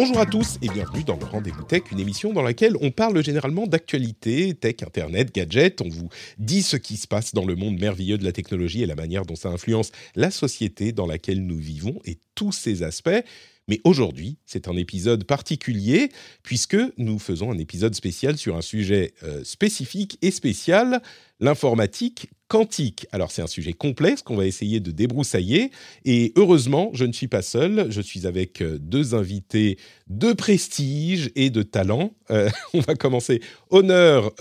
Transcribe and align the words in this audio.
Bonjour 0.00 0.20
à 0.20 0.26
tous 0.26 0.58
et 0.62 0.68
bienvenue 0.68 1.02
dans 1.02 1.16
le 1.16 1.24
Rendez-vous 1.24 1.64
Tech, 1.64 1.82
une 1.90 1.98
émission 1.98 2.32
dans 2.32 2.42
laquelle 2.42 2.74
on 2.80 2.92
parle 2.92 3.20
généralement 3.24 3.66
d'actualité, 3.66 4.54
tech, 4.54 4.76
internet, 4.86 5.34
gadgets. 5.34 5.80
On 5.80 5.88
vous 5.88 6.08
dit 6.38 6.62
ce 6.62 6.76
qui 6.76 6.96
se 6.96 7.08
passe 7.08 7.34
dans 7.34 7.44
le 7.44 7.56
monde 7.56 7.80
merveilleux 7.80 8.16
de 8.16 8.22
la 8.22 8.30
technologie 8.30 8.80
et 8.80 8.86
la 8.86 8.94
manière 8.94 9.26
dont 9.26 9.34
ça 9.34 9.48
influence 9.48 9.90
la 10.14 10.30
société 10.30 10.92
dans 10.92 11.06
laquelle 11.06 11.44
nous 11.44 11.58
vivons 11.58 11.98
et 12.04 12.16
tous 12.36 12.52
ces 12.52 12.84
aspects. 12.84 13.24
Mais 13.66 13.80
aujourd'hui, 13.82 14.38
c'est 14.46 14.68
un 14.68 14.76
épisode 14.76 15.24
particulier 15.24 16.10
puisque 16.44 16.76
nous 16.96 17.18
faisons 17.18 17.50
un 17.50 17.58
épisode 17.58 17.96
spécial 17.96 18.38
sur 18.38 18.56
un 18.56 18.62
sujet 18.62 19.14
euh, 19.24 19.42
spécifique 19.42 20.16
et 20.22 20.30
spécial, 20.30 21.02
l'informatique 21.40 22.30
quantique. 22.48 23.06
Alors 23.12 23.30
c'est 23.30 23.42
un 23.42 23.46
sujet 23.46 23.72
complexe 23.72 24.22
qu'on 24.22 24.36
va 24.36 24.46
essayer 24.46 24.80
de 24.80 24.90
débroussailler 24.90 25.70
et 26.04 26.32
heureusement, 26.36 26.90
je 26.94 27.04
ne 27.04 27.12
suis 27.12 27.28
pas 27.28 27.42
seul, 27.42 27.86
je 27.90 28.00
suis 28.00 28.26
avec 28.26 28.62
euh, 28.62 28.78
deux 28.80 29.14
invités 29.14 29.78
de 30.08 30.32
prestige 30.32 31.30
et 31.36 31.50
de 31.50 31.62
talent. 31.62 32.12
Euh, 32.30 32.48
on 32.74 32.80
va 32.80 32.94
commencer 32.94 33.40
honneur 33.70 34.32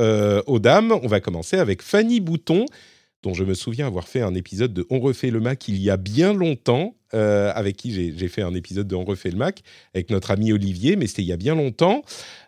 aux 0.47 0.59
dames, 0.59 0.91
on 0.91 1.07
va 1.07 1.19
commencer 1.19 1.57
avec 1.57 1.81
Fanny 1.81 2.19
Bouton 2.19 2.65
dont 3.27 3.33
je 3.33 3.43
me 3.43 3.55
souviens 3.55 3.87
avoir 3.87 4.07
fait 4.07 4.21
un 4.21 4.35
épisode 4.35 4.73
de 4.73 4.87
On 4.89 5.01
refait 5.01 5.31
le 5.31 5.41
Mac 5.41 5.67
il 5.67 5.77
y 5.81 5.89
a 5.89 5.97
bien 5.97 6.33
longtemps, 6.33 6.95
euh, 7.13 7.51
avec 7.53 7.75
qui 7.75 7.91
j'ai 8.17 8.27
fait 8.29 8.41
un 8.41 8.53
épisode 8.53 8.87
de 8.87 8.95
On 8.95 9.03
refait 9.03 9.31
le 9.31 9.37
Mac, 9.37 9.63
avec 9.93 10.09
notre 10.11 10.31
ami 10.31 10.53
Olivier, 10.53 10.95
mais 10.95 11.07
c'était 11.07 11.23
il 11.23 11.27
y 11.27 11.33
a 11.33 11.37
bien 11.37 11.53
longtemps. 11.53 12.03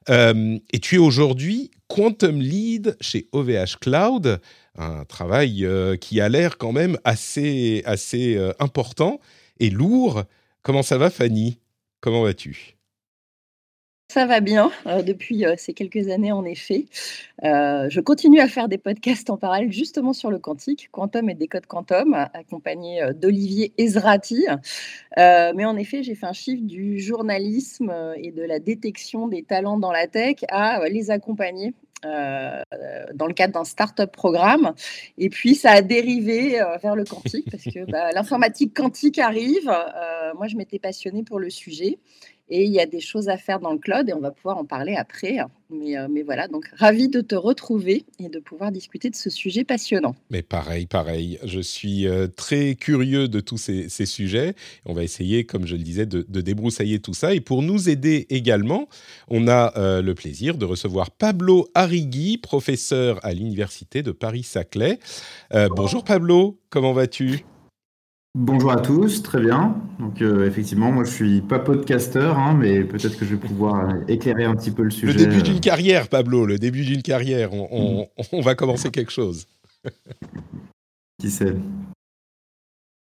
Euh, 0.09 0.57
et 0.71 0.79
tu 0.79 0.95
es 0.95 0.99
aujourd'hui 0.99 1.71
Quantum 1.89 2.39
Lead 2.39 2.95
chez 3.02 3.27
OVH 3.33 3.75
Cloud, 3.81 4.39
un 4.77 5.03
travail 5.03 5.65
euh, 5.65 5.97
qui 5.97 6.21
a 6.21 6.29
l'air 6.29 6.57
quand 6.57 6.71
même 6.71 6.97
assez, 7.03 7.83
assez 7.85 8.39
important 8.59 9.19
et 9.59 9.69
lourd. 9.69 10.23
Comment 10.61 10.83
ça 10.83 10.97
va 10.97 11.09
Fanny? 11.09 11.59
Comment 12.00 12.23
vas-tu? 12.23 12.78
Ça 14.11 14.25
va 14.25 14.39
bien 14.39 14.71
euh, 14.88 15.03
depuis 15.03 15.45
euh, 15.45 15.53
ces 15.55 15.73
quelques 15.73 16.09
années, 16.09 16.31
en 16.31 16.43
effet. 16.43 16.85
Euh, 17.43 17.88
je 17.89 18.02
continue 18.02 18.39
à 18.39 18.47
faire 18.47 18.67
des 18.67 18.79
podcasts 18.79 19.29
en 19.29 19.38
parallèle, 19.38 19.71
justement 19.71 20.13
sur 20.13 20.31
le 20.31 20.39
quantique, 20.39 20.89
Quantum 20.91 21.29
et 21.29 21.35
Décode 21.35 21.67
Quantum, 21.67 22.16
accompagné 22.33 23.01
d'Olivier 23.13 23.71
Ezrati. 23.77 24.47
mais 25.16 25.66
en 25.66 25.77
effet, 25.77 26.01
j'ai 26.01 26.16
fait 26.16 26.25
un 26.25 26.33
chiffre 26.33 26.63
du 26.63 26.99
journalisme 26.99 27.93
et 28.17 28.31
de 28.31 28.41
la 28.41 28.59
détection 28.59 29.27
des 29.27 29.43
talents 29.43 29.77
dans 29.77 29.91
la 29.91 30.07
tech 30.07 30.38
à 30.49 30.89
les 30.89 31.11
accompagner 31.11 31.73
dans 32.03 33.27
le 33.27 33.33
cadre 33.33 33.53
d'un 33.53 33.63
start-up 33.63 34.11
programme. 34.11 34.73
Et 35.17 35.29
puis, 35.29 35.53
ça 35.53 35.71
a 35.71 35.81
dérivé 35.81 36.59
vers 36.81 36.95
le 36.95 37.03
quantique 37.03 37.49
parce 37.51 37.63
que 37.63 37.89
bah, 37.91 38.11
l'informatique 38.13 38.75
quantique 38.75 39.19
arrive. 39.19 39.71
moi, 40.35 40.47
je 40.47 40.55
m'étais 40.55 40.79
passionnée 40.79 41.23
pour 41.23 41.39
le 41.39 41.49
sujet. 41.49 41.99
Et 42.50 42.64
il 42.64 42.72
y 42.72 42.80
a 42.80 42.86
des 42.86 43.00
choses 43.00 43.30
à 43.30 43.38
faire 43.38 43.59
dans 43.59 43.72
le 43.72 43.78
cloud 43.78 44.09
et 44.09 44.14
on 44.14 44.19
va 44.19 44.31
pouvoir 44.31 44.58
en 44.58 44.66
parler 44.66 44.95
après. 44.95 45.38
Mais, 45.69 45.97
euh, 45.97 46.08
mais 46.09 46.23
voilà, 46.23 46.47
donc 46.47 46.66
ravi 46.78 47.09
de 47.09 47.22
te 47.22 47.36
retrouver 47.36 48.06
et 48.19 48.28
de 48.28 48.39
pouvoir 48.39 48.72
discuter 48.72 49.11
de 49.11 49.16
ce 49.16 49.30
sujet 49.30 49.64
passionnant. 49.64 50.16
Mais 50.31 50.41
pareil, 50.41 50.88
pareil. 50.88 51.38
Je 51.44 51.59
suis 51.59 52.08
euh, 52.08 52.28
très 52.28 52.73
curieux 52.73 53.28
de 53.28 53.39
tous 53.39 53.58
ces, 53.58 53.88
sujets. 54.06 54.56
On 54.86 54.94
va 54.94 55.03
essayer, 55.03 55.44
comme 55.44 55.67
je 55.67 55.75
le 55.75 55.83
disais, 55.83 56.08
de, 56.08 56.23
débroussailler 56.41 57.00
tout 57.00 57.14
ça. 57.14 57.36
Et 57.36 57.39
pour 57.39 57.61
nous 57.61 57.88
aider 57.88 58.25
également, 58.30 58.88
on 59.28 59.47
a 59.47 59.73
euh, 59.78 60.02
le 60.02 60.16
plaisir 60.16 60.58
de 60.58 60.66
recevoir 60.66 61.11
Pablo 61.11 61.67
Arrigui, 61.75 62.38
professeur 62.38 63.23
à 63.23 63.34
l'Université 63.34 64.02
de 64.02 64.11
Paris-Saclay. 64.11 65.00
bonjour 65.75 66.03
Pablo, 66.03 66.59
comment 66.69 66.94
vas-tu? 66.94 67.44
Bonjour 68.35 68.72
à 68.72 68.80
tous, 68.80 69.23
très 69.23 69.41
bien. 69.41 69.75
Donc 69.97 70.22
euh, 70.22 70.47
effectivement, 70.47 70.91
moi 70.91 71.03
je 71.03 71.09
suis 71.09 71.41
pas 71.41 71.58
podcasteur, 71.58 72.38
hein, 72.38 72.53
mais 72.53 72.83
peut-être 72.83 73.17
que 73.17 73.25
je 73.25 73.31
vais 73.31 73.39
pouvoir 73.39 73.89
euh, 73.89 74.03
éclairer 74.08 74.45
un 74.45 74.56
petit 74.56 74.69
peu 74.69 74.84
le 74.84 74.91
sujet. 74.91 75.13
Le 75.13 75.25
début 75.25 75.41
d'une 75.41 75.59
carrière, 75.59 76.07
Pablo, 76.07 76.45
le 76.45 76.59
début 76.59 76.85
d'une 76.85 77.01
carrière. 77.01 77.51
On, 77.53 78.07
mm. 78.31 78.41
va 78.41 78.53
commencer 78.53 78.91
quelque 78.91 79.12
chose. 79.12 79.47
Qui 81.19 81.31
sait? 81.31 81.56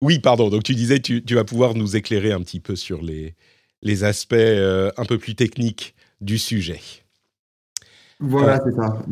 Oui, 0.01 0.17
pardon. 0.17 0.49
Donc 0.49 0.63
tu 0.63 0.73
disais, 0.73 0.99
tu, 0.99 1.23
tu 1.23 1.35
vas 1.35 1.43
pouvoir 1.43 1.75
nous 1.75 1.95
éclairer 1.95 2.31
un 2.31 2.41
petit 2.41 2.59
peu 2.59 2.75
sur 2.75 3.03
les, 3.03 3.35
les 3.83 4.03
aspects 4.03 4.33
euh, 4.33 4.91
un 4.97 5.05
peu 5.05 5.19
plus 5.19 5.35
techniques 5.35 5.93
du 6.21 6.39
sujet. 6.39 6.81
Voilà, 8.19 8.59
c'est 8.65 8.75
ça. 8.75 9.03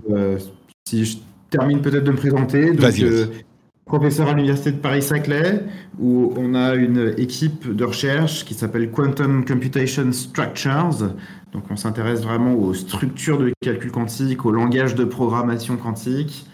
si 0.89 1.05
je 1.05 1.17
termine 1.51 1.81
peut-être 1.81 2.03
de 2.03 2.11
me 2.11 2.17
présenter. 2.17 2.71
Vas-y 2.71 3.45
professeur 3.87 4.27
à 4.27 4.33
l'Université 4.33 4.71
de 4.71 4.77
Paris-Saclay, 4.77 5.63
où 5.99 6.33
on 6.37 6.53
a 6.53 6.75
une 6.75 7.15
équipe 7.17 7.73
de 7.73 7.83
recherche 7.85 8.43
qui 8.45 8.53
s'appelle 8.53 8.91
Quantum 8.91 9.45
Computation 9.45 10.11
Structures. 10.11 11.13
Donc 11.53 11.63
on 11.71 11.77
s'intéresse 11.77 12.21
vraiment 12.21 12.53
aux 12.53 12.73
structures 12.73 13.39
de 13.39 13.51
calcul 13.61 13.91
quantique, 13.91 14.45
au 14.45 14.51
langage 14.51 14.93
de 14.95 15.05
programmation 15.05 15.77
quantique. 15.77 16.45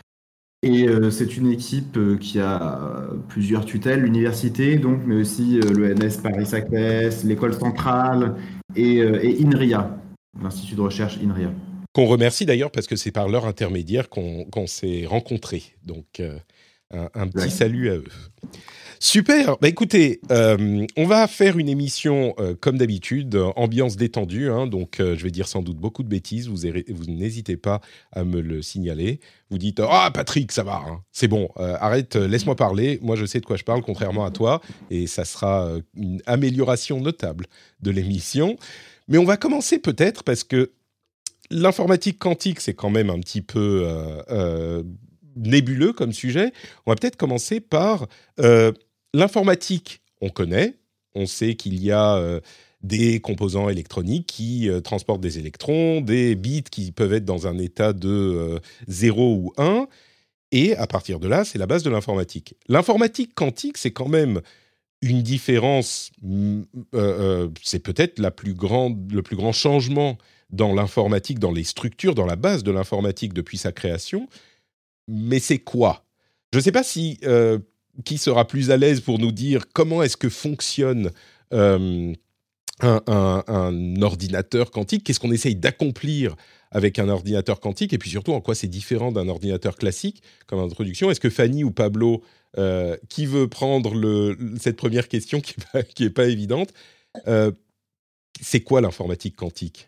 Et 0.62 0.88
euh, 0.88 1.12
c'est 1.12 1.36
une 1.36 1.52
équipe 1.52 1.98
euh, 1.98 2.18
qui 2.18 2.40
a 2.40 3.10
plusieurs 3.28 3.66
tutelles, 3.66 4.02
l'université, 4.02 4.80
mais 5.06 5.16
aussi 5.16 5.60
euh, 5.60 5.74
l'ENS 5.74 6.22
Paris-Saclay, 6.22 7.10
l'école 7.26 7.54
centrale 7.54 8.36
et, 8.76 9.02
INRIA, 9.44 9.98
l'Institut 10.42 10.76
de 10.76 10.82
recherche 10.82 11.18
INRIA. 11.22 11.52
Qu'on 11.94 12.06
remercie 12.06 12.46
d'ailleurs 12.46 12.72
parce 12.72 12.88
que 12.88 12.96
c'est 12.96 13.12
par 13.12 13.28
leur 13.28 13.46
intermédiaire 13.46 14.10
qu'on 14.10 14.68
s'est 14.68 15.06
rencontrés. 15.06 15.76
Donc 15.86 16.22
un, 16.94 17.28
petit 17.28 17.52
salut 17.52 17.90
à 17.90 17.96
eux. 17.96 18.04
Super. 19.06 19.58
Bah 19.60 19.68
écoutez, 19.68 20.22
euh, 20.32 20.86
on 20.96 21.06
va 21.06 21.28
faire 21.28 21.58
une 21.58 21.68
émission 21.68 22.34
euh, 22.40 22.56
comme 22.58 22.78
d'habitude, 22.78 23.36
ambiance 23.58 23.98
détendue. 23.98 24.50
Hein, 24.50 24.66
donc, 24.66 25.02
euh, 25.02 25.18
je 25.18 25.24
vais 25.26 25.30
dire 25.30 25.50
sans 25.50 25.62
doute 25.62 25.76
beaucoup 25.76 26.04
de 26.04 26.08
bêtises. 26.08 26.48
Vous, 26.48 26.56
vous 26.56 27.12
n'hésitez 27.12 27.58
pas 27.58 27.82
à 28.14 28.24
me 28.24 28.40
le 28.40 28.62
signaler. 28.62 29.20
Vous 29.50 29.58
dites 29.58 29.82
ah 29.82 30.10
Patrick, 30.14 30.54
ça 30.54 30.64
va, 30.64 30.86
hein, 30.88 31.02
c'est 31.12 31.28
bon. 31.28 31.50
arrête, 31.58 32.16
laisse-moi 32.16 32.56
parler. 32.56 32.98
Moi, 33.02 33.18
je 33.18 33.26
sais 33.26 33.42
de 33.42 33.46
quoi 33.46 33.58
je 33.58 33.66
parle, 33.66 33.82
contrairement 33.82 34.24
à 34.24 34.32
toi, 34.32 34.62
et 34.90 35.06
ça 35.06 35.26
sera 35.26 35.70
une 35.98 36.22
amélioration 36.26 37.02
notable 37.02 37.48
de 37.82 37.92
l'émission. 37.92 38.56
Mais 39.10 39.18
on 39.18 39.26
va 39.26 39.36
commencer 39.36 39.80
peut-être 39.80 40.24
parce 40.24 40.46
que 40.46 40.72
l'informatique 41.52 42.20
quantique, 42.20 42.62
c'est 42.62 42.74
quand 42.74 42.90
même 42.90 43.10
un 43.10 43.20
petit 43.20 43.42
peu 43.42 43.86
nébuleux 45.36 45.94
comme 45.94 46.14
sujet. 46.14 46.52
On 46.86 46.92
va 46.92 46.96
peut-être 46.96 47.18
commencer 47.18 47.60
par 47.60 48.08
euh, 48.40 48.72
l'informatique. 49.14 50.02
On 50.22 50.30
connaît, 50.30 50.76
on 51.16 51.26
sait 51.26 51.56
qu'il 51.56 51.82
y 51.82 51.92
a 51.92 52.16
euh, 52.18 52.40
des 52.82 53.20
composants 53.20 53.70
électroniques 53.70 54.28
qui 54.28 54.70
euh, 54.70 54.82
transportent 54.82 55.22
des 55.22 55.40
électrons, 55.40 56.02
des 56.02 56.36
bits 56.36 56.64
qui 56.64 56.92
peuvent 56.92 57.14
être 57.14 57.26
dans 57.26 57.48
un 57.48 57.58
état 57.58 57.94
de 57.94 58.60
0 58.88 59.36
ou 59.36 59.54
1. 59.58 59.88
Et 60.52 60.76
à 60.76 60.86
partir 60.86 61.20
de 61.20 61.28
là, 61.28 61.46
c'est 61.46 61.58
la 61.58 61.68
base 61.68 61.84
de 61.84 61.90
l'informatique. 61.90 62.56
L'informatique 62.68 63.34
quantique, 63.34 63.78
c'est 63.78 63.92
quand 63.92 64.08
même 64.08 64.42
une 65.02 65.22
différence, 65.22 66.12
mm, 66.22 66.62
c'est 67.62 67.80
peut-être 67.80 68.20
la 68.20 68.32
plus 68.32 68.54
grande, 68.54 69.12
le 69.12 69.24
plus 69.24 69.36
grand 69.36 69.52
changement 69.52 70.18
dans 70.52 70.74
l'informatique, 70.74 71.40
dans 71.40 71.52
les 71.52 71.64
structures, 71.64 72.16
dans 72.16 72.28
la 72.28 72.36
base 72.36 72.64
de 72.64 72.72
l'informatique 72.72 73.34
depuis 73.34 73.58
sa 73.58 73.72
création 73.72 74.30
mais 75.08 75.40
c'est 75.40 75.60
quoi? 75.60 76.06
Je 76.52 76.60
ne 76.60 76.64
sais 76.64 76.72
pas 76.72 76.84
si 76.84 77.20
euh, 77.24 77.60
qui 78.06 78.18
sera 78.18 78.48
plus 78.48 78.72
à 78.72 78.78
l'aise 78.78 79.02
pour 79.02 79.20
nous 79.20 79.32
dire 79.32 79.66
comment 79.74 80.04
est-ce 80.04 80.18
que 80.18 80.30
fonctionne 80.30 81.12
euh, 81.54 82.14
un, 82.82 84.02
ordinateur 84.02 84.72
quantique, 84.72 85.04
qu'est-ce 85.04 85.20
qu'on 85.20 85.32
essaye 85.32 85.56
d'accomplir 85.56 86.36
avec 86.72 86.98
un 86.98 87.08
ordinateur 87.08 87.60
quantique, 87.60 87.94
et 87.94 87.98
puis 87.98 88.10
surtout 88.10 88.34
en 88.34 88.42
quoi 88.42 88.56
c'est 88.56 88.68
différent 88.68 89.12
d'un 89.12 89.28
ordinateur 89.28 89.76
classique 89.76 90.24
comme 90.48 90.60
introduction. 90.60 91.12
Est-ce 91.12 91.20
que 91.20 91.30
Fanny 91.30 91.64
ou 91.64 91.72
Pablo, 91.72 92.24
euh, 92.58 92.98
qui 93.10 93.28
veut 93.28 93.48
prendre 93.48 94.36
cette 94.60 94.76
première 94.76 95.08
question 95.08 95.40
qui 95.40 95.56
n'est 96.00 96.10
pas, 96.10 96.26
évidente, 96.26 96.74
c'est 98.42 98.62
quoi 98.62 98.82
l'informatique 98.82 99.36
quantique? 99.36 99.88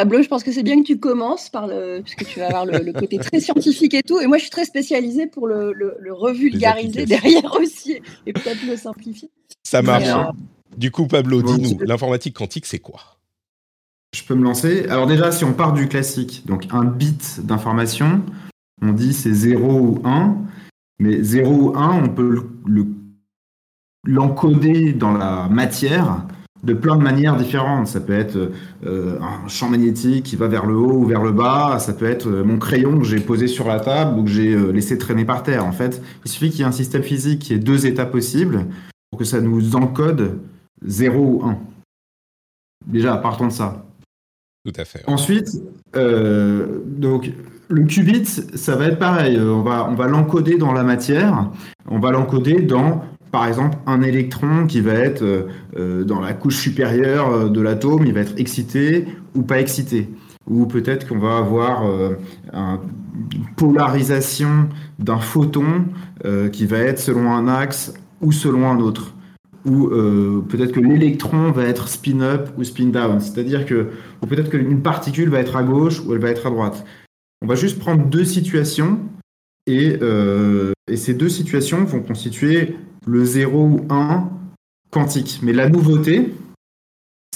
Pablo, 0.00 0.22
je 0.22 0.28
pense 0.28 0.42
que 0.42 0.50
c'est 0.50 0.62
bien 0.62 0.80
que 0.80 0.86
tu 0.86 0.98
commences 0.98 1.50
par 1.50 1.66
le, 1.66 2.00
puisque 2.00 2.24
tu 2.24 2.38
vas 2.38 2.46
avoir 2.46 2.64
le, 2.64 2.92
côté 2.94 3.18
très 3.18 3.38
scientifique 3.38 3.92
et 3.92 4.02
tout. 4.02 4.18
Et 4.18 4.26
moi, 4.26 4.38
je 4.38 4.44
suis 4.44 4.50
très 4.50 4.64
spécialisée 4.64 5.26
pour 5.26 5.46
le, 5.46 5.74
le 5.74 6.12
revulgariser 6.14 7.04
derrière 7.04 7.54
aussi 7.60 8.00
et 8.26 8.32
peut-être 8.32 8.66
le 8.66 8.76
simplifier. 8.76 9.28
Ça 9.62 9.82
marche. 9.82 10.08
Du 10.74 10.90
coup, 10.90 11.06
Pablo, 11.06 11.42
dis-nous, 11.42 11.80
l'informatique 11.80 12.34
quantique, 12.34 12.64
c'est 12.64 12.78
quoi? 12.78 13.00
Je 14.16 14.24
peux 14.24 14.34
me 14.34 14.42
lancer. 14.42 14.86
Alors 14.88 15.06
déjà, 15.06 15.32
si 15.32 15.44
on 15.44 15.52
part 15.52 15.74
du 15.74 15.86
classique, 15.86 16.44
donc 16.46 16.66
un 16.70 16.84
bit 16.84 17.44
d'information, 17.44 18.22
on 18.80 18.92
dit 18.92 19.12
c'est 19.12 19.34
0 19.34 19.80
ou 19.80 20.00
1. 20.02 20.34
Mais 20.98 21.22
0 21.22 21.52
ou 21.52 21.76
1, 21.76 22.04
on 22.04 22.08
peut 22.08 22.48
l'encoder 24.04 24.94
dans 24.94 25.12
la 25.12 25.46
matière 25.50 26.24
de 26.62 26.74
plein 26.74 26.96
de 26.96 27.02
manières 27.02 27.36
différentes. 27.36 27.86
Ça 27.86 28.00
peut 28.00 28.18
être 28.18 28.50
euh, 28.86 29.18
un 29.20 29.48
champ 29.48 29.68
magnétique 29.68 30.24
qui 30.24 30.36
va 30.36 30.48
vers 30.48 30.66
le 30.66 30.76
haut 30.76 30.92
ou 30.92 31.06
vers 31.06 31.22
le 31.22 31.32
bas. 31.32 31.78
Ça 31.78 31.92
peut 31.92 32.08
être 32.08 32.28
euh, 32.28 32.44
mon 32.44 32.58
crayon 32.58 32.98
que 32.98 33.04
j'ai 33.04 33.20
posé 33.20 33.46
sur 33.46 33.66
la 33.66 33.80
table 33.80 34.18
ou 34.18 34.24
que 34.24 34.30
j'ai 34.30 34.52
euh, 34.54 34.70
laissé 34.70 34.98
traîner 34.98 35.24
par 35.24 35.42
terre. 35.42 35.64
En 35.64 35.72
fait, 35.72 36.02
il 36.24 36.30
suffit 36.30 36.50
qu'il 36.50 36.60
y 36.60 36.62
ait 36.62 36.66
un 36.66 36.72
système 36.72 37.02
physique 37.02 37.40
qui 37.40 37.54
ait 37.54 37.58
deux 37.58 37.86
états 37.86 38.06
possibles 38.06 38.66
pour 39.10 39.18
que 39.18 39.24
ça 39.24 39.40
nous 39.40 39.76
encode 39.76 40.38
0 40.86 41.18
ou 41.18 41.44
1. 41.44 41.58
Déjà, 42.86 43.16
partons 43.16 43.48
de 43.48 43.52
ça. 43.52 43.84
Tout 44.64 44.72
à 44.76 44.84
fait. 44.84 45.02
Ensuite, 45.06 45.48
donc 45.94 47.30
le 47.68 47.84
qubit, 47.84 48.26
ça 48.26 48.76
va 48.76 48.86
être 48.86 48.98
pareil. 48.98 49.38
On 49.38 49.62
va, 49.62 49.88
on 49.90 49.94
va 49.94 50.06
l'encoder 50.06 50.58
dans 50.58 50.72
la 50.72 50.82
matière. 50.82 51.50
On 51.88 51.98
va 51.98 52.10
l'encoder 52.10 52.60
dans, 52.60 53.02
par 53.30 53.46
exemple, 53.46 53.78
un 53.86 54.02
électron 54.02 54.66
qui 54.66 54.80
va 54.80 54.94
être 54.94 55.22
euh, 55.76 56.04
dans 56.04 56.20
la 56.20 56.32
couche 56.32 56.56
supérieure 56.56 57.50
de 57.50 57.60
l'atome. 57.60 58.06
Il 58.06 58.12
va 58.12 58.20
être 58.20 58.34
excité 58.38 59.06
ou 59.34 59.42
pas 59.42 59.60
excité. 59.60 60.08
Ou 60.48 60.66
peut-être 60.66 61.06
qu'on 61.06 61.18
va 61.18 61.36
avoir 61.36 61.84
une 62.52 63.46
polarisation 63.56 64.68
d'un 64.98 65.18
photon 65.18 65.84
qui 66.50 66.66
va 66.66 66.78
être 66.78 66.98
selon 66.98 67.30
un 67.30 67.46
axe 67.46 67.94
ou 68.20 68.32
selon 68.32 68.68
un 68.68 68.80
autre 68.80 69.14
ou 69.64 69.88
euh, 69.88 70.44
peut-être 70.48 70.72
que 70.72 70.80
l'électron 70.80 71.50
va 71.50 71.64
être 71.64 71.88
spin-up 71.88 72.48
ou 72.56 72.64
spin-down. 72.64 73.20
C'est-à-dire 73.20 73.66
que, 73.66 73.88
ou 74.22 74.26
peut-être 74.26 74.50
qu'une 74.50 74.82
particule 74.82 75.28
va 75.28 75.40
être 75.40 75.56
à 75.56 75.62
gauche 75.62 76.00
ou 76.00 76.14
elle 76.14 76.20
va 76.20 76.30
être 76.30 76.46
à 76.46 76.50
droite. 76.50 76.84
On 77.42 77.46
va 77.46 77.54
juste 77.54 77.78
prendre 77.78 78.04
deux 78.06 78.24
situations 78.24 79.00
euh, 79.68 80.72
et 80.90 80.96
ces 80.96 81.14
deux 81.14 81.28
situations 81.28 81.84
vont 81.84 82.00
constituer 82.00 82.74
le 83.06 83.24
0 83.24 83.64
ou 83.64 83.86
1 83.90 84.30
quantique. 84.90 85.40
Mais 85.42 85.52
la 85.52 85.68
nouveauté, 85.68 86.34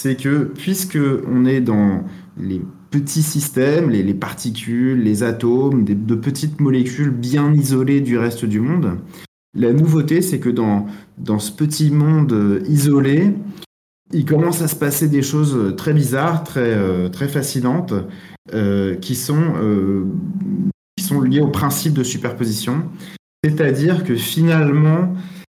c'est 0.00 0.16
que 0.16 0.44
puisque 0.44 0.98
on 1.26 1.44
est 1.46 1.60
dans 1.60 2.04
les 2.36 2.60
petits 2.90 3.22
systèmes, 3.22 3.90
les, 3.90 4.02
les 4.02 4.14
particules, 4.14 5.02
les 5.02 5.22
atomes, 5.22 5.84
de 5.84 6.14
petites 6.14 6.60
molécules 6.60 7.10
bien 7.10 7.52
isolées 7.52 8.00
du 8.00 8.18
reste 8.18 8.44
du 8.44 8.60
monde, 8.60 8.98
la 9.54 9.72
nouveauté, 9.72 10.20
c'est 10.20 10.40
que 10.40 10.50
dans, 10.50 10.86
ce 11.38 11.52
petit 11.52 11.90
monde 11.90 12.32
euh, 12.32 12.62
isolé, 12.68 13.32
il 14.12 14.24
commence 14.24 14.62
à 14.62 14.68
se 14.68 14.74
passer 14.74 15.08
des 15.08 15.22
choses 15.22 15.74
très 15.76 15.92
bizarres, 15.92 16.42
très, 16.42 16.74
euh, 16.74 17.08
fascinantes, 17.10 17.94
euh, 18.52 18.96
qui, 18.96 19.14
sont, 19.14 19.54
qui 20.96 21.04
sont 21.04 21.20
liées 21.22 21.40
au 21.40 21.48
principe 21.48 21.94
de 21.94 22.02
superposition. 22.02 22.82
C'est-à-dire 23.44 24.04
que 24.04 24.16
finalement, 24.16 25.14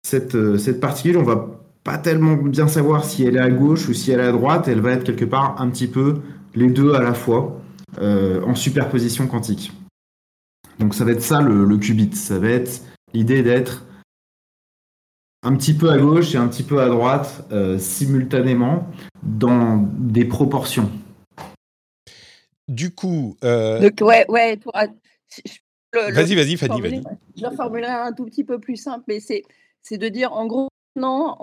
cette, 0.07 0.57
cette 0.59 0.81
particule, 0.81 1.17
on 1.17 1.23
va 1.23 1.49
pas 1.83 1.99
tellement 1.99 2.35
bien 2.35 2.69
savoir 2.69 3.05
si 3.05 3.25
elle 3.25 3.37
est 3.37 3.41
à 3.41 3.51
gauche 3.51 3.89
ou 3.89 3.95
si 3.95 4.13
elle 4.13 4.21
est 4.21 4.25
à 4.25 4.33
droite, 4.33 4.69
elle 4.69 4.81
va 4.81 4.93
être 4.93 5.05
quelque 5.05 5.25
part 5.25 5.61
un 5.61 5.69
petit 5.71 5.89
peu 5.89 6.21
les 6.55 6.69
deux 6.69 6.95
à 6.95 7.03
la 7.03 7.15
fois, 7.15 7.61
en 8.01 8.55
superposition 8.55 9.27
quantique. 9.27 9.73
Donc 10.79 10.95
ça 10.95 11.05
va 11.05 11.13
être 11.13 11.23
ça 11.23 11.41
le, 11.41 11.65
le 11.65 11.79
qubit, 11.79 12.15
ça 12.15 12.39
va 12.39 12.49
être 12.51 12.83
l'idée 13.15 13.43
d'être 13.43 13.85
un 15.43 15.57
petit 15.57 15.75
peu 15.75 15.91
à 15.91 15.99
gauche 15.99 16.35
et 16.35 16.39
un 16.39 16.49
petit 16.49 16.65
peu 16.65 16.81
à 16.81 16.89
droite 16.89 17.47
euh, 17.53 17.79
simultanément 17.79 18.89
dans 19.23 19.77
des 19.99 20.25
proportions. 20.25 20.91
Du 22.69 22.91
coup. 22.93 23.37
Euh... 23.45 23.81
Donc, 23.81 24.01
ouais, 24.01 24.27
ouais. 24.29 24.59
Vas-y, 25.95 26.35
vas-y, 26.35 26.57
Fanny, 26.57 26.81
vas-y. 26.81 27.03
Je 27.37 27.47
le 27.47 27.55
formulerai 27.55 27.93
un 27.93 28.13
tout 28.13 28.25
petit 28.25 28.45
peu 28.45 28.59
plus 28.59 28.77
simple, 28.77 29.05
mais 29.09 29.21
c'est 29.21 29.45
de 29.93 30.09
dire 30.09 30.33
en 30.33 30.47
gros, 30.47 30.69
Maintenant, 30.97 31.37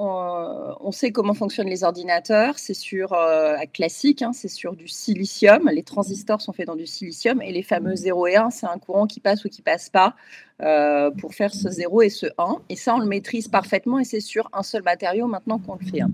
on, 0.81 0.91
sait 0.91 1.11
comment 1.11 1.35
fonctionnent 1.35 1.69
les 1.69 1.83
ordinateurs. 1.83 2.57
C'est 2.57 2.73
sur 2.73 3.13
euh, 3.13 3.55
classique, 3.71 4.23
hein, 4.23 4.33
c'est 4.33 4.47
sur 4.47 4.75
du 4.75 4.87
silicium. 4.87 5.69
Les 5.71 5.83
transistors 5.83 6.41
sont 6.41 6.53
faits 6.53 6.65
dans 6.65 6.75
du 6.75 6.87
silicium 6.87 7.39
et 7.39 7.51
les 7.51 7.61
fameux 7.61 7.95
0 7.95 8.27
et 8.27 8.35
1, 8.35 8.49
c'est 8.49 8.65
un 8.65 8.79
courant 8.79 9.05
qui 9.05 9.19
passe 9.19 9.45
ou 9.45 9.49
qui 9.49 9.61
passe 9.61 9.91
pas 9.91 10.15
euh, 10.61 11.11
pour 11.11 11.35
faire 11.35 11.53
ce 11.53 11.69
0 11.69 12.01
et 12.01 12.09
ce 12.09 12.25
1. 12.39 12.61
Et 12.69 12.75
ça, 12.75 12.95
on 12.95 12.97
le 12.97 13.05
maîtrise 13.05 13.47
parfaitement 13.47 13.99
et 13.99 14.05
c'est 14.05 14.21
sur 14.21 14.49
un 14.53 14.63
seul 14.63 14.81
matériau 14.81 15.27
maintenant 15.27 15.59
qu'on 15.59 15.75
le 15.75 15.85
fait. 15.85 16.01
Hein. 16.01 16.09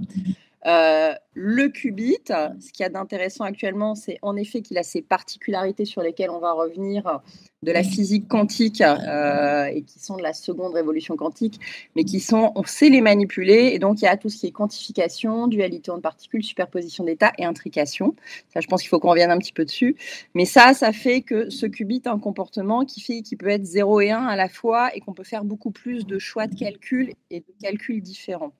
Euh, 0.66 1.14
le 1.34 1.70
qubit, 1.70 2.18
ce 2.28 2.72
qu'il 2.72 2.84
y 2.84 2.84
a 2.84 2.90
d'intéressant 2.90 3.46
actuellement, 3.46 3.96
c'est 3.96 4.18
en 4.22 4.36
effet 4.36 4.62
qu'il 4.62 4.78
a 4.78 4.84
ces 4.84 5.02
particularités 5.02 5.86
sur 5.86 6.02
lesquelles 6.02 6.30
on 6.30 6.40
va 6.40 6.52
revenir 6.52 7.22
de 7.64 7.72
la 7.72 7.84
physique 7.84 8.28
quantique 8.28 8.82
euh, 8.82 9.66
et 9.66 9.82
qui 9.82 10.00
sont 10.00 10.16
de 10.16 10.22
la 10.22 10.34
seconde 10.34 10.74
révolution 10.74 11.16
quantique, 11.16 11.60
mais 11.96 12.04
qui 12.04 12.20
sont, 12.20 12.52
on 12.56 12.64
sait 12.64 12.90
les 12.90 13.02
manipuler. 13.02 13.72
Et 13.74 13.80
donc, 13.80 14.02
il 14.02 14.06
y 14.06 14.08
a 14.08 14.18
tout 14.18 14.30
ce 14.30 14.38
qui 14.38 14.48
est 14.48 14.52
quantification, 14.52 15.48
dualité 15.48 15.92
en 15.92 16.00
particules, 16.00 16.44
superposition 16.44 17.04
d'états 17.04 17.34
et 17.38 17.46
intrication. 17.46 18.16
Ça, 18.54 18.62
je 18.62 18.68
pense 18.68 18.82
qu'il 18.82 18.90
faut 18.90 19.00
qu'on 19.00 19.12
revienne 19.12 19.32
un 19.32 19.38
petit 19.38 19.54
peu 19.54 19.66
dessus. 19.66 19.98
Mais 20.34 20.46
ça, 20.46 20.74
ça 20.74 20.92
fait 20.94 21.22
que 21.22 21.50
ce 21.50 21.66
qubit 21.66 22.02
a 22.06 22.12
un 22.12 22.20
comportement 22.20 22.86
qui 22.86 23.02
fait 23.02 23.22
qu'il 23.22 23.38
peut 23.38 23.50
être 23.50 23.66
0 23.66 24.02
et 24.02 24.12
1 24.12 24.26
à 24.26 24.36
la 24.36 24.50
fois 24.50 24.96
et 24.96 25.02
qu'on 25.02 25.14
peut 25.14 25.24
faire 25.24 25.44
beaucoup 25.44 25.72
plus 25.72 26.06
de 26.06 26.18
choix 26.18 26.48
de 26.48 26.56
calcul 26.56 27.14
et 27.30 27.42
de 27.42 27.54
calculs 27.62 28.02
différents. 28.02 28.54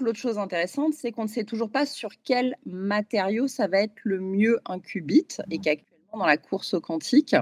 L'autre 0.00 0.18
chose 0.18 0.38
intéressante, 0.38 0.92
c'est 0.94 1.12
qu'on 1.12 1.24
ne 1.24 1.28
sait 1.28 1.44
toujours 1.44 1.70
pas 1.70 1.86
sur 1.86 2.10
quel 2.24 2.56
matériau 2.66 3.46
ça 3.46 3.68
va 3.68 3.80
être 3.80 3.94
le 4.02 4.20
mieux 4.20 4.58
un 4.66 4.80
qubit 4.80 5.28
et 5.50 5.58
qu'actuellement 5.58 6.18
dans 6.18 6.26
la 6.26 6.36
course 6.36 6.74
au 6.74 6.80
quantique, 6.80 7.36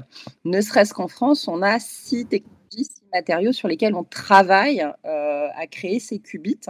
ne 0.44 0.60
serait-ce 0.60 0.92
qu'en 0.92 1.08
France, 1.08 1.48
on 1.48 1.62
a 1.62 1.78
six 1.78 2.26
technologies, 2.26 2.84
six 2.84 3.04
matériaux 3.12 3.52
sur 3.52 3.68
lesquels 3.68 3.94
on 3.94 4.04
travaille 4.04 4.82
euh, 5.06 5.48
à 5.54 5.66
créer 5.66 5.98
ces 5.98 6.18
qubits 6.18 6.60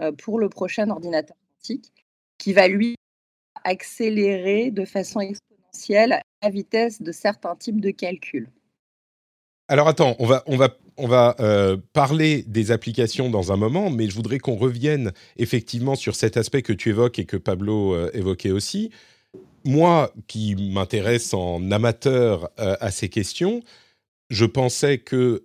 euh, 0.00 0.12
pour 0.12 0.38
le 0.38 0.50
prochain 0.50 0.90
ordinateur 0.90 1.36
quantique 1.56 1.92
qui 2.36 2.52
va 2.52 2.68
lui 2.68 2.96
accélérer 3.64 4.70
de 4.70 4.84
façon 4.84 5.20
exponentielle 5.20 6.20
la 6.42 6.50
vitesse 6.50 7.00
de 7.00 7.12
certains 7.12 7.56
types 7.56 7.80
de 7.80 7.90
calculs. 7.90 8.50
Alors 9.72 9.88
attends, 9.88 10.16
on 10.18 10.26
va, 10.26 10.42
on 10.44 10.58
va 10.58 10.76
on 10.98 11.08
va 11.08 11.34
euh, 11.40 11.78
parler 11.94 12.44
des 12.46 12.72
applications 12.72 13.30
dans 13.30 13.52
un 13.52 13.56
moment, 13.56 13.88
mais 13.88 14.10
je 14.10 14.14
voudrais 14.14 14.38
qu'on 14.38 14.56
revienne 14.56 15.12
effectivement 15.38 15.94
sur 15.94 16.14
cet 16.14 16.36
aspect 16.36 16.60
que 16.60 16.74
tu 16.74 16.90
évoques 16.90 17.18
et 17.18 17.24
que 17.24 17.38
Pablo 17.38 17.94
euh, 17.94 18.10
évoquait 18.12 18.50
aussi. 18.50 18.90
Moi, 19.64 20.12
qui 20.26 20.56
m'intéresse 20.56 21.32
en 21.32 21.70
amateur 21.70 22.50
euh, 22.60 22.76
à 22.80 22.90
ces 22.90 23.08
questions, 23.08 23.62
je 24.28 24.44
pensais 24.44 24.98
que 24.98 25.42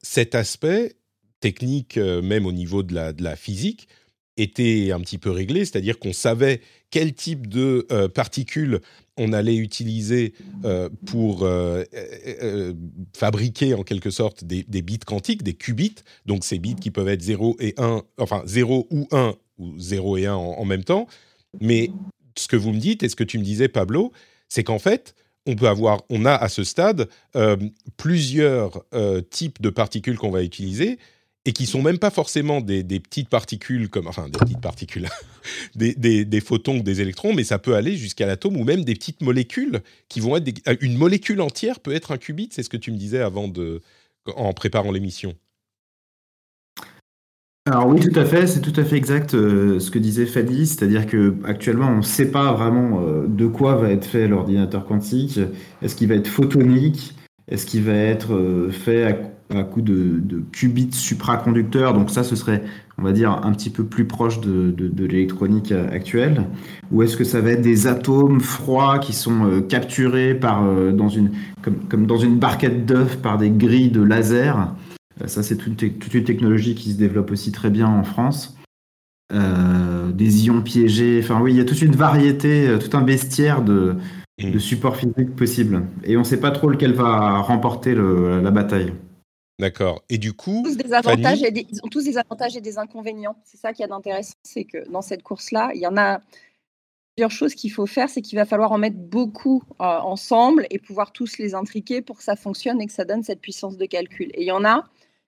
cet 0.00 0.34
aspect 0.34 0.96
technique, 1.40 1.98
même 1.98 2.46
au 2.46 2.52
niveau 2.52 2.82
de 2.82 2.94
la 2.94 3.36
physique, 3.36 3.88
était 4.36 4.92
un 4.92 5.00
petit 5.00 5.18
peu 5.18 5.30
réglé, 5.30 5.64
c'est-à-dire 5.64 5.98
qu'on 5.98 6.12
savait 6.12 6.60
quel 6.90 7.14
type 7.14 7.46
de 7.46 7.86
euh, 7.90 8.08
particules 8.08 8.80
on 9.16 9.32
allait 9.32 9.56
utiliser 9.56 10.34
euh, 10.64 10.90
pour 11.06 11.42
euh, 11.42 11.84
fabriquer 13.16 13.72
en 13.74 13.82
quelque 13.82 14.10
sorte 14.10 14.44
des, 14.44 14.64
bits 14.82 14.98
quantiques, 14.98 15.42
des 15.42 15.54
qubits, 15.54 15.96
donc 16.26 16.44
ces 16.44 16.58
bits 16.58 16.74
qui 16.74 16.90
peuvent 16.90 17.08
être 17.08 17.22
0 17.22 17.56
et 17.60 17.74
1, 17.78 18.02
enfin 18.18 18.42
0 18.44 18.86
ou 18.90 19.08
1 19.10 19.34
ou 19.58 19.78
0 19.78 20.16
et 20.18 20.26
1 20.26 20.34
en, 20.34 20.64
même 20.66 20.84
temps. 20.84 21.06
Mais 21.60 21.90
ce 22.36 22.46
que 22.46 22.56
vous 22.56 22.72
me 22.72 22.78
dites 22.78 23.02
et 23.02 23.08
ce 23.08 23.16
que 23.16 23.24
tu 23.24 23.38
me 23.38 23.44
disais 23.44 23.68
Pablo, 23.68 24.12
c'est 24.50 24.64
qu'en 24.64 24.78
fait, 24.78 25.14
on 25.46 25.56
peut 25.56 25.68
avoir, 25.68 26.02
on 26.10 26.26
a 26.26 26.34
à 26.34 26.50
ce 26.50 26.62
stade 26.62 27.08
plusieurs 27.96 28.84
types 29.30 29.62
de 29.62 29.70
particules 29.70 30.18
qu'on 30.18 30.30
va 30.30 30.42
utiliser 30.42 30.98
et 31.46 31.52
qui 31.52 31.64
sont 31.64 31.80
même 31.80 31.98
pas 31.98 32.10
forcément 32.10 32.60
des, 32.60 32.82
petites 32.82 33.30
particules 33.30 33.88
comme 33.88 34.08
enfin 34.08 34.28
des 34.28 34.38
petites 34.38 34.60
particules 34.60 35.08
des, 35.76 36.40
photons 36.40 36.78
ou 36.78 36.82
des 36.82 37.00
électrons 37.00 37.32
mais 37.32 37.44
ça 37.44 37.58
peut 37.58 37.74
aller 37.74 37.96
jusqu'à 37.96 38.26
l'atome 38.26 38.56
ou 38.56 38.64
même 38.64 38.84
des 38.84 38.94
petites 38.94 39.22
molécules 39.22 39.80
qui 40.08 40.20
vont 40.20 40.36
être 40.36 40.68
euh, 40.68 40.76
une 40.80 40.96
molécule 40.98 41.40
entière 41.40 41.80
peut 41.80 41.94
être 41.94 42.10
un 42.10 42.18
qubit 42.18 42.48
c'est 42.50 42.64
ce 42.64 42.68
que 42.68 42.76
tu 42.76 42.90
me 42.90 42.96
disais 42.96 43.20
avant 43.20 43.48
de 43.48 43.80
en 44.34 44.52
préparant 44.52 44.92
l'émission 44.92 45.34
alors 47.68 47.88
oui, 47.88 47.98
tout 47.98 48.16
à 48.16 48.24
fait, 48.24 48.46
c'est 48.46 48.60
tout 48.60 48.80
à 48.80 48.84
fait 48.84 48.94
exact 48.94 49.34
euh, 49.34 49.80
ce 49.80 49.90
que 49.90 49.98
disait 49.98 50.26
Fadi, 50.26 50.68
c'est-à-dire 50.68 51.04
que 51.04 51.34
actuellement 51.42 51.88
on 51.88 51.96
ne 51.96 52.02
sait 52.02 52.30
pas 52.30 52.52
vraiment 52.52 53.00
euh, 53.02 53.26
de 53.26 53.48
quoi 53.48 53.74
va 53.74 53.90
être 53.90 54.04
fait 54.04 54.28
l'ordinateur 54.28 54.86
quantique. 54.86 55.40
Est-ce 55.82 55.96
qu'il 55.96 56.06
va 56.06 56.14
être 56.14 56.28
photonique? 56.28 57.16
Est-ce 57.48 57.66
qu'il 57.66 57.82
va 57.82 57.92
être 57.92 58.70
fait 58.70 59.02
à 59.02 59.18
à 59.54 59.62
coup 59.62 59.80
de, 59.80 60.42
qubits 60.52 60.92
supraconducteurs. 60.92 61.94
Donc 61.94 62.10
ça, 62.10 62.24
ce 62.24 62.36
serait, 62.36 62.64
on 62.98 63.02
va 63.02 63.12
dire, 63.12 63.30
un 63.30 63.52
petit 63.52 63.70
peu 63.70 63.84
plus 63.84 64.06
proche 64.06 64.40
de, 64.40 64.74
l'électronique 64.98 65.72
actuelle. 65.72 66.44
Ou 66.90 67.02
est-ce 67.02 67.16
que 67.16 67.24
ça 67.24 67.40
va 67.40 67.52
être 67.52 67.62
des 67.62 67.86
atomes 67.86 68.40
froids 68.40 68.98
qui 68.98 69.12
sont 69.12 69.44
euh, 69.44 69.60
capturés 69.60 70.34
par, 70.34 70.64
euh, 70.64 70.92
dans 70.92 71.08
une, 71.08 71.30
comme, 71.88 72.06
dans 72.06 72.18
une 72.18 72.38
barquette 72.38 72.86
d'œufs 72.86 73.16
par 73.18 73.38
des 73.38 73.50
grilles 73.50 73.90
de 73.90 74.02
laser? 74.02 74.74
Euh, 75.22 75.26
Ça, 75.26 75.42
c'est 75.42 75.56
toute, 75.56 75.82
une 75.82 76.24
technologie 76.24 76.74
qui 76.74 76.92
se 76.92 76.98
développe 76.98 77.30
aussi 77.30 77.52
très 77.52 77.70
bien 77.70 77.88
en 77.88 78.02
France. 78.02 78.56
des 79.32 80.46
ions 80.46 80.62
piégés. 80.62 81.20
Enfin 81.22 81.40
oui, 81.40 81.52
il 81.52 81.56
y 81.56 81.60
a 81.60 81.64
toute 81.64 81.82
une 81.82 81.96
variété, 81.96 82.76
tout 82.78 82.96
un 82.96 83.02
bestiaire 83.02 83.62
de, 83.62 83.96
de 84.42 84.58
supports 84.58 84.96
physiques 84.96 85.34
possibles. 85.36 85.82
Et 86.04 86.16
on 86.16 86.20
ne 86.20 86.24
sait 86.24 86.40
pas 86.40 86.50
trop 86.50 86.68
lequel 86.68 86.92
va 86.92 87.38
remporter 87.38 87.94
la 87.94 88.50
bataille. 88.50 88.92
D'accord. 89.58 90.02
Et 90.10 90.18
du 90.18 90.34
coup, 90.34 90.62
tous 90.64 90.76
des 90.76 90.92
avantages 90.92 91.42
et 91.42 91.66
ils 91.70 91.80
ont 91.82 91.88
tous 91.88 92.04
des 92.04 92.18
avantages 92.18 92.56
et 92.56 92.60
des 92.60 92.78
inconvénients. 92.78 93.36
C'est 93.44 93.56
ça 93.56 93.72
qui 93.72 93.82
est 93.82 93.90
intéressant, 93.90 94.34
c'est 94.42 94.64
que 94.64 94.86
dans 94.90 95.00
cette 95.00 95.22
course-là, 95.22 95.70
il 95.74 95.80
y 95.80 95.86
en 95.86 95.96
a 95.96 96.20
plusieurs 97.16 97.30
choses 97.30 97.54
qu'il 97.54 97.72
faut 97.72 97.86
faire, 97.86 98.10
c'est 98.10 98.20
qu'il 98.20 98.38
va 98.38 98.44
falloir 98.44 98.72
en 98.72 98.78
mettre 98.78 98.98
beaucoup 98.98 99.62
euh, 99.80 99.84
ensemble 99.84 100.66
et 100.70 100.78
pouvoir 100.78 101.12
tous 101.12 101.38
les 101.38 101.54
intriquer 101.54 102.02
pour 102.02 102.18
que 102.18 102.22
ça 102.22 102.36
fonctionne 102.36 102.82
et 102.82 102.86
que 102.86 102.92
ça 102.92 103.06
donne 103.06 103.22
cette 103.22 103.40
puissance 103.40 103.78
de 103.78 103.86
calcul. 103.86 104.30
Et 104.34 104.42
il 104.42 104.46
y 104.46 104.52
en 104.52 104.64
a, 104.64 104.84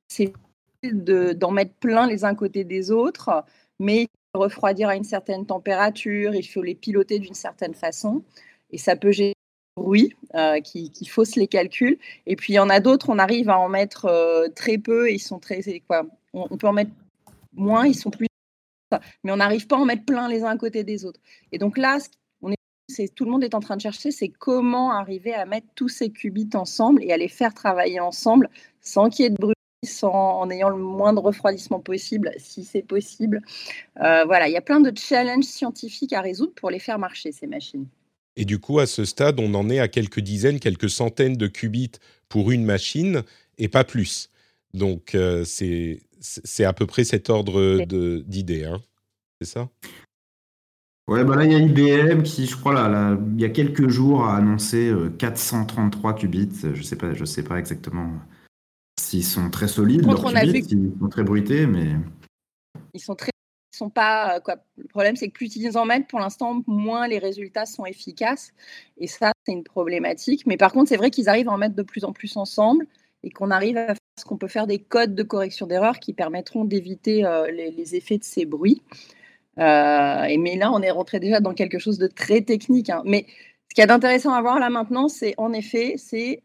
c'est 0.08 0.34
d'en 0.82 1.50
mettre 1.50 1.74
plein 1.74 2.06
les 2.06 2.24
uns 2.24 2.34
côté 2.34 2.64
des 2.64 2.90
autres, 2.90 3.44
mais 3.78 4.08
refroidir 4.34 4.90
à 4.90 4.96
une 4.96 5.04
certaine 5.04 5.46
température, 5.46 6.34
il 6.34 6.46
faut 6.46 6.62
les 6.62 6.74
piloter 6.74 7.18
d'une 7.18 7.34
certaine 7.34 7.74
façon. 7.74 8.22
Et 8.70 8.76
ça 8.76 8.94
peut 8.94 9.10
générer 9.10 9.37
bruit 9.78 10.14
euh, 10.34 10.60
qui, 10.60 10.90
fausse 11.06 11.36
les 11.36 11.48
calculs. 11.48 11.98
Et 12.26 12.36
puis 12.36 12.52
il 12.52 12.56
y 12.56 12.58
en 12.58 12.68
a 12.68 12.80
d'autres, 12.80 13.08
on 13.08 13.18
arrive 13.18 13.48
à 13.48 13.58
en 13.58 13.68
mettre 13.68 14.06
euh, 14.06 14.48
très 14.54 14.78
peu, 14.78 15.10
ils 15.10 15.18
sont 15.18 15.38
très 15.38 15.62
quoi 15.86 16.06
on, 16.34 16.56
peut 16.56 16.68
en 16.68 16.72
mettre 16.72 16.90
moins, 17.54 17.86
ils 17.86 17.94
sont 17.94 18.10
plus 18.10 18.28
mais 19.24 19.32
on 19.32 19.36
n'arrive 19.36 19.66
pas 19.66 19.76
à 19.76 19.80
en 19.80 19.84
mettre 19.84 20.04
plein 20.04 20.28
les 20.28 20.42
uns 20.42 20.50
à 20.50 20.56
côté 20.56 20.84
des 20.84 21.04
autres. 21.04 21.20
Et 21.52 21.58
donc 21.58 21.76
là, 21.76 21.98
on 22.42 22.50
est, 22.52 23.14
tout 23.14 23.24
le 23.24 23.30
monde 23.30 23.44
est 23.44 23.54
en 23.54 23.60
train 23.60 23.76
de 23.76 23.82
chercher, 23.82 24.10
c'est 24.10 24.28
comment 24.28 24.92
arriver 24.92 25.34
à 25.34 25.44
mettre 25.44 25.66
tous 25.74 25.88
ces 25.88 26.10
qubits 26.10 26.48
ensemble 26.54 27.02
et 27.04 27.12
à 27.12 27.16
les 27.16 27.28
faire 27.28 27.54
travailler 27.54 28.00
ensemble 28.00 28.48
sans 28.80 29.10
qu'il 29.10 29.24
y 29.24 29.26
ait 29.26 29.30
de 29.30 29.36
bruit, 29.36 29.54
sans, 29.84 30.40
en 30.40 30.50
ayant 30.50 30.70
le 30.70 30.76
moins 30.76 31.12
de 31.12 31.20
refroidissement 31.20 31.80
possible, 31.80 32.32
si 32.38 32.64
c'est 32.64 32.82
possible. 32.82 33.42
Euh, 34.00 34.24
voilà, 34.24 34.48
il 34.48 34.52
y 34.52 34.56
a 34.56 34.62
plein 34.62 34.80
de 34.80 34.96
challenges 34.96 35.44
scientifiques 35.44 36.12
à 36.12 36.20
résoudre 36.20 36.52
pour 36.54 36.70
les 36.70 36.78
faire 36.78 36.98
marcher, 36.98 37.32
ces 37.32 37.46
machines. 37.46 37.86
Et 38.38 38.44
du 38.44 38.60
coup, 38.60 38.78
à 38.78 38.86
ce 38.86 39.04
stade, 39.04 39.40
on 39.40 39.52
en 39.54 39.68
est 39.68 39.80
à 39.80 39.88
quelques 39.88 40.20
dizaines, 40.20 40.60
quelques 40.60 40.88
centaines 40.88 41.36
de 41.36 41.48
qubits 41.48 41.90
pour 42.28 42.52
une 42.52 42.64
machine 42.64 43.24
et 43.58 43.66
pas 43.66 43.82
plus. 43.82 44.30
Donc, 44.74 45.16
euh, 45.16 45.44
c'est 45.44 46.64
à 46.64 46.72
peu 46.72 46.86
près 46.86 47.02
cet 47.02 47.30
ordre 47.30 47.84
d'idées, 48.22 48.64
hein 48.64 48.80
c'est 49.40 49.48
ça? 49.48 49.68
Ouais, 51.08 51.24
bah 51.24 51.34
là, 51.34 51.46
il 51.46 51.52
y 51.52 51.54
a 51.56 51.58
IBM 51.58 52.22
qui, 52.22 52.46
je 52.46 52.56
crois, 52.56 52.74
là, 52.74 53.18
il 53.34 53.40
y 53.40 53.44
a 53.44 53.48
quelques 53.48 53.88
jours, 53.88 54.24
a 54.24 54.36
annoncé 54.36 54.92
433 55.18 56.12
euh, 56.12 56.14
qubits. 56.14 56.48
Je 56.74 56.82
sais 56.82 56.96
pas, 56.96 57.14
je 57.14 57.24
sais 57.24 57.42
pas 57.42 57.58
exactement 57.58 58.12
s'ils 59.00 59.24
sont 59.24 59.50
très 59.50 59.68
solides, 59.68 60.06
leurs 60.06 60.22
qubits, 60.22 60.64
ils 60.70 60.92
sont 61.00 61.08
très 61.08 61.24
bruités, 61.24 61.66
mais... 61.66 61.96
Ils 62.94 63.00
sont 63.00 63.16
très 63.16 63.30
sont 63.78 63.90
pas 63.90 64.36
euh, 64.36 64.40
quoi. 64.40 64.56
Le 64.76 64.88
problème, 64.88 65.16
c'est 65.16 65.28
que 65.28 65.32
plus 65.32 65.54
ils 65.56 65.78
en 65.78 65.84
mettent, 65.84 66.08
pour 66.08 66.20
l'instant, 66.20 66.62
moins 66.66 67.08
les 67.08 67.18
résultats 67.18 67.66
sont 67.66 67.86
efficaces. 67.86 68.52
Et 68.98 69.06
ça, 69.06 69.32
c'est 69.46 69.52
une 69.52 69.64
problématique. 69.64 70.46
Mais 70.46 70.56
par 70.56 70.72
contre, 70.72 70.88
c'est 70.88 70.96
vrai 70.96 71.10
qu'ils 71.10 71.28
arrivent 71.28 71.48
à 71.48 71.52
en 71.52 71.58
mettre 71.58 71.74
de 71.74 71.82
plus 71.82 72.04
en 72.04 72.12
plus 72.12 72.36
ensemble 72.36 72.86
et 73.24 73.30
qu'on 73.30 73.50
arrive 73.50 73.76
à 73.76 73.94
ce 74.18 74.24
qu'on 74.24 74.36
peut 74.36 74.48
faire 74.48 74.66
des 74.66 74.78
codes 74.78 75.14
de 75.14 75.22
correction 75.22 75.66
d'erreur 75.66 75.98
qui 75.98 76.12
permettront 76.12 76.64
d'éviter 76.64 77.24
euh, 77.24 77.50
les, 77.50 77.94
effets 77.96 78.18
de 78.18 78.24
ces 78.24 78.44
bruits. 78.44 78.82
Euh, 79.58 80.22
et 80.24 80.38
mais 80.38 80.56
là, 80.56 80.70
on 80.72 80.82
est 80.82 80.90
rentré 80.90 81.20
déjà 81.20 81.40
dans 81.40 81.54
quelque 81.54 81.78
chose 81.78 81.98
de 81.98 82.06
très 82.06 82.42
technique. 82.42 82.90
Hein. 82.90 83.02
Mais 83.04 83.26
ce 83.68 83.74
qu'il 83.74 83.82
y 83.82 83.84
a 83.84 83.86
d'intéressant 83.86 84.32
à 84.32 84.40
voir 84.40 84.58
là 84.60 84.70
maintenant, 84.70 85.08
c'est 85.08 85.34
en 85.36 85.52
effet, 85.52 85.94
c'est 85.96 86.42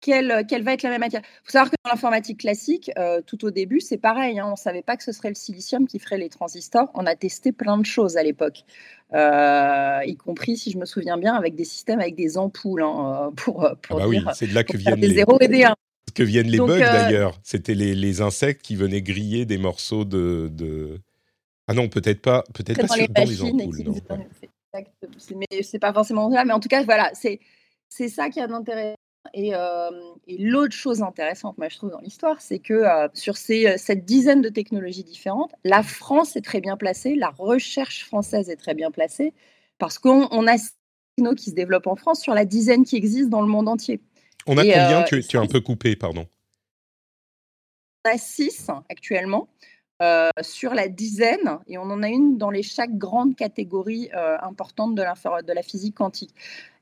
quelle, 0.00 0.44
quelle, 0.48 0.62
va 0.62 0.72
être 0.72 0.82
la 0.82 0.90
même 0.90 1.00
matière. 1.00 1.22
Il 1.24 1.44
faut 1.44 1.52
savoir 1.52 1.70
que 1.70 1.76
dans 1.84 1.90
l'informatique 1.90 2.40
classique, 2.40 2.90
euh, 2.98 3.20
tout 3.26 3.44
au 3.44 3.50
début, 3.50 3.80
c'est 3.80 3.98
pareil. 3.98 4.38
Hein, 4.38 4.46
on 4.46 4.52
ne 4.52 4.56
savait 4.56 4.82
pas 4.82 4.96
que 4.96 5.02
ce 5.02 5.12
serait 5.12 5.28
le 5.28 5.34
silicium 5.34 5.86
qui 5.86 5.98
ferait 5.98 6.18
les 6.18 6.28
transistors. 6.28 6.90
On 6.94 7.06
a 7.06 7.16
testé 7.16 7.52
plein 7.52 7.78
de 7.78 7.86
choses 7.86 8.16
à 8.16 8.22
l'époque, 8.22 8.64
euh, 9.14 10.00
y 10.04 10.16
compris, 10.16 10.56
si 10.56 10.70
je 10.70 10.78
me 10.78 10.84
souviens 10.84 11.18
bien, 11.18 11.34
avec 11.34 11.54
des 11.54 11.64
systèmes 11.64 12.00
avec 12.00 12.14
des 12.14 12.38
ampoules 12.38 12.82
hein, 12.82 13.32
pour, 13.36 13.64
ah 13.64 13.74
pour 13.76 14.00
ah 14.00 14.08
oui, 14.08 14.22
c'est 14.34 14.46
de 14.46 14.54
là 14.54 14.64
que 14.64 14.76
viennent 14.76 15.00
les 15.00 15.14
0 15.14 15.38
et 15.40 15.48
des 15.48 15.64
1. 15.64 15.74
Que 16.14 16.22
viennent 16.22 16.48
les 16.48 16.58
bugs 16.58 16.78
d'ailleurs. 16.78 17.38
C'était 17.42 17.74
les, 17.74 17.94
les, 17.94 18.20
insectes 18.20 18.62
qui 18.62 18.76
venaient 18.76 19.02
griller 19.02 19.44
des 19.46 19.58
morceaux 19.58 20.04
de. 20.04 20.48
de... 20.52 21.00
Ah 21.66 21.74
non, 21.74 21.88
peut-être 21.88 22.22
pas, 22.22 22.44
peut-être 22.54 22.80
pas 22.80 22.88
sur, 22.88 23.08
dans 23.08 23.24
les 23.24 23.42
ampoules. 23.42 23.82
Non, 23.84 23.94
Mais 25.36 25.62
c'est 25.62 25.78
pas 25.78 25.92
forcément 25.92 26.30
ça. 26.30 26.44
Mais 26.44 26.52
en 26.52 26.60
tout 26.60 26.68
cas, 26.68 26.82
voilà, 26.82 27.10
c'est 27.14 27.40
c'est 27.88 28.08
ça 28.08 28.30
qui 28.30 28.40
a 28.40 28.46
d'intérêt 28.46 28.96
et, 29.34 29.52
l'autre 30.38 30.74
chose 30.74 31.02
intéressante, 31.02 31.58
moi, 31.58 31.68
je 31.68 31.76
trouve, 31.76 31.90
dans 31.90 32.00
l'histoire, 32.00 32.40
c'est 32.40 32.58
que 32.58 32.84
sur 33.14 33.36
ces, 33.36 33.76
cette 33.78 34.04
dizaine 34.04 34.40
de 34.40 34.48
technologies 34.48 35.04
différentes, 35.04 35.52
la 35.64 35.82
France 35.82 36.36
est 36.36 36.42
très 36.42 36.60
bien 36.60 36.76
placée, 36.76 37.14
la 37.14 37.30
recherche 37.30 38.04
française 38.04 38.50
est 38.50 38.56
très 38.56 38.74
bien 38.74 38.90
placée, 38.90 39.32
parce 39.78 39.98
qu'on 39.98 40.46
a 40.46 40.56
techno 41.16 41.34
qui 41.34 41.50
se 41.50 41.54
développent 41.54 41.86
en 41.86 41.96
France 41.96 42.20
sur 42.20 42.34
la 42.34 42.44
dizaine 42.44 42.84
qui 42.84 42.96
existe 42.96 43.28
dans 43.28 43.42
le 43.42 43.48
monde 43.48 43.68
entier. 43.68 44.00
On 44.46 44.56
a 44.56 44.62
combien 44.62 45.02
tu, 45.02 45.22
tu, 45.22 45.36
as 45.36 45.40
un 45.40 45.46
peu 45.46 45.60
coupé, 45.60 45.94
pardon? 45.96 46.26
On 48.06 48.10
a 48.10 48.18
six 48.18 48.70
actuellement. 48.88 49.48
sur 50.42 50.74
la 50.74 50.88
dizaine, 50.88 51.58
et 51.66 51.76
on 51.76 51.82
en 51.82 52.02
a 52.02 52.08
une 52.08 52.38
dans 52.38 52.50
les 52.50 52.62
chaque 52.62 52.96
grande 52.96 53.36
catégorie 53.36 54.10
importante 54.40 54.94
de, 54.94 55.02
de 55.42 55.52
la 55.52 55.62
physique 55.62 55.96
quantique. 55.96 56.34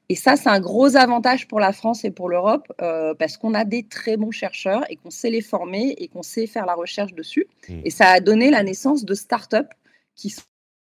Et 0.09 0.15
ça, 0.15 0.37
c'est 0.37 0.49
un 0.49 0.61
gros 0.61 0.95
avantage 0.97 1.49
pour 1.49 1.59
la 1.59 1.73
France 1.73 2.05
et 2.05 2.11
pour 2.11 2.29
l'Europe 2.29 2.73
euh, 2.81 3.15
parce 3.15 3.37
qu'on 3.37 3.55
a 3.55 3.65
des 3.65 3.83
très 3.83 4.17
bons 4.17 4.31
chercheurs 4.31 4.85
et 4.89 4.97
qu'on 4.97 5.11
sait 5.11 5.31
les 5.31 5.41
former 5.41 5.95
et 5.99 6.07
qu'on 6.09 6.23
sait 6.23 6.47
faire 6.47 6.65
la 6.65 6.75
recherche 6.75 7.13
dessus. 7.13 7.47
Mmh. 7.69 7.81
Et 7.85 7.91
ça 7.91 8.09
a 8.11 8.21
donné 8.21 8.51
la 8.51 8.63
naissance 8.63 9.05
de 9.05 9.15
start-up 9.15 9.67
qui 10.15 10.31
sont 10.31 10.43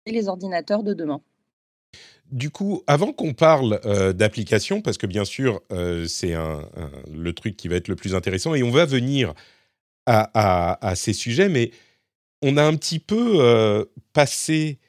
les 0.06 0.28
ordinateurs 0.28 0.84
de 0.84 0.94
demain. 0.94 1.22
Du 2.32 2.52
coup, 2.52 2.84
avant 2.86 3.12
qu'on 3.12 3.34
parle 3.34 3.80
euh, 3.86 4.14
d'application, 4.14 4.82
parce 4.82 4.98
que 4.98 5.08
bien 5.08 5.26
sûr, 5.26 5.62
euh, 5.72 6.06
c'est 6.06 6.36
le 7.12 7.34
truc 7.34 7.58
qui 7.58 7.70
va 7.70 7.78
être 7.78 7.88
le 7.88 7.96
plus 7.96 8.16
intéressant, 8.16 8.54
et 8.54 8.64
on 8.64 8.72
va 8.72 8.86
venir 8.86 9.34
à, 10.06 10.88
à 10.88 10.96
ces 10.96 11.14
sujets, 11.14 11.50
mais 11.50 11.72
on 12.42 12.56
a 12.56 12.64
un 12.64 12.76
petit 12.76 13.00
peu 13.00 13.86
passé 14.14 14.80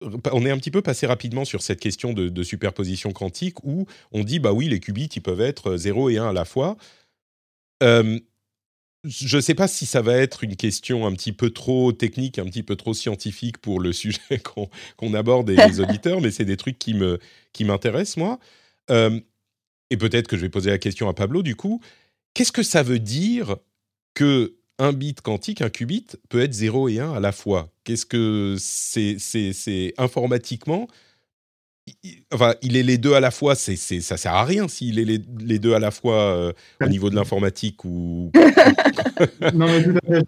on 0.00 0.46
est 0.46 0.50
un 0.50 0.58
petit 0.58 0.70
peu 0.70 0.82
passé 0.82 1.06
rapidement 1.06 1.44
sur 1.44 1.62
cette 1.62 1.80
question 1.80 2.12
de, 2.12 2.42
superposition 2.42 3.12
quantique 3.12 3.64
où 3.64 3.86
on 4.12 4.24
dit 4.24 4.38
bah 4.38 4.52
oui 4.52 4.68
les 4.68 4.80
qubits 4.80 5.10
ils 5.14 5.20
peuvent 5.20 5.40
être 5.40 5.76
0 5.76 6.10
et 6.10 6.18
1 6.18 6.28
à 6.28 6.32
la 6.32 6.44
fois. 6.44 6.76
je 7.80 8.20
ne 9.04 9.40
sais 9.40 9.54
pas 9.54 9.68
si 9.68 9.86
ça 9.86 10.02
va 10.02 10.14
être 10.14 10.44
une 10.44 10.56
question 10.56 11.06
un 11.06 11.12
petit 11.12 11.32
peu 11.32 11.50
trop 11.50 11.92
technique, 11.92 12.38
un 12.38 12.44
petit 12.44 12.62
peu 12.62 12.76
trop 12.76 12.94
scientifique 12.94 13.58
pour 13.58 13.80
le 13.80 13.92
sujet 13.94 14.40
qu'on 14.96 15.14
aborde 15.14 15.50
et 15.50 15.56
les 15.56 15.80
auditeurs, 15.80 16.20
mais 16.20 16.30
c'est 16.30 16.44
des 16.44 16.56
trucs 16.56 16.78
qui 16.78 16.94
me 16.94 17.18
qui 17.52 17.64
m'intéressent 17.64 18.18
moi. 18.18 18.38
et 18.90 19.96
peut-être 19.96 20.28
que 20.28 20.36
je 20.36 20.42
vais 20.42 20.50
poser 20.50 20.70
la 20.70 20.78
question 20.78 21.08
à 21.08 21.14
Pablo 21.14 21.42
du 21.42 21.56
coup. 21.56 21.80
Qu'est-ce 22.34 22.52
que 22.52 22.62
ça 22.62 22.82
veut 22.82 23.00
dire 23.00 23.56
que 24.14 24.57
un 24.78 24.92
bit 24.92 25.20
quantique, 25.20 25.62
un 25.62 25.70
qubit, 25.70 26.06
peut 26.28 26.40
être 26.40 26.52
0 26.52 26.88
et 26.88 27.00
1 27.00 27.12
à 27.12 27.20
la 27.20 27.32
fois. 27.32 27.68
Qu'est-ce 27.84 28.06
que 28.06 28.56
c'est, 28.58 29.16
c'est, 29.18 29.94
informatiquement 29.98 30.88
Enfin, 32.34 32.52
il 32.60 32.76
est 32.76 32.82
les 32.82 32.98
deux 32.98 33.14
à 33.14 33.20
la 33.20 33.30
fois, 33.30 33.54
c'est, 33.54 33.76
c'est, 33.76 34.02
ça 34.02 34.18
sert 34.18 34.34
à 34.34 34.44
rien 34.44 34.68
s'il 34.68 34.98
est 34.98 35.06
les, 35.06 35.58
deux 35.58 35.72
à 35.72 35.78
la 35.78 35.90
fois 35.90 36.16
euh, 36.16 36.52
au 36.82 36.86
niveau 36.86 37.08
de 37.08 37.14
l'informatique 37.14 37.82
ou. 37.86 38.30
non, 39.54 39.66
mais 39.66 39.82
tout 39.82 39.94
à 39.96 40.14
fait. 40.14 40.24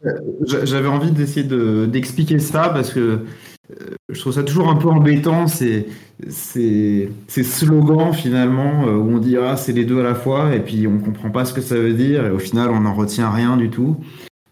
J'avais 0.65 0.89
envie 0.89 1.11
d'essayer 1.11 1.45
de, 1.45 1.85
d'expliquer 1.85 2.39
ça 2.39 2.71
parce 2.71 2.91
que 2.91 3.27
euh, 3.71 3.75
je 4.09 4.21
trouve 4.21 4.33
ça 4.33 4.43
toujours 4.43 4.71
un 4.71 4.77
peu 4.77 4.89
embêtant, 4.89 5.47
ces, 5.47 5.87
ces, 6.31 7.11
ces 7.29 7.45
slogans 7.45 8.15
finalement 8.15 8.87
euh, 8.87 8.97
où 8.97 9.17
on 9.17 9.19
dit 9.19 9.37
ah, 9.37 9.57
c'est 9.57 9.73
les 9.73 9.85
deux 9.85 10.01
à 10.01 10.03
la 10.03 10.15
fois 10.15 10.55
et 10.55 10.61
puis 10.61 10.87
on 10.87 10.99
comprend 10.99 11.31
pas 11.31 11.45
ce 11.45 11.53
que 11.53 11.61
ça 11.61 11.75
veut 11.75 11.93
dire 11.93 12.25
et 12.25 12.31
au 12.31 12.39
final 12.39 12.71
on 12.71 12.81
n'en 12.81 12.95
retient 12.95 13.31
rien 13.31 13.59
du 13.59 13.69
tout. 13.69 13.99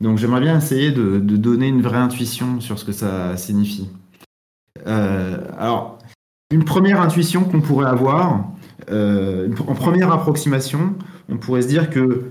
Donc 0.00 0.18
j'aimerais 0.18 0.40
bien 0.40 0.58
essayer 0.58 0.92
de, 0.92 1.18
donner 1.18 1.68
une 1.68 1.82
vraie 1.82 1.98
intuition 1.98 2.60
sur 2.60 2.78
ce 2.78 2.84
que 2.84 2.92
ça 2.92 3.36
signifie. 3.36 3.88
Euh, 4.86 5.38
alors, 5.58 5.98
une 6.50 6.64
première 6.64 7.00
intuition 7.00 7.44
qu'on 7.44 7.60
pourrait 7.60 7.88
avoir, 7.88 8.44
euh, 8.90 9.48
en 9.66 9.74
première 9.74 10.12
approximation, 10.12 10.94
on 11.28 11.36
pourrait 11.36 11.62
se 11.62 11.68
dire 11.68 11.90
que 11.90 12.30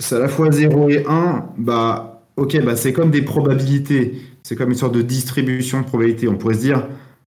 c'est 0.00 0.16
à 0.16 0.20
la 0.20 0.28
fois 0.28 0.50
0 0.50 0.88
et 0.88 1.04
1, 1.06 1.50
bah, 1.58 2.22
ok, 2.36 2.62
bah, 2.64 2.76
c'est 2.76 2.92
comme 2.92 3.10
des 3.10 3.22
probabilités, 3.22 4.20
c'est 4.42 4.56
comme 4.56 4.70
une 4.70 4.76
sorte 4.76 4.94
de 4.94 5.02
distribution 5.02 5.82
de 5.82 5.86
probabilités. 5.86 6.28
On 6.28 6.36
pourrait 6.36 6.54
se 6.54 6.60
dire, 6.60 6.88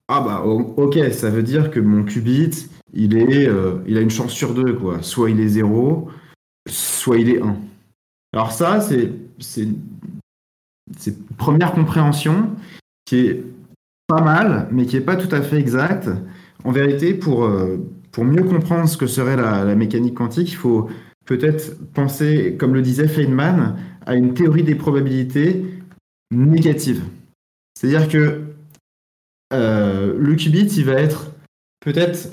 ah 0.08 0.20
bah 0.20 0.42
ok, 0.44 0.98
ça 1.12 1.30
veut 1.30 1.42
dire 1.42 1.70
que 1.70 1.80
mon 1.80 2.04
qubit, 2.04 2.68
il, 2.92 3.16
est, 3.16 3.48
euh, 3.48 3.76
il 3.86 3.96
a 3.96 4.00
une 4.00 4.10
chance 4.10 4.32
sur 4.32 4.54
deux, 4.54 4.74
quoi. 4.74 5.02
Soit 5.02 5.30
il 5.30 5.40
est 5.40 5.48
0, 5.48 6.08
soit 6.68 7.18
il 7.18 7.30
est 7.30 7.40
1. 7.40 7.56
Alors 8.32 8.52
ça, 8.52 8.80
c'est 8.80 9.62
une 9.62 9.78
première 11.36 11.72
compréhension 11.72 12.50
qui 13.04 13.26
est 13.26 13.44
pas 14.06 14.22
mal, 14.22 14.68
mais 14.70 14.86
qui 14.86 14.96
n'est 14.96 15.04
pas 15.04 15.16
tout 15.16 15.34
à 15.34 15.42
fait 15.42 15.58
exacte. 15.58 16.08
En 16.64 16.72
vérité, 16.72 17.14
pour, 17.14 17.44
euh, 17.44 17.78
pour 18.12 18.24
mieux 18.24 18.42
comprendre 18.42 18.88
ce 18.88 18.96
que 18.96 19.06
serait 19.06 19.36
la, 19.36 19.74
mécanique 19.74 20.14
quantique, 20.14 20.50
il 20.50 20.56
faut 20.56 20.88
peut-être 21.26 21.76
penser, 21.92 22.56
comme 22.58 22.74
le 22.74 22.82
disait 22.82 23.08
Feynman, 23.08 23.76
à 24.06 24.14
une 24.14 24.34
théorie 24.34 24.62
des 24.62 24.74
probabilités 24.74 25.64
négative. 26.32 27.02
C'est-à-dire 27.74 28.08
que 28.08 28.42
euh, 29.52 30.16
le 30.18 30.34
qubit, 30.34 30.66
il 30.66 30.84
va 30.84 30.94
être 30.94 31.32
peut-être 31.80 32.30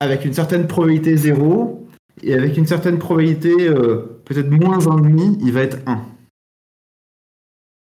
avec 0.00 0.24
une 0.24 0.32
certaine 0.32 0.66
probabilité 0.66 1.16
0, 1.16 1.77
et 2.22 2.34
avec 2.34 2.56
une 2.56 2.66
certaine 2.66 2.98
probabilité 2.98 3.68
euh, 3.68 4.20
peut-être 4.24 4.50
moins 4.50 4.78
1,5, 4.78 5.38
il 5.40 5.52
va 5.52 5.62
être 5.62 5.78
1. 5.86 6.00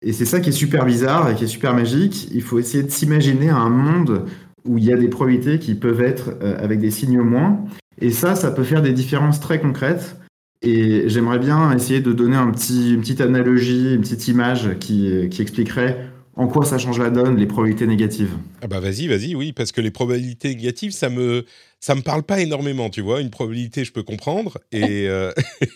Et 0.02 0.12
c'est 0.12 0.24
ça 0.24 0.40
qui 0.40 0.50
est 0.50 0.52
super 0.52 0.84
bizarre 0.84 1.30
et 1.30 1.34
qui 1.34 1.44
est 1.44 1.48
super 1.48 1.74
magique. 1.74 2.28
Il 2.32 2.42
faut 2.42 2.58
essayer 2.58 2.82
de 2.82 2.90
s'imaginer 2.90 3.48
un 3.48 3.68
monde 3.68 4.26
où 4.64 4.78
il 4.78 4.84
y 4.84 4.92
a 4.92 4.96
des 4.96 5.08
probabilités 5.08 5.58
qui 5.58 5.74
peuvent 5.74 6.02
être 6.02 6.34
euh, 6.42 6.56
avec 6.62 6.80
des 6.80 6.90
signes 6.90 7.20
moins. 7.20 7.64
Et 8.00 8.10
ça, 8.10 8.34
ça 8.34 8.50
peut 8.50 8.64
faire 8.64 8.82
des 8.82 8.92
différences 8.92 9.40
très 9.40 9.60
concrètes. 9.60 10.16
Et 10.62 11.08
j'aimerais 11.08 11.38
bien 11.38 11.72
essayer 11.72 12.00
de 12.00 12.12
donner 12.12 12.36
une 12.36 13.00
petite 13.00 13.20
analogie, 13.20 13.94
une 13.94 14.00
petite 14.00 14.26
image 14.28 14.78
qui, 14.78 15.28
qui 15.30 15.42
expliquerait 15.42 16.10
en 16.36 16.48
quoi 16.48 16.64
ça 16.66 16.76
change 16.76 16.98
la 16.98 17.10
donne, 17.10 17.36
les 17.36 17.46
probabilités 17.46 17.86
négatives 17.86 18.36
Ah 18.60 18.66
bah 18.66 18.78
vas-y, 18.78 19.08
vas-y, 19.08 19.34
oui, 19.34 19.52
parce 19.52 19.72
que 19.72 19.80
les 19.80 19.90
probabilités 19.90 20.54
négatives, 20.54 20.92
ça 20.92 21.08
me 21.08 21.44
ça 21.86 21.94
me 21.94 22.00
parle 22.00 22.24
pas 22.24 22.40
énormément, 22.40 22.90
tu 22.90 23.00
vois. 23.00 23.20
Une 23.20 23.30
probabilité, 23.30 23.84
je 23.84 23.92
peux 23.92 24.02
comprendre, 24.02 24.58
euh, 24.74 25.32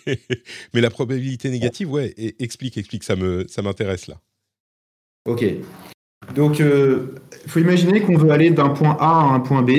mais 0.75 0.81
la 0.81 0.90
probabilité 0.90 1.50
négative, 1.50 1.88
ouais, 1.88 2.12
explique, 2.40 2.76
explique, 2.76 3.05
ça 3.05 3.14
me 3.14 3.47
ça 3.47 3.62
m'intéresse 3.62 4.09
là. 4.09 4.17
Ok. 5.29 5.45
Donc, 6.35 6.59
il 6.59 6.64
euh, 6.64 7.14
faut 7.47 7.61
imaginer 7.61 8.00
qu'on 8.00 8.17
veut 8.17 8.33
aller 8.33 8.50
d'un 8.50 8.71
point 8.71 8.97
A 8.99 9.21
à 9.21 9.35
un 9.35 9.38
point 9.38 9.62
B 9.62 9.71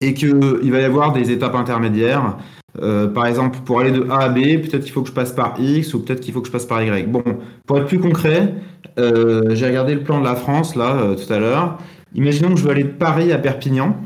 et 0.00 0.14
qu'il 0.14 0.36
va 0.70 0.80
y 0.80 0.84
avoir 0.84 1.12
des 1.12 1.32
étapes 1.32 1.56
intermédiaires. 1.56 2.38
Euh, 2.80 3.08
par 3.08 3.26
exemple, 3.26 3.58
pour 3.64 3.80
aller 3.80 3.90
de 3.90 4.08
A 4.08 4.18
à 4.18 4.28
B, 4.28 4.36
peut-être 4.62 4.84
qu'il 4.84 4.92
faut 4.92 5.02
que 5.02 5.08
je 5.08 5.14
passe 5.14 5.32
par 5.32 5.60
X 5.60 5.94
ou 5.94 6.04
peut-être 6.04 6.20
qu'il 6.20 6.32
faut 6.32 6.42
que 6.42 6.46
je 6.46 6.52
passe 6.52 6.66
par 6.66 6.80
Y. 6.80 7.10
Bon, 7.10 7.24
pour 7.66 7.78
être 7.78 7.86
plus 7.86 7.98
concret, 7.98 8.54
j'ai 8.96 9.66
regardé 9.66 9.96
le 9.96 10.04
plan 10.04 10.20
de 10.20 10.24
la 10.24 10.36
France 10.36 10.76
là 10.76 11.16
tout 11.16 11.32
à 11.32 11.40
l'heure. 11.40 11.78
Imaginons 12.14 12.50
que 12.50 12.60
je 12.60 12.62
veux 12.62 12.70
aller 12.70 12.84
de 12.84 12.88
Paris 12.88 13.32
à 13.32 13.38
Perpignan 13.38 13.96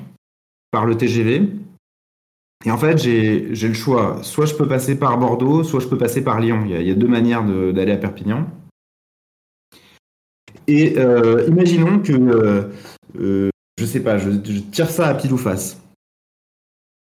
par 0.70 0.86
le 0.86 0.96
TGV. 0.96 1.48
Et 2.64 2.70
en 2.70 2.78
fait, 2.78 2.98
j'ai 2.98 3.68
le 3.68 3.74
choix. 3.74 4.22
Soit 4.22 4.46
je 4.46 4.54
peux 4.54 4.68
passer 4.68 4.98
par 4.98 5.18
Bordeaux, 5.18 5.64
soit 5.64 5.80
je 5.80 5.88
peux 5.88 5.98
passer 5.98 6.22
par 6.22 6.40
Lyon. 6.40 6.64
Il 6.66 6.86
y 6.86 6.90
a, 6.90 6.94
deux 6.94 7.08
manières 7.08 7.42
d'aller 7.44 7.92
à 7.92 7.96
Perpignan. 7.96 8.46
Et 10.66 10.96
imaginons 11.48 12.00
que, 12.00 12.70
je 13.18 13.84
sais 13.86 14.00
pas, 14.00 14.18
je, 14.18 14.30
tire 14.70 14.90
ça 14.90 15.08
à 15.08 15.14
pile 15.14 15.32
ou 15.32 15.38
face. 15.38 15.80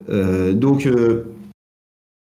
donc, 0.08 0.88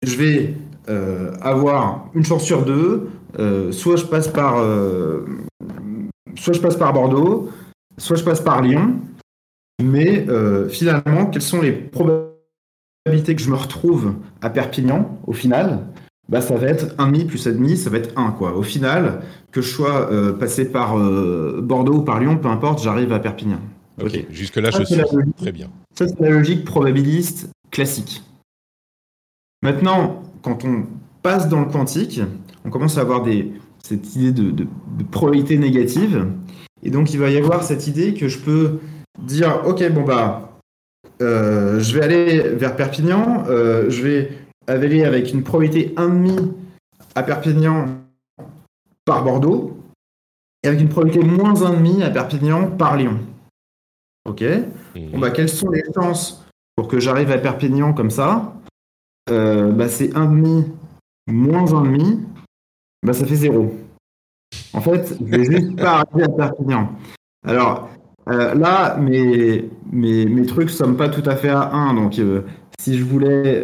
je 0.02 0.16
vais 0.16 0.54
euh, 0.88 1.34
avoir 1.42 2.10
une 2.14 2.24
chance 2.24 2.44
sur 2.44 2.64
deux. 2.66 3.10
Euh, 3.38 3.72
soit 3.72 3.98
je 3.98 4.06
passe 4.06 4.28
par, 4.28 4.58
euh, 4.58 5.26
soit 6.36 6.54
je 6.54 6.62
passe 6.62 6.78
par 6.78 6.94
Bordeaux, 6.94 7.50
soit 7.98 8.16
je 8.16 8.24
passe 8.24 8.42
par 8.42 8.62
Lyon. 8.62 8.96
Mais 9.82 10.26
finalement, 10.70 11.26
quelles 11.28 11.42
sont 11.42 11.62
les 11.62 11.72
probabilités 11.72 13.36
que 13.36 13.42
je 13.42 13.50
me 13.50 13.56
retrouve 13.56 14.16
à 14.42 14.50
Perpignan 14.50 15.20
au 15.26 15.34
final? 15.34 15.88
Bah, 16.28 16.42
ça 16.42 16.56
va 16.58 16.68
être 16.68 16.96
1,5 16.98 17.26
plus 17.26 17.48
1,5, 17.48 17.76
ça 17.76 17.90
va 17.90 17.98
être 17.98 18.18
1. 18.18 18.32
Quoi. 18.32 18.56
Au 18.56 18.62
final, 18.62 19.22
que 19.52 19.62
je 19.62 19.70
sois 19.70 20.10
passé 20.38 20.72
par 20.72 20.96
Bordeaux 20.98 21.96
ou 21.96 22.02
par 22.02 22.20
Lyon, 22.20 22.38
peu 22.38 22.50
importe, 22.50 22.84
j'arrive 22.84 23.14
à 23.14 23.20
Perpignan. 23.20 23.60
Ok, 24.02 24.26
jusque-là, 24.30 24.70
je 24.72 24.84
suis 24.84 25.02
très 25.38 25.52
bien. 25.52 25.70
Ça, 25.94 26.08
c'est 26.08 26.20
la 26.20 26.30
logique 26.30 26.64
probabiliste 26.66 27.50
classique. 27.72 28.24
Maintenant, 29.62 30.24
quand 30.42 30.64
on 30.64 30.86
passe 31.22 31.50
dans 31.50 31.62
le 31.62 31.66
quantique, 31.66 32.22
on 32.66 32.70
commence 32.70 32.98
à 32.98 33.02
avoir 33.02 33.24
des, 33.24 33.52
cette 33.84 34.16
idée 34.16 34.32
de, 34.32 34.68
probabilité 35.12 35.58
négative. 35.58 36.28
Et 36.84 36.92
donc, 36.92 37.14
il 37.14 37.20
va 37.20 37.30
y 37.30 37.38
avoir 37.38 37.64
cette 37.64 37.88
idée 37.88 38.14
que 38.14 38.28
je 38.28 38.40
peux 38.40 38.80
dire, 39.22 39.62
OK, 39.66 39.88
bon, 39.92 40.04
bah, 40.04 40.50
euh, 41.22 41.80
je 41.80 41.98
vais 41.98 42.04
aller 42.04 42.42
vers 42.56 42.76
Perpignan, 42.76 43.44
euh, 43.48 43.90
je 43.90 44.04
vais 44.04 44.32
aller 44.68 45.04
avec 45.04 45.34
une 45.34 45.44
probabilité 45.44 45.94
1,5 45.98 46.54
à 47.16 47.24
Perpignan 47.24 47.88
par 49.06 49.24
Bordeaux, 49.24 49.78
et 50.64 50.68
avec 50.68 50.80
une 50.80 50.90
probabilité 50.90 51.26
moins 51.26 51.54
1,5 51.54 52.04
à 52.04 52.10
Perpignan 52.10 52.72
par 52.72 52.98
Lyon. 52.98 53.20
OK 54.26 54.44
Bon, 54.96 55.20
bah, 55.20 55.32
quelles 55.32 55.50
sont 55.50 55.70
les 55.70 55.84
chances 55.94 56.46
pour 56.76 56.88
que 56.88 57.00
j'arrive 57.00 57.32
à 57.32 57.38
Perpignan 57.38 57.94
comme 57.94 58.12
ça? 58.12 58.54
Euh, 59.30 59.72
bah, 59.72 59.90
c'est 59.90 60.10
1,5 60.10 60.66
moins 61.28 61.66
1,5, 61.66 62.20
bah, 63.04 63.14
ça 63.14 63.26
fait 63.26 63.36
0. 63.36 63.76
En 64.74 64.82
fait, 64.82 65.16
je 65.20 65.26
vais 65.26 65.44
juste 65.44 65.76
pas 65.76 66.02
arriver 66.02 66.24
à 66.24 66.30
Perpignan. 66.30 66.96
Alors, 67.46 67.90
euh, 68.30 68.56
là, 68.56 68.98
mes, 68.98 69.70
mes, 69.92 70.26
mes, 70.26 70.46
trucs 70.46 70.68
ne 70.68 70.74
sont 70.74 70.94
pas 70.94 71.10
tout 71.10 71.28
à 71.28 71.36
fait 71.36 71.50
à 71.50 71.74
1. 71.74 71.94
Donc, 71.96 72.20
euh, 72.20 72.42
si 72.80 72.98
je 72.98 73.04
voulais 73.04 73.64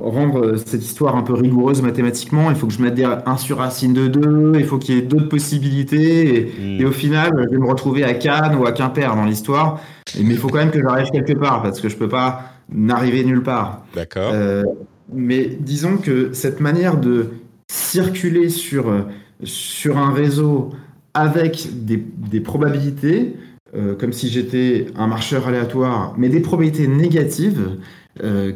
rendre 0.00 0.56
cette 0.56 0.82
histoire 0.82 1.16
un 1.16 1.22
peu 1.22 1.34
rigoureuse 1.34 1.82
mathématiquement, 1.82 2.50
il 2.50 2.56
faut 2.56 2.66
que 2.66 2.72
je 2.72 2.82
mette 2.82 2.94
des 2.94 3.04
1 3.04 3.36
sur 3.36 3.58
racine 3.58 3.92
de 3.92 4.06
2, 4.06 4.52
il 4.56 4.64
faut 4.64 4.78
qu'il 4.78 4.94
y 4.94 4.98
ait 4.98 5.02
d'autres 5.02 5.28
possibilités. 5.28 6.52
Et, 6.78 6.82
hmm. 6.82 6.86
au 6.86 6.92
final, 6.92 7.32
je 7.44 7.50
vais 7.50 7.58
me 7.58 7.66
retrouver 7.66 8.04
à 8.04 8.14
Cannes 8.14 8.56
ou 8.56 8.66
à 8.66 8.72
Quimper 8.72 9.14
dans 9.14 9.24
l'histoire. 9.24 9.80
Mais 10.16 10.34
il 10.34 10.38
faut 10.38 10.48
quand 10.48 10.58
même 10.58 10.70
que 10.70 10.80
j'arrive 10.80 11.10
quelque 11.10 11.34
part 11.34 11.62
parce 11.62 11.80
que 11.80 11.88
je 11.88 11.94
ne 11.94 11.98
peux 11.98 12.08
pas 12.08 12.52
n'arriver 12.72 13.24
nulle 13.24 13.42
part. 13.42 13.82
D'accord. 13.94 14.30
Euh, 14.32 14.64
mais 15.12 15.46
disons 15.46 15.96
que 15.96 16.32
cette 16.32 16.60
manière 16.60 16.98
de 16.98 17.30
circuler 17.68 18.48
sur, 18.48 18.88
euh, 18.88 19.02
sur 19.42 19.98
un 19.98 20.12
réseau 20.12 20.70
avec 21.18 21.68
des, 21.84 22.40
probabilités, 22.40 23.34
euh, 23.74 23.94
comme 23.94 24.12
si 24.12 24.28
j'étais 24.28 24.86
un 24.96 25.06
marcheur 25.06 25.48
aléatoire, 25.48 26.14
mais 26.16 26.28
des 26.28 26.40
probabilités 26.40 26.88
négatives 26.88 27.78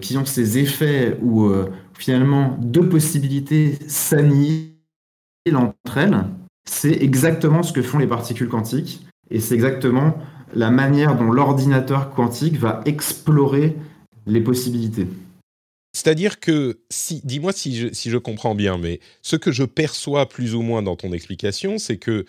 qui 0.00 0.16
ont 0.16 0.24
ces 0.24 0.58
effets 0.58 1.16
où 1.22 1.48
finalement 1.96 2.58
deux 2.60 2.88
possibilités 2.88 3.78
s'annihilent 3.86 4.72
entre 5.54 5.98
elles, 5.98 6.24
c'est 6.64 7.00
exactement 7.00 7.62
ce 7.62 7.72
que 7.72 7.80
font 7.80 7.98
les 7.98 8.08
particules 8.08 8.48
quantiques 8.48 9.06
et 9.30 9.38
c'est 9.38 9.54
exactement 9.54 10.18
la 10.54 10.70
manière 10.70 11.16
dont 11.16 11.30
l'ordinateur 11.30 12.10
quantique 12.10 12.56
va 12.56 12.80
explorer 12.84 13.76
les 14.26 14.40
possibilités. 14.40 15.06
C'est-à-dire 15.92 16.40
que, 16.40 16.80
si, 16.90 17.20
dis-moi 17.24 17.52
si 17.52 17.76
je, 17.76 17.88
si 17.92 18.10
je 18.10 18.18
comprends 18.18 18.54
bien, 18.54 18.78
mais 18.78 19.00
ce 19.20 19.36
que 19.36 19.52
je 19.52 19.64
perçois 19.64 20.28
plus 20.28 20.54
ou 20.54 20.62
moins 20.62 20.82
dans 20.82 20.96
ton 20.96 21.12
explication, 21.12 21.78
c'est 21.78 21.98
que 21.98 22.24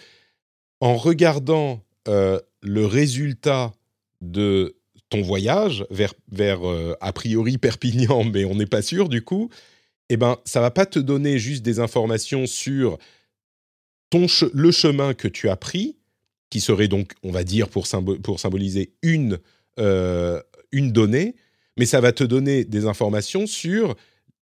en 0.83 0.97
regardant 0.97 1.81
euh, 2.09 2.41
le 2.61 2.85
résultat 2.85 3.71
de 4.19 4.75
ton 5.09 5.21
voyage 5.21 5.85
vers, 5.89 6.13
vers 6.29 6.69
euh, 6.69 6.93
a 6.99 7.13
priori 7.13 7.57
Perpignan, 7.57 8.25
mais 8.33 8.43
on 8.43 8.55
n'est 8.55 8.65
pas 8.65 8.81
sûr 8.81 9.07
du 9.07 9.21
coup, 9.21 9.49
eh 10.09 10.17
ben, 10.17 10.39
ça 10.43 10.59
va 10.59 10.71
pas 10.71 10.85
te 10.85 10.99
donner 10.99 11.39
juste 11.39 11.63
des 11.63 11.79
informations 11.79 12.47
sur 12.47 12.97
ton 14.09 14.27
le 14.53 14.71
chemin 14.71 15.13
que 15.13 15.29
tu 15.29 15.47
as 15.47 15.55
pris, 15.55 15.95
qui 16.49 16.59
serait 16.59 16.89
donc, 16.89 17.13
on 17.23 17.31
va 17.31 17.45
dire, 17.45 17.69
pour, 17.69 17.87
pour 18.21 18.41
symboliser 18.41 18.91
une, 19.03 19.39
euh, 19.79 20.41
une 20.73 20.91
donnée, 20.91 21.35
mais 21.77 21.85
ça 21.85 22.01
va 22.01 22.11
te 22.11 22.25
donner 22.25 22.65
des 22.65 22.87
informations 22.87 23.47
sur 23.47 23.95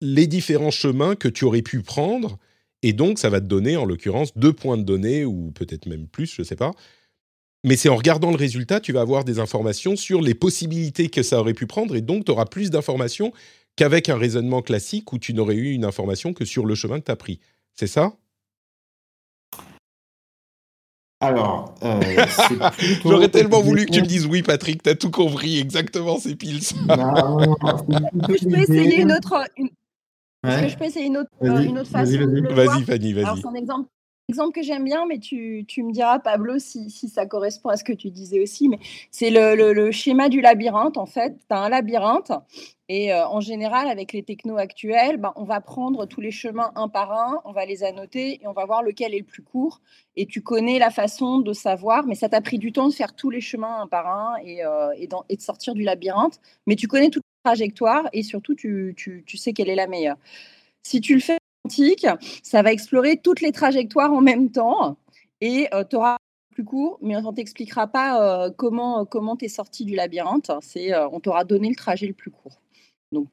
les 0.01 0.29
différents 0.29 0.71
chemins 0.71 1.17
que 1.17 1.27
tu 1.27 1.45
aurais 1.45 1.63
pu 1.63 1.83
prendre. 1.83 2.39
Et 2.83 2.93
donc, 2.93 3.19
ça 3.19 3.29
va 3.29 3.41
te 3.41 3.47
donner, 3.47 3.77
en 3.77 3.85
l'occurrence, 3.85 4.37
deux 4.37 4.53
points 4.53 4.77
de 4.77 4.83
données, 4.83 5.25
ou 5.25 5.51
peut-être 5.53 5.87
même 5.87 6.07
plus, 6.07 6.33
je 6.33 6.43
ne 6.43 6.47
sais 6.47 6.57
pas. 6.57 6.73
Mais 7.65 7.77
c'est 7.77 7.89
en 7.89 7.97
regardant 7.97 8.31
le 8.31 8.37
résultat, 8.37 8.81
tu 8.81 8.93
vas 8.93 9.01
avoir 9.01 9.25
des 9.25 9.41
informations 9.41 9.97
sur 9.97 10.21
les 10.21 10.35
possibilités 10.35 11.09
que 11.09 11.23
ça 11.23 11.41
aurait 11.41 11.55
pu 11.55 11.67
prendre, 11.67 11.97
et 11.97 12.01
donc 12.01 12.25
tu 12.25 12.31
auras 12.31 12.47
plus 12.47 12.71
d'informations 12.71 13.33
qu'avec 13.77 14.09
un 14.09 14.17
raisonnement 14.17 14.63
classique 14.63 15.13
où 15.13 15.19
tu 15.19 15.35
n'aurais 15.35 15.57
eu 15.57 15.73
une 15.73 15.85
information 15.85 16.33
que 16.33 16.45
sur 16.45 16.67
le 16.67 16.75
chemin 16.75 17.01
que 17.01 17.07
tu 17.07 17.13
as 17.13 17.17
pris. 17.17 17.41
C'est 17.75 17.87
ça? 17.89 18.13
Alors, 21.21 21.75
euh, 21.83 22.01
j'aurais 23.03 23.29
tellement 23.29 23.61
voulu 23.61 23.87
que 23.87 23.91
tu 23.91 24.01
me 24.01 24.07
dises 24.07 24.25
oui, 24.27 24.43
Patrick, 24.43 24.85
t'as 24.85 24.95
tout 24.95 25.11
compris, 25.11 25.59
exactement, 25.59 26.17
c'est 26.21 26.37
pile 26.37 26.63
ça. 26.63 26.77
je 26.89 28.49
peux 28.49 28.59
essayer 28.59 29.01
une 29.01 29.11
autre, 29.11 29.45
Est-ce 30.47 30.63
que 30.63 30.69
je 30.69 30.77
peux 30.77 30.85
essayer 30.85 31.07
une 31.07 31.17
autre, 31.17 31.31
euh, 31.43 31.61
une 31.61 31.79
autre 31.79 31.91
façon 31.91 32.13
Vas-y, 32.13 32.85
Fanny, 32.85 33.13
vas-y. 33.13 33.41
c'est 33.41 33.47
un 33.47 33.55
exemple, 33.55 33.89
exemple 34.29 34.53
que 34.53 34.63
j'aime 34.63 34.85
bien, 34.85 35.05
mais 35.07 35.19
tu, 35.19 35.65
tu, 35.67 35.83
me 35.83 35.93
diras, 35.93 36.19
Pablo, 36.21 36.59
si, 36.59 36.91
si, 36.91 37.09
ça 37.09 37.27
correspond 37.27 37.71
à 37.71 37.77
ce 37.77 37.85
que 37.85 37.93
tu 37.93 38.11
disais 38.11 38.41
aussi. 38.41 38.69
Mais 38.69 38.79
c'est 39.11 39.31
le, 39.31 39.73
le, 39.73 39.91
schéma 39.91 40.29
du 40.29 40.41
labyrinthe, 40.41 40.97
en 40.97 41.07
fait. 41.07 41.39
Tu 41.39 41.47
as 41.55 41.59
un 41.59 41.69
labyrinthe 41.69 42.33
et 42.91 43.13
euh, 43.13 43.27
en 43.27 43.41
général, 43.41 43.89
avec 43.89 44.13
les 44.15 44.23
technos 44.23 44.57
actuels, 44.57 45.19
ben, 45.19 45.33
on 45.37 45.45
va 45.45 45.61
prendre 45.61 46.07
tous 46.07 46.23
les 46.23 46.31
chemins 46.31 46.73
un 46.75 46.89
par 46.89 47.13
un, 47.13 47.41
on 47.45 47.53
va 47.53 47.67
les 47.67 47.85
annoter 47.85 48.41
et 48.43 48.47
on 48.47 48.53
va 48.53 48.65
voir 48.65 48.83
lequel 48.83 49.15
est 49.15 49.19
le 49.19 49.25
plus 49.25 49.43
court. 49.43 49.81
Et 50.17 50.25
tu 50.25 50.41
connais 50.41 50.79
la 50.79 50.91
façon 50.91 51.41
de 51.41 51.53
savoir, 51.53 52.07
mais 52.07 52.15
ça 52.15 52.31
t'a 52.31 52.41
pris 52.41 52.59
du 52.59 52.73
temps 52.73 52.89
de 52.89 52.95
faire 52.95 53.15
tous 53.15 53.29
les 53.29 53.43
chemins 53.43 53.83
un 53.83 53.87
par 53.87 54.07
un 54.07 54.37
et, 54.43 54.65
euh, 54.65 54.91
et, 54.97 55.09
et 55.29 55.37
de 55.37 55.43
sortir 55.43 55.75
du 55.75 55.83
labyrinthe. 55.83 56.41
Mais 56.67 56.77
tu 56.77 56.89
connais 56.89 57.11
toute 57.11 57.25
la 57.25 57.28
trajectoire 57.49 58.09
et 58.13 58.23
surtout, 58.23 58.55
tu, 58.55 58.95
tu, 58.97 59.25
tu, 59.27 59.37
sais 59.39 59.53
quelle 59.53 59.71
est 59.71 59.75
la 59.75 59.87
meilleure. 59.87 60.19
Si 60.83 61.01
tu 61.01 61.15
le 61.15 61.21
fais 61.21 61.39
quantique, 61.65 62.07
ça 62.43 62.63
va 62.63 62.73
explorer 62.73 63.17
toutes 63.17 63.41
les 63.41 63.53
trajectoires 63.53 64.13
en 64.13 64.21
même 64.21 64.51
temps 64.51 64.99
et 65.41 65.69
euh, 65.73 65.85
tu 65.89 65.97
auras 65.97 66.17
plus 66.51 66.65
court, 66.65 66.99
mais 67.01 67.17
on 67.17 67.31
ne 67.31 67.35
t'expliquera 67.35 67.87
pas 67.87 68.51
comment 68.57 69.07
comment 69.07 69.37
tu 69.37 69.45
es 69.45 69.49
sorti 69.49 69.85
du 69.85 69.95
labyrinthe. 69.95 70.51
C'est 70.61 70.93
on 70.97 71.21
t'aura 71.21 71.45
donné 71.45 71.69
le 71.69 71.77
trajet 71.77 72.07
le 72.07 72.15
plus 72.15 72.33
court. 72.33 72.61
Donc, 73.13 73.29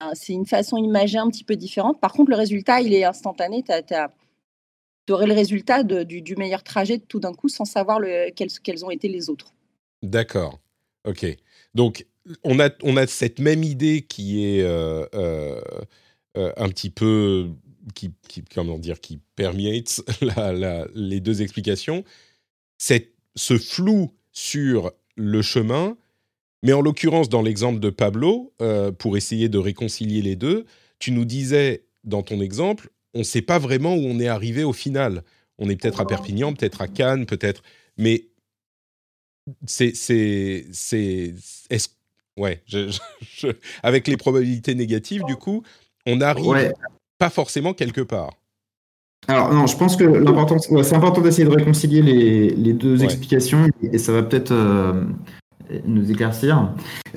hein, 0.00 0.12
c'est 0.14 0.32
une 0.32 0.46
façon 0.46 0.78
imagée 0.78 1.18
un 1.18 1.28
petit 1.28 1.44
peu 1.44 1.54
différente. 1.54 2.00
Par 2.00 2.12
contre, 2.12 2.30
le 2.30 2.36
résultat, 2.36 2.80
il 2.80 2.94
est 2.94 3.04
instantané. 3.04 3.62
Tu 3.62 5.12
aurais 5.12 5.26
le 5.26 5.34
résultat 5.34 5.82
du, 5.82 6.34
meilleur 6.36 6.62
trajet 6.62 6.98
tout 6.98 7.20
d'un 7.20 7.34
coup 7.34 7.50
sans 7.50 7.66
savoir 7.66 8.00
quels, 8.34 8.84
ont 8.84 8.90
été 8.90 9.08
les 9.08 9.28
autres. 9.28 9.52
D'accord. 10.02 10.58
OK. 11.06 11.26
Donc, 11.74 12.06
on 12.44 12.60
a, 12.60 12.70
on 12.82 12.96
a 12.96 13.06
cette 13.06 13.38
même 13.38 13.62
idée 13.62 14.02
qui 14.02 14.44
est 14.44 14.62
euh, 14.62 15.06
euh, 15.14 15.60
euh, 16.36 16.52
un 16.56 16.68
petit 16.68 16.90
peu 16.90 17.50
qui, 17.94 18.12
comment 18.52 18.78
dire, 18.78 19.00
qui 19.00 19.20
permeate 19.36 20.02
les 20.94 21.20
deux 21.20 21.42
explications. 21.42 22.04
C'est 22.78 23.12
ce 23.36 23.56
flou 23.58 24.12
sur 24.32 24.92
le 25.14 25.40
chemin, 25.40 25.96
mais 26.62 26.72
en 26.72 26.80
l'occurrence, 26.80 27.28
dans 27.28 27.42
l'exemple 27.42 27.78
de 27.78 27.90
Pablo, 27.90 28.52
pour 28.98 29.16
essayer 29.16 29.48
de 29.48 29.58
réconcilier 29.58 30.20
les 30.20 30.34
deux, 30.34 30.66
tu 30.98 31.12
nous 31.12 31.24
disais 31.24 31.84
dans 32.02 32.22
ton 32.22 32.40
exemple, 32.40 32.90
on 33.14 33.20
ne 33.20 33.24
sait 33.24 33.42
pas 33.42 33.58
vraiment 33.58 33.94
où 33.94 34.00
on 34.00 34.18
est 34.18 34.28
arrivé 34.28 34.64
au 34.64 34.72
final. 34.72 35.22
On 35.58 35.70
est 35.70 35.76
peut-être 35.76 36.00
à 36.00 36.06
Perpignan, 36.06 36.52
peut-être 36.54 36.82
à 36.82 36.88
Cannes, 36.88 37.24
peut-être. 37.24 37.62
Mais 37.96 38.26
c'est. 39.64 39.94
c'est, 39.94 40.66
c'est 40.72 41.34
est 41.70 41.95
ouais, 42.36 42.62
avec 43.82 44.08
les 44.08 44.16
probabilités 44.16 44.74
négatives, 44.74 45.24
du 45.24 45.36
coup, 45.36 45.62
on 46.06 46.16
n'arrive 46.16 46.72
pas 47.18 47.30
forcément 47.30 47.72
quelque 47.72 48.00
part. 48.00 48.32
Alors 49.28 49.52
non, 49.52 49.66
je 49.66 49.76
pense 49.76 49.96
que 49.96 50.04
l'important, 50.04 50.58
c'est 50.58 50.94
important 50.94 51.20
d'essayer 51.20 51.48
de 51.48 51.54
réconcilier 51.54 52.02
les, 52.02 52.72
deux 52.72 53.02
explications 53.02 53.66
et 53.82 53.98
ça 53.98 54.12
va 54.12 54.22
peut-être 54.22 54.52
euh, 54.52 55.02
nous 55.84 56.10
éclaircir. 56.10 56.70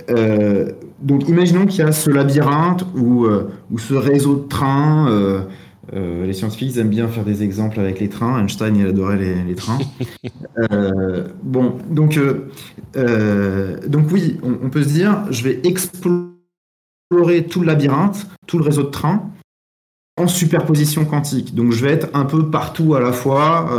Euh, 0.09 0.71
donc 1.01 1.27
imaginons 1.27 1.67
qu'il 1.67 1.81
y 1.81 1.83
a 1.83 1.91
ce 1.91 2.09
labyrinthe 2.09 2.83
ou, 2.95 3.25
euh, 3.25 3.51
ou 3.69 3.77
ce 3.77 3.93
réseau 3.93 4.37
de 4.37 4.47
trains 4.47 5.45
euh, 5.93 6.25
les 6.25 6.33
scientifiques 6.33 6.77
aiment 6.77 6.89
bien 6.89 7.07
faire 7.07 7.25
des 7.25 7.43
exemples 7.43 7.79
avec 7.79 7.99
les 7.99 8.09
trains. 8.09 8.39
Einstein, 8.39 8.75
il 8.75 8.85
adorait 8.87 9.17
les, 9.17 9.55
trains. 9.55 9.79
Euh, 10.71 11.29
bon, 11.41 11.77
donc, 11.89 12.19
euh, 12.97 13.77
donc 13.87 14.11
oui, 14.11 14.37
on, 14.43 14.69
peut 14.69 14.83
se 14.83 14.89
dire, 14.89 15.25
je 15.31 15.41
vais 15.43 15.61
explorer 15.63 17.45
tout 17.49 17.61
le 17.61 17.65
labyrinthe, 17.65 18.27
tout 18.45 18.57
le 18.57 18.65
réseau 18.65 18.83
de 18.83 18.89
trains 18.89 19.29
en 20.17 20.27
superposition 20.27 21.05
quantique. 21.05 21.55
Donc 21.55 21.71
je 21.71 21.85
vais 21.85 21.93
être 21.93 22.09
un 22.13 22.25
peu 22.25 22.49
partout 22.49 22.93
à 22.95 22.99
la 22.99 23.13
fois. 23.13 23.69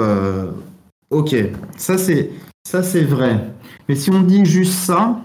ok, 1.10 1.36
ça 1.76 1.98
c'est 1.98 2.30
ça 2.66 2.82
c'est 2.82 3.04
vrai. 3.04 3.52
Mais 3.88 3.94
si 3.94 4.10
on 4.10 4.22
dit 4.22 4.46
juste 4.46 4.72
ça, 4.72 5.20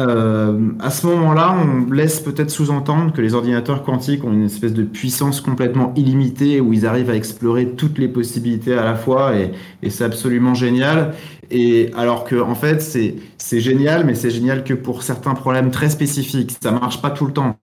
euh, 0.00 0.70
à 0.80 0.90
ce 0.90 1.06
moment-là, 1.06 1.54
on 1.54 1.92
laisse 1.92 2.20
peut-être 2.20 2.50
sous-entendre 2.50 3.12
que 3.12 3.20
les 3.20 3.34
ordinateurs 3.34 3.82
quantiques 3.82 4.24
ont 4.24 4.32
une 4.32 4.46
espèce 4.46 4.72
de 4.72 4.84
puissance 4.84 5.42
complètement 5.42 5.92
illimitée 5.96 6.62
où 6.62 6.72
ils 6.72 6.86
arrivent 6.86 7.10
à 7.10 7.14
explorer 7.14 7.72
toutes 7.72 7.98
les 7.98 8.08
possibilités 8.08 8.72
à 8.72 8.84
la 8.84 8.94
fois 8.94 9.36
et, 9.36 9.52
c'est 9.90 10.04
absolument 10.04 10.54
génial. 10.54 11.14
Et 11.50 11.90
alors 11.94 12.24
que 12.24 12.40
en 12.40 12.54
fait, 12.54 12.80
c'est 12.80 13.60
génial, 13.60 14.06
mais 14.06 14.14
c'est 14.14 14.30
génial 14.30 14.64
que 14.64 14.72
pour 14.72 15.02
certains 15.02 15.34
problèmes 15.34 15.70
très 15.70 15.90
spécifiques. 15.90 16.56
Ça 16.62 16.72
marche 16.72 17.02
pas 17.02 17.10
tout 17.10 17.26
le 17.26 17.34
temps. 17.34 17.56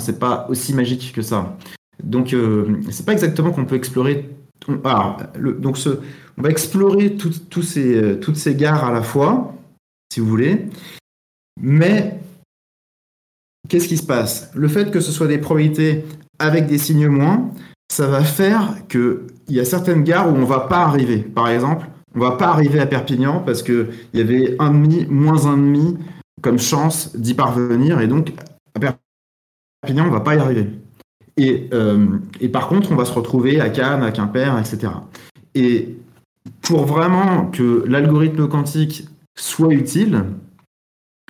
C'est 0.00 0.18
pas 0.18 0.46
aussi 0.50 0.74
magique 0.74 1.12
que 1.14 1.22
ça. 1.22 1.56
Donc, 2.02 2.34
euh, 2.34 2.82
c'est 2.90 3.06
pas 3.06 3.12
exactement 3.12 3.52
qu'on 3.52 3.64
peut 3.64 3.76
explorer. 3.76 4.28
Alors, 4.84 5.22
donc, 5.60 5.78
on 6.36 6.42
va 6.42 6.50
explorer 6.50 7.16
ces, 7.62 7.94
euh, 7.94 8.16
toutes 8.16 8.36
ces 8.36 8.56
gares 8.56 8.84
à 8.84 8.92
la 8.92 9.02
fois, 9.02 9.54
si 10.12 10.20
vous 10.20 10.26
voulez. 10.26 10.66
Mais 11.60 12.20
qu'est-ce 13.68 13.88
qui 13.88 13.96
se 13.96 14.06
passe? 14.06 14.50
Le 14.54 14.68
fait 14.68 14.90
que 14.90 15.00
ce 15.00 15.12
soit 15.12 15.26
des 15.26 15.38
probabilités 15.38 16.04
avec 16.38 16.66
des 16.66 16.78
signes 16.78 17.08
moins, 17.08 17.50
ça 17.90 18.06
va 18.06 18.22
faire 18.22 18.74
qu'il 18.88 19.20
y 19.48 19.60
a 19.60 19.64
certaines 19.64 20.04
gares 20.04 20.28
où 20.28 20.34
on 20.34 20.40
ne 20.40 20.46
va 20.46 20.60
pas 20.60 20.84
arriver. 20.84 21.18
Par 21.18 21.48
exemple, 21.48 21.86
on 22.14 22.18
ne 22.18 22.24
va 22.24 22.32
pas 22.32 22.48
arriver 22.48 22.80
à 22.80 22.86
Perpignan 22.86 23.40
parce 23.40 23.62
qu'il 23.62 23.88
y 24.14 24.20
avait 24.20 24.56
un 24.58 24.70
demi, 24.70 25.06
moins 25.06 25.46
un 25.46 25.56
demi 25.56 25.96
comme 26.42 26.58
chance 26.58 27.16
d'y 27.16 27.34
parvenir. 27.34 28.00
Et 28.00 28.06
donc, 28.06 28.32
à 28.74 28.80
Perpignan, 29.82 30.04
on 30.04 30.08
ne 30.08 30.12
va 30.12 30.20
pas 30.20 30.34
y 30.34 30.38
arriver. 30.38 30.68
Et, 31.36 31.68
euh, 31.72 32.18
et, 32.40 32.48
par 32.48 32.68
contre, 32.68 32.92
on 32.92 32.96
va 32.96 33.04
se 33.04 33.12
retrouver 33.12 33.60
à 33.60 33.68
Cannes, 33.68 34.02
à 34.02 34.10
Quimper, 34.10 34.58
etc. 34.58 34.92
Et 35.54 35.96
pour 36.62 36.86
vraiment 36.86 37.46
que 37.46 37.84
l'algorithme 37.86 38.48
quantique 38.48 39.06
soit 39.38 39.74
utile, 39.74 40.24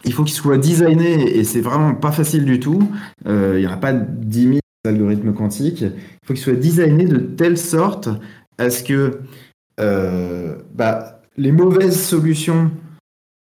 il 0.05 0.13
faut 0.13 0.25
qu'il 0.25 0.35
soit 0.35 0.59
designé, 0.59 1.39
et 1.39 1.45
c'est 1.45 1.61
vraiment 1.61 1.95
pas 1.95 2.13
facile 2.13 2.45
du 2.45 2.61
tout. 2.61 2.91
Euh, 3.27 3.55
il 3.57 3.61
n'y 3.61 3.67
aura 3.67 3.79
pas 3.79 3.93
10 3.93 4.43
000 4.43 4.59
algorithmes 4.87 5.33
quantiques. 5.33 5.83
Il 5.83 6.27
faut 6.27 6.35
qu'il 6.35 6.43
soit 6.43 6.55
designé 6.55 7.07
de 7.07 7.19
telle 7.19 7.59
sorte 7.59 8.09
à 8.59 8.71
ce 8.71 8.85
que 8.85 9.21
euh, 9.81 10.57
bah, 10.75 11.21
les 11.37 11.53
mauvaises 11.53 12.01
solutions, 12.01 12.71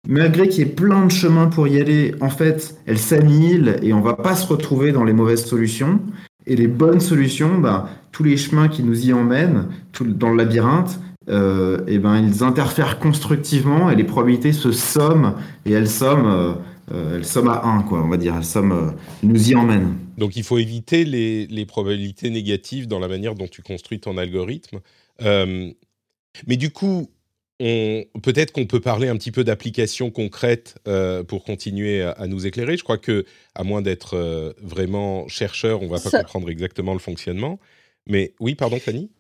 malgré 0.09 0.49
qu'il 0.49 0.67
y 0.67 0.69
ait 0.69 0.73
plein 0.73 1.07
de 1.07 1.11
chemins 1.11 1.47
pour 1.47 1.69
y 1.69 1.81
aller, 1.81 2.15
en 2.21 2.31
fait, 2.31 2.77
elles 2.87 2.99
s'annihilent 2.99 3.77
et 3.83 3.93
on 3.93 4.01
va 4.01 4.15
pas 4.15 4.35
se 4.35 4.47
retrouver 4.47 4.93
dans 4.93 5.05
les 5.05 5.13
mauvaises 5.13 5.45
solutions. 5.45 6.01
Et 6.47 6.57
les 6.57 6.69
bonnes 6.69 7.01
solutions, 7.01 7.59
bah, 7.59 7.89
tous 8.13 8.25
les 8.25 8.37
chemins 8.37 8.69
qui 8.69 8.83
nous 8.83 9.07
y 9.07 9.13
emmènent, 9.13 9.69
dans 10.01 10.31
le 10.31 10.37
labyrinthe, 10.37 10.99
euh, 11.29 11.85
eh 11.87 11.99
ben, 11.99 12.19
ils 12.19 12.43
interfèrent 12.43 12.99
constructivement 12.99 13.91
et 13.91 13.97
les 13.97 14.05
probabilités 14.05 14.53
se 14.53 14.73
somment 14.73 15.35
et 15.67 15.73
elles 15.73 15.89
somment, 15.89 16.27
euh, 16.27 16.53
euh, 16.93 17.17
elles 17.17 17.27
somment 17.27 17.51
à 17.51 17.63
1, 17.63 17.83
quoi, 17.83 18.03
on 18.03 18.09
va 18.09 18.17
dire. 18.17 18.35
Elles 18.37 18.45
somment, 18.45 18.95
nous 19.23 19.51
y 19.51 19.55
emmènent. 19.55 19.97
Donc 20.17 20.37
il 20.37 20.45
faut 20.45 20.59
éviter 20.59 21.05
les, 21.05 21.47
les, 21.47 21.67
probabilités 21.67 22.31
négatives 22.31 22.89
dans 22.89 22.99
la 22.99 23.09
manière 23.09 23.35
dont 23.35 23.49
tu 23.49 23.63
construis 23.63 24.01
ton 24.01 24.17
algorithme. 24.17 24.81
mais 25.21 26.57
du 26.57 26.71
coup, 26.71 27.11
peut-être 27.59 28.53
qu'on 28.53 28.67
peut 28.67 28.81
parler 28.81 29.09
un 29.09 29.17
petit 29.17 29.31
peu 29.31 29.45
d'applications 29.45 30.11
concrètes 30.11 30.77
pour 31.29 31.45
continuer 31.45 32.03
à, 32.03 32.27
nous 32.27 32.47
éclairer. 32.47 32.79
Je 32.79 32.83
crois 32.83 32.99
que, 32.99 33.27
à 33.55 33.63
moins 33.63 33.83
d'être 33.83 34.55
vraiment 34.63 35.29
chercheur, 35.29 35.83
on 35.83 35.87
ne 35.87 35.91
va 35.91 36.01
pas 36.01 36.11
comprendre 36.11 36.49
exactement 36.49 36.95
le 36.95 36.99
fonctionnement. 36.99 37.59
Mais 38.07 38.35
oui, 38.41 38.55
pardon, 38.55 38.79
Fanny? 38.79 39.11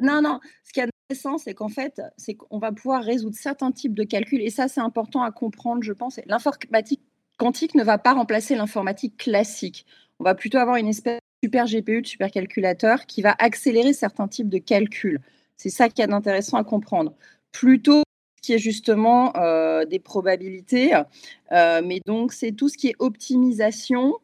Non, 0.00 0.22
non, 0.22 0.40
ce 0.62 0.72
qui 0.72 0.80
est 0.80 0.82
intéressant, 0.84 0.93
c'est 1.38 1.54
qu'en 1.54 1.68
fait, 1.68 2.00
c'est 2.16 2.34
qu'on 2.34 2.58
va 2.58 2.72
pouvoir 2.72 3.02
résoudre 3.02 3.36
certains 3.36 3.72
types 3.72 3.94
de 3.94 4.04
calculs, 4.04 4.40
et 4.40 4.50
ça, 4.50 4.68
c'est 4.68 4.80
important 4.80 5.22
à 5.22 5.30
comprendre, 5.30 5.82
je 5.82 5.92
pense. 5.92 6.20
L'informatique 6.26 7.02
quantique 7.36 7.74
ne 7.74 7.84
va 7.84 7.98
pas 7.98 8.14
remplacer 8.14 8.54
l'informatique 8.54 9.16
classique. 9.16 9.86
On 10.18 10.24
va 10.24 10.34
plutôt 10.34 10.58
avoir 10.58 10.76
une 10.76 10.88
espèce 10.88 11.18
de 11.42 11.46
super 11.46 11.66
GPU, 11.66 12.02
de 12.02 12.06
super 12.06 12.30
calculateur, 12.30 13.06
qui 13.06 13.22
va 13.22 13.34
accélérer 13.38 13.92
certains 13.92 14.28
types 14.28 14.48
de 14.48 14.58
calculs. 14.58 15.20
C'est 15.56 15.70
ça 15.70 15.88
qui 15.88 16.02
est 16.02 16.12
intéressant 16.12 16.56
à 16.56 16.64
comprendre. 16.64 17.14
Plutôt 17.52 18.02
qui 18.42 18.52
est 18.52 18.58
justement 18.58 19.34
euh, 19.36 19.86
des 19.86 19.98
probabilités, 19.98 20.94
euh, 21.52 21.80
mais 21.82 22.00
donc 22.04 22.32
c'est 22.32 22.52
tout 22.52 22.68
ce 22.68 22.76
qui 22.76 22.88
est 22.88 22.96
optimisation, 22.98 24.18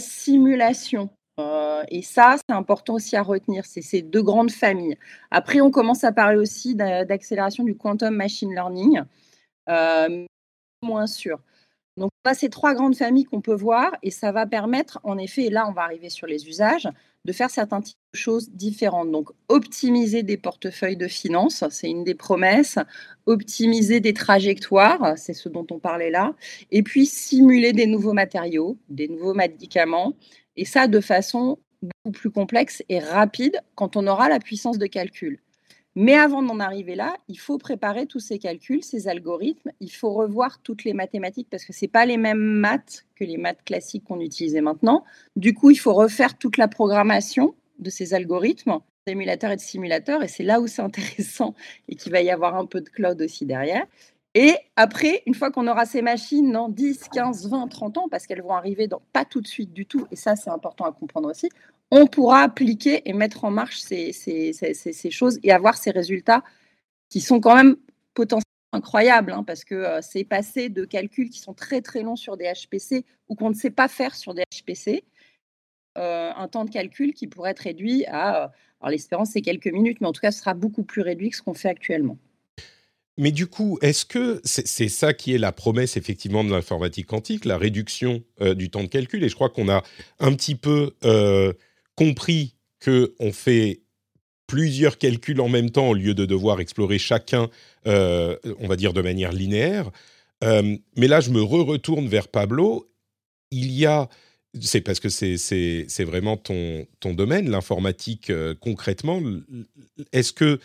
simulation. 0.00 1.10
Euh, 1.38 1.82
et 1.88 2.02
ça, 2.02 2.36
c'est 2.36 2.54
important 2.54 2.94
aussi 2.94 3.16
à 3.16 3.22
retenir, 3.22 3.66
c'est 3.66 3.82
ces 3.82 4.02
deux 4.02 4.22
grandes 4.22 4.50
familles. 4.50 4.96
Après, 5.30 5.60
on 5.60 5.70
commence 5.70 6.04
à 6.04 6.12
parler 6.12 6.38
aussi 6.38 6.74
d'accélération 6.74 7.64
du 7.64 7.76
quantum 7.76 8.14
machine 8.14 8.52
learning, 8.52 9.02
euh, 9.68 10.26
moins 10.82 11.06
sûr. 11.06 11.38
Donc, 11.96 12.10
on 12.26 12.34
ces 12.34 12.50
trois 12.50 12.74
grandes 12.74 12.96
familles 12.96 13.24
qu'on 13.24 13.40
peut 13.40 13.54
voir 13.54 13.96
et 14.02 14.10
ça 14.10 14.30
va 14.32 14.46
permettre, 14.46 15.00
en 15.02 15.16
effet, 15.16 15.44
et 15.44 15.50
là, 15.50 15.66
on 15.68 15.72
va 15.72 15.82
arriver 15.82 16.10
sur 16.10 16.26
les 16.26 16.46
usages, 16.46 16.88
de 17.24 17.32
faire 17.32 17.50
certains 17.50 17.80
types 17.80 17.96
de 18.12 18.18
choses 18.18 18.50
différentes. 18.50 19.10
Donc, 19.10 19.30
optimiser 19.48 20.22
des 20.22 20.36
portefeuilles 20.36 20.96
de 20.96 21.08
finances, 21.08 21.64
c'est 21.70 21.88
une 21.88 22.04
des 22.04 22.14
promesses. 22.14 22.78
Optimiser 23.26 24.00
des 24.00 24.12
trajectoires, 24.12 25.14
c'est 25.16 25.32
ce 25.32 25.48
dont 25.48 25.66
on 25.70 25.78
parlait 25.78 26.10
là. 26.10 26.34
Et 26.70 26.82
puis, 26.82 27.06
simuler 27.06 27.72
des 27.72 27.86
nouveaux 27.86 28.12
matériaux, 28.12 28.76
des 28.88 29.08
nouveaux 29.08 29.34
médicaments, 29.34 30.14
et 30.56 30.64
ça 30.64 30.88
de 30.88 31.00
façon 31.00 31.58
beaucoup 31.82 32.12
plus 32.12 32.30
complexe 32.30 32.82
et 32.88 32.98
rapide 32.98 33.60
quand 33.74 33.96
on 33.96 34.06
aura 34.06 34.28
la 34.28 34.38
puissance 34.38 34.78
de 34.78 34.86
calcul. 34.86 35.40
Mais 35.98 36.14
avant 36.14 36.42
d'en 36.42 36.60
arriver 36.60 36.94
là, 36.94 37.16
il 37.26 37.38
faut 37.38 37.56
préparer 37.56 38.06
tous 38.06 38.20
ces 38.20 38.38
calculs, 38.38 38.84
ces 38.84 39.08
algorithmes. 39.08 39.70
Il 39.80 39.90
faut 39.90 40.10
revoir 40.12 40.60
toutes 40.60 40.84
les 40.84 40.92
mathématiques 40.92 41.48
parce 41.50 41.64
que 41.64 41.72
ce 41.72 41.84
n'est 41.84 41.88
pas 41.88 42.04
les 42.04 42.18
mêmes 42.18 42.36
maths 42.36 43.06
que 43.14 43.24
les 43.24 43.38
maths 43.38 43.64
classiques 43.64 44.04
qu'on 44.04 44.20
utilisait 44.20 44.60
maintenant. 44.60 45.04
Du 45.36 45.54
coup, 45.54 45.70
il 45.70 45.78
faut 45.78 45.94
refaire 45.94 46.36
toute 46.36 46.58
la 46.58 46.68
programmation 46.68 47.54
de 47.78 47.88
ces 47.88 48.12
algorithmes, 48.12 48.78
d'émulateurs 49.06 49.52
et 49.52 49.56
de 49.56 49.60
simulateurs. 49.62 50.22
Et 50.22 50.28
c'est 50.28 50.42
là 50.42 50.60
où 50.60 50.66
c'est 50.66 50.82
intéressant 50.82 51.54
et 51.88 51.96
qu'il 51.96 52.12
va 52.12 52.20
y 52.20 52.30
avoir 52.30 52.56
un 52.56 52.66
peu 52.66 52.82
de 52.82 52.90
cloud 52.90 53.22
aussi 53.22 53.46
derrière. 53.46 53.86
Et 54.38 54.54
après, 54.76 55.22
une 55.24 55.32
fois 55.32 55.50
qu'on 55.50 55.66
aura 55.66 55.86
ces 55.86 56.02
machines 56.02 56.52
dans 56.52 56.68
10, 56.68 57.08
15, 57.10 57.48
20, 57.48 57.68
30 57.68 57.96
ans, 57.96 58.08
parce 58.10 58.26
qu'elles 58.26 58.42
vont 58.42 58.52
arriver 58.52 58.86
dans, 58.86 59.00
pas 59.14 59.24
tout 59.24 59.40
de 59.40 59.46
suite 59.46 59.72
du 59.72 59.86
tout, 59.86 60.06
et 60.10 60.16
ça 60.16 60.36
c'est 60.36 60.50
important 60.50 60.84
à 60.84 60.92
comprendre 60.92 61.30
aussi, 61.30 61.48
on 61.90 62.06
pourra 62.06 62.42
appliquer 62.42 63.08
et 63.08 63.14
mettre 63.14 63.46
en 63.46 63.50
marche 63.50 63.78
ces, 63.78 64.12
choses 65.10 65.38
et 65.42 65.52
avoir 65.52 65.78
ces 65.78 65.90
résultats 65.90 66.44
qui 67.08 67.22
sont 67.22 67.40
quand 67.40 67.56
même 67.56 67.76
potentiellement 68.12 68.42
incroyables, 68.74 69.32
hein, 69.32 69.42
parce 69.42 69.64
que 69.64 69.74
euh, 69.74 70.00
c'est 70.02 70.24
passé 70.24 70.68
de 70.68 70.84
calculs 70.84 71.30
qui 71.30 71.40
sont 71.40 71.54
très 71.54 71.80
très 71.80 72.02
longs 72.02 72.16
sur 72.16 72.36
des 72.36 72.52
HPC 72.52 73.06
ou 73.30 73.36
qu'on 73.36 73.48
ne 73.48 73.54
sait 73.54 73.70
pas 73.70 73.88
faire 73.88 74.14
sur 74.14 74.34
des 74.34 74.42
HPC, 74.54 75.04
euh, 75.96 76.30
un 76.36 76.48
temps 76.48 76.66
de 76.66 76.70
calcul 76.70 77.14
qui 77.14 77.26
pourrait 77.26 77.52
être 77.52 77.60
réduit 77.60 78.04
à, 78.04 78.44
euh, 78.44 78.48
alors 78.82 78.90
l'espérance 78.90 79.30
c'est 79.30 79.40
quelques 79.40 79.72
minutes, 79.72 80.02
mais 80.02 80.08
en 80.08 80.12
tout 80.12 80.20
cas 80.20 80.30
ce 80.30 80.40
sera 80.40 80.52
beaucoup 80.52 80.82
plus 80.82 81.00
réduit 81.00 81.30
que 81.30 81.36
ce 81.36 81.42
qu'on 81.42 81.54
fait 81.54 81.70
actuellement. 81.70 82.18
Mais 83.18 83.32
du 83.32 83.46
coup, 83.46 83.78
est-ce 83.80 84.04
que 84.04 84.40
c'est 84.44 84.88
ça 84.88 85.14
qui 85.14 85.34
est 85.34 85.38
la 85.38 85.52
promesse 85.52 85.96
effectivement 85.96 86.44
de 86.44 86.50
l'informatique 86.50 87.06
quantique, 87.06 87.46
la 87.46 87.56
réduction 87.56 88.22
euh, 88.42 88.54
du 88.54 88.68
temps 88.68 88.82
de 88.82 88.88
calcul? 88.88 89.24
Et 89.24 89.28
je 89.30 89.34
crois 89.34 89.48
qu'on 89.48 89.70
a 89.70 89.82
un 90.18 90.34
petit 90.34 90.54
peu 90.54 90.92
euh, 91.04 91.54
compris 91.94 92.56
qu'on 92.84 93.32
fait 93.32 93.80
plusieurs 94.46 94.98
calculs 94.98 95.40
en 95.40 95.48
même 95.48 95.70
temps 95.70 95.88
au 95.88 95.94
lieu 95.94 96.12
de 96.12 96.26
devoir 96.26 96.60
explorer 96.60 96.98
chacun, 96.98 97.48
euh, 97.86 98.36
on 98.60 98.68
va 98.68 98.76
dire, 98.76 98.92
de 98.92 99.00
manière 99.00 99.32
linéaire. 99.32 99.90
Mais 100.42 101.08
là, 101.08 101.20
je 101.20 101.30
me 101.30 101.42
re-retourne 101.42 102.06
vers 102.06 102.28
Pablo. 102.28 102.86
Il 103.50 103.72
y 103.72 103.86
a, 103.86 104.08
c'est 104.60 104.82
parce 104.82 105.00
que 105.00 105.08
c'est 105.08 106.04
vraiment 106.04 106.36
ton, 106.36 106.86
ton 107.00 107.14
domaine, 107.14 107.50
l'informatique 107.50 108.30
concrètement. 108.60 109.22
Est-ce 110.12 110.34
que 110.34 110.60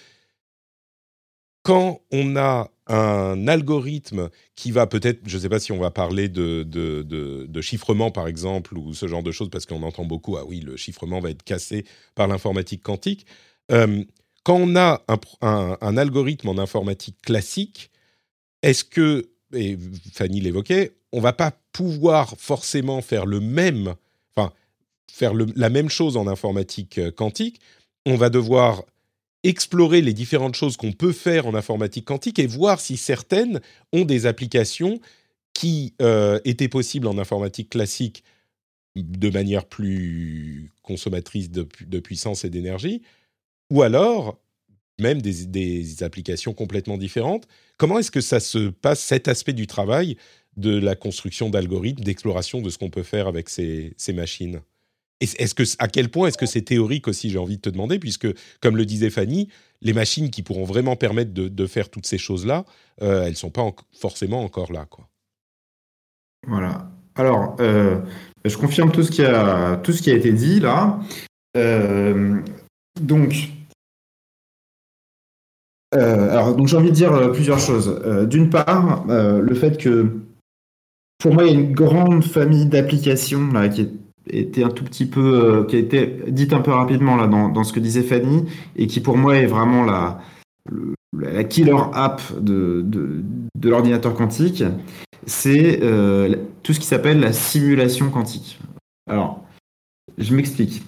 quand 1.63 2.02
on 2.12 2.36
a 2.36 2.71
un 2.88 3.47
algorithme 3.47 4.30
qui 4.56 4.71
va 4.71 4.88
peut-être, 4.88 5.21
je 5.26 5.38
ne 5.38 5.41
sais 5.41 5.50
pas 5.50 5.60
si 5.60 5.71
on 5.71 5.80
va 5.80 5.91
parler 5.91 6.28
de, 6.28 7.62
chiffrement 7.62 8.12
par 8.12 8.28
exemple 8.28 8.78
ou 8.78 8.93
ce 8.93 9.08
genre 9.08 9.24
de 9.24 9.32
choses 9.32 9.50
parce 9.50 9.65
qu'on 9.65 9.84
entend 9.84 10.06
beaucoup, 10.06 10.38
ah 10.38 10.45
oui, 10.45 10.60
le 10.60 10.76
chiffrement 10.76 11.19
va 11.19 11.30
être 11.30 11.43
cassé 11.43 11.86
par 12.15 12.28
l'informatique 12.28 12.84
quantique. 12.84 13.26
Euh, 13.71 14.04
quand 14.43 14.56
on 14.56 14.76
a 14.76 15.04
un, 15.41 15.97
algorithme 15.97 16.50
en 16.50 16.58
informatique 16.58 17.21
classique, 17.21 17.91
est-ce 18.63 18.84
que, 18.84 19.30
et 19.54 19.78
Fanny 20.12 20.41
l'évoquait, 20.41 20.95
on 21.12 21.21
va 21.21 21.34
pas 21.34 21.52
pouvoir 21.71 22.36
forcément 22.38 23.02
faire 23.02 23.26
le 23.26 23.39
même, 23.39 23.93
enfin, 24.36 24.52
faire 25.12 25.34
la 25.34 25.69
même 25.69 25.89
chose 25.89 26.17
en 26.17 26.28
informatique 26.28 26.97
euh, 26.97 27.12
quantique, 27.12 27.62
on 28.06 28.15
va 28.15 28.30
devoir 28.30 28.84
explorer 29.43 30.01
les 30.01 30.13
différentes 30.13 30.56
choses 30.56 30.77
qu'on 30.77 30.91
peut 30.91 31.13
faire 31.13 31.47
en 31.47 31.56
informatique 31.56 32.06
quantique 32.06 32.39
et 32.39 32.47
voir 32.47 32.80
si 32.80 32.97
certaines 32.97 33.60
ont 33.91 34.06
des 34.06 34.25
applications 34.25 34.99
qui 35.54 35.93
euh, 36.01 36.39
étaient 36.45 36.67
possibles 36.67 37.08
en 37.08 37.17
informatique 37.17 37.69
classique 37.69 38.23
de 38.95 39.30
manière 39.30 39.65
plus 39.65 40.71
consommatrice 40.84 41.49
de, 41.49 41.63
puissance 41.99 42.43
et 42.43 42.49
d'énergie, 42.49 43.01
ou 43.69 43.82
alors 43.82 44.39
même 44.99 45.21
des, 45.21 46.04
applications 46.04 46.54
complètement 46.54 46.97
différentes. 46.97 47.47
Comment 47.77 47.99
est-ce 47.99 48.12
que 48.12 48.21
ça 48.21 48.39
se 48.39 48.69
passe, 48.69 48.99
cet 48.99 49.27
aspect 49.27 49.54
du 49.54 49.65
travail 49.65 50.17
de 50.58 50.77
la 50.77 50.95
construction 50.95 51.49
d'algorithmes, 51.49 52.04
d'exploration 52.04 52.62
de 52.62 52.69
ce 52.69 52.77
qu'on 52.77 52.89
peut 52.89 53.04
faire 53.04 53.27
avec 53.27 53.49
ces 53.49 53.95
machines? 54.13 54.62
Est-ce 55.22 55.56
que, 55.56 55.64
à 55.80 55.88
quel 55.88 56.10
point 56.10 56.28
est-ce 56.28 56.38
que 56.38 56.46
c'est 56.46 56.62
théorique 56.62 57.08
aussi, 57.08 57.30
j'ai 57.30 57.38
envie 57.38 57.58
de 57.58 57.62
te 57.62 57.70
demander, 57.70 58.00
puisque, 58.00 58.28
comme 58.60 58.76
le 58.76 58.86
disait 58.86 59.10
Fanny, 59.10 59.50
les 59.82 59.94
machines 59.94 60.30
qui 60.30 60.42
pourront 60.42 60.66
vraiment 60.66 60.96
permettre 60.96 61.32
de, 61.34 61.68
faire 61.68 61.90
toutes 61.90 62.06
ces 62.06 62.18
choses-là, 62.18 62.66
euh, 63.02 63.24
elles 63.24 63.32
ne 63.32 63.36
sont 63.36 63.52
pas 63.52 63.64
forcément 63.94 64.44
encore 64.44 64.72
là. 64.72 64.86
Quoi. 64.90 65.08
Voilà. 66.48 66.90
Alors, 67.16 67.56
euh, 67.60 68.00
je 68.46 68.58
confirme 68.58 68.92
tout 68.92 69.04
ce, 69.04 69.12
qui 69.12 69.24
a, 69.24 69.78
tout 69.78 69.94
ce 69.94 70.02
qui 70.02 70.12
a 70.12 70.16
été 70.16 70.34
dit 70.34 70.60
là. 70.60 71.00
Euh, 71.56 72.40
donc, 73.00 73.50
alors, 75.92 76.56
donc 76.56 76.68
j'ai 76.68 76.78
envie 76.78 76.90
de 76.90 76.96
dire 76.96 77.32
plusieurs 77.34 77.60
choses. 77.60 78.02
D'une 78.28 78.50
part, 78.50 79.06
le 79.08 79.54
fait 79.54 79.78
que, 79.78 80.20
pour 81.20 81.34
moi, 81.34 81.44
il 81.44 81.54
y 81.54 81.56
a 81.56 81.60
une 81.60 81.74
grande 81.74 82.24
famille 82.24 82.66
d'applications 82.66 83.52
là 83.52 83.68
qui 83.68 83.82
est 83.82 83.92
était 84.30 84.64
un 84.64 84.70
tout 84.70 84.84
petit 84.84 85.06
peu, 85.06 85.44
euh, 85.44 85.64
qui 85.64 85.76
a 85.76 85.80
été 85.80 86.20
dite 86.28 86.54
un 86.54 86.62
peu 86.62 86.72
rapidement 86.72 87.16
là 87.16 87.28
dans, 87.28 87.50
dans, 87.50 87.64
ce 87.64 87.74
que 87.74 87.80
disait 87.80 88.04
Fanny, 88.04 88.46
et 88.76 88.88
qui 88.88 89.00
pour 89.00 89.18
moi 89.18 89.38
est 89.38 89.46
vraiment 89.46 89.84
la, 89.84 90.22
killer 91.44 91.76
app 91.94 92.22
de, 92.40 92.82
de, 92.86 93.24
de 93.56 93.70
l'ordinateur 93.70 94.14
quantique, 94.14 94.64
c'est 95.26 95.80
euh, 95.84 96.36
tout 96.64 96.74
ce 96.74 96.80
qui 96.80 96.86
s'appelle 96.86 97.20
la 97.20 97.34
simulation 97.34 98.10
quantique. 98.10 98.60
Alors, 99.10 99.44
je 100.18 100.36
m'explique. 100.36 100.84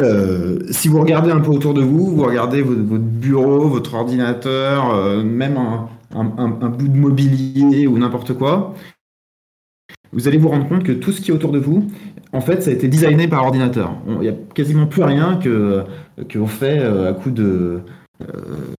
Euh, 0.00 0.60
si 0.70 0.88
vous 0.88 1.00
regardez 1.00 1.30
un 1.30 1.40
peu 1.40 1.50
autour 1.50 1.74
de 1.74 1.82
vous, 1.82 2.16
vous 2.16 2.24
regardez 2.24 2.62
votre, 2.62 2.98
bureau, 2.98 3.68
votre 3.68 3.94
ordinateur, 3.94 5.22
même 5.22 5.56
un, 5.56 5.88
un, 6.14 6.68
bout 6.68 6.88
de 6.88 6.96
mobilier 6.96 7.86
ou 7.86 7.98
n'importe 7.98 8.34
quoi, 8.34 8.74
vous 10.12 10.28
allez 10.28 10.38
vous 10.38 10.48
rendre 10.48 10.68
compte 10.68 10.84
que 10.84 10.92
tout 10.92 11.12
ce 11.12 11.20
qui 11.20 11.30
est 11.30 11.34
autour 11.34 11.52
de 11.52 11.58
vous, 11.58 11.86
en 12.32 12.40
fait, 12.40 12.62
ça 12.62 12.70
a 12.70 12.72
été 12.72 12.88
designé 12.88 13.28
par 13.28 13.44
ordinateur. 13.44 13.94
Il 14.06 14.18
n'y 14.18 14.28
a 14.28 14.34
quasiment 14.54 14.86
plus 14.86 15.02
rien 15.02 15.36
que 15.36 15.84
qu'on 16.32 16.46
fait 16.46 16.78
euh, 16.78 17.10
à 17.10 17.12
coup 17.12 17.30
de 17.30 17.80
euh, 18.22 18.24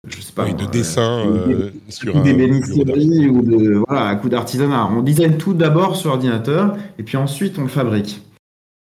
je 0.07 0.21
sais 0.21 0.33
pas, 0.33 0.45
de 0.51 0.65
dessin 0.65 1.25
euh, 1.25 1.71
sur 1.89 2.21
des 2.21 2.33
bénisseries 2.33 3.27
ou 3.27 3.41
de 3.41 3.81
voilà, 3.87 4.07
à 4.07 4.15
coup 4.15 4.29
d'artisanat. 4.29 4.89
On 4.95 5.01
design 5.01 5.37
tout 5.37 5.53
d'abord 5.53 5.95
sur 5.95 6.11
ordinateur 6.11 6.75
et 6.99 7.03
puis 7.03 7.17
ensuite 7.17 7.57
on 7.57 7.63
le 7.63 7.67
fabrique. 7.67 8.21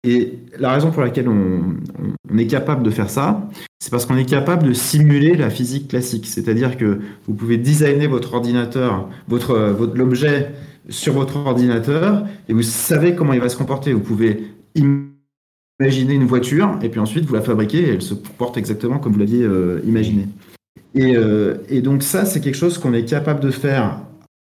Et 0.04 0.40
la 0.58 0.72
raison 0.72 0.92
pour 0.92 1.04
laquelle 1.04 1.28
on, 1.28 1.76
on 2.32 2.38
est 2.38 2.48
capable 2.48 2.84
de 2.84 2.90
faire 2.90 3.10
ça, 3.10 3.48
c'est 3.80 3.92
parce 3.92 4.06
qu'on 4.06 4.16
est 4.16 4.26
capable 4.26 4.68
de 4.68 4.74
simuler 4.74 5.36
la 5.36 5.50
physique 5.50 5.90
classique. 5.90 6.26
C'est-à-dire 6.26 6.78
que 6.78 7.00
vous 7.28 7.34
pouvez 7.34 7.58
designer 7.58 8.08
votre 8.08 8.34
ordinateur, 8.34 9.10
votre, 9.28 9.58
votre 9.58 9.96
l'objet 9.96 10.54
sur 10.90 11.14
votre 11.14 11.38
ordinateur 11.38 12.26
et 12.48 12.54
vous 12.54 12.64
savez 12.64 13.16
comment 13.16 13.34
il 13.34 13.40
va 13.40 13.50
se 13.50 13.58
comporter. 13.58 13.94
Vous 13.94 14.00
pouvez 14.00 14.48
imaginer 14.76 16.14
une 16.14 16.26
voiture 16.26 16.78
et 16.82 16.90
puis 16.90 17.00
ensuite 17.00 17.26
vous 17.26 17.34
la 17.34 17.42
fabriquez 17.42 17.80
et 17.80 17.90
elle 17.90 18.02
se 18.02 18.14
comporte 18.14 18.58
exactement 18.58 19.00
comme 19.00 19.14
vous 19.14 19.20
l'aviez 19.20 19.44
euh, 19.44 19.82
imaginé. 19.86 20.28
Euh, 20.96 21.58
et, 21.70 21.82
donc 21.82 22.04
ça, 22.04 22.26
c'est 22.26 22.42
quelque 22.42 22.58
chose 22.58 22.78
qu'on 22.78 22.94
est 22.94 23.06
capable 23.06 23.40
de 23.40 23.52
faire 23.52 24.00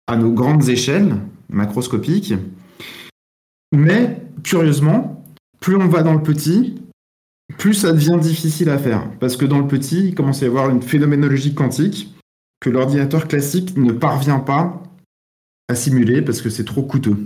à 0.07 0.15
nos 0.15 0.31
grandes 0.31 0.67
échelles 0.69 1.15
macroscopiques. 1.49 2.33
Mais 3.71 4.21
curieusement, 4.43 5.23
plus 5.59 5.75
on 5.75 5.87
va 5.87 6.03
dans 6.03 6.13
le 6.13 6.23
petit, 6.23 6.75
plus 7.57 7.73
ça 7.73 7.93
devient 7.93 8.17
difficile 8.19 8.69
à 8.69 8.77
faire. 8.77 9.07
Parce 9.19 9.37
que 9.37 9.45
dans 9.45 9.59
le 9.59 9.67
petit, 9.67 10.07
il 10.07 10.15
commence 10.15 10.41
à 10.41 10.45
y 10.45 10.49
avoir 10.49 10.69
une 10.69 10.81
phénoménologie 10.81 11.53
quantique 11.53 12.13
que 12.59 12.69
l'ordinateur 12.69 13.27
classique 13.27 13.77
ne 13.77 13.91
parvient 13.91 14.39
pas 14.39 14.81
à 15.71 15.75
simuler 15.75 16.21
parce 16.21 16.41
que 16.41 16.49
c'est 16.49 16.65
trop 16.65 16.83
coûteux. 16.83 17.17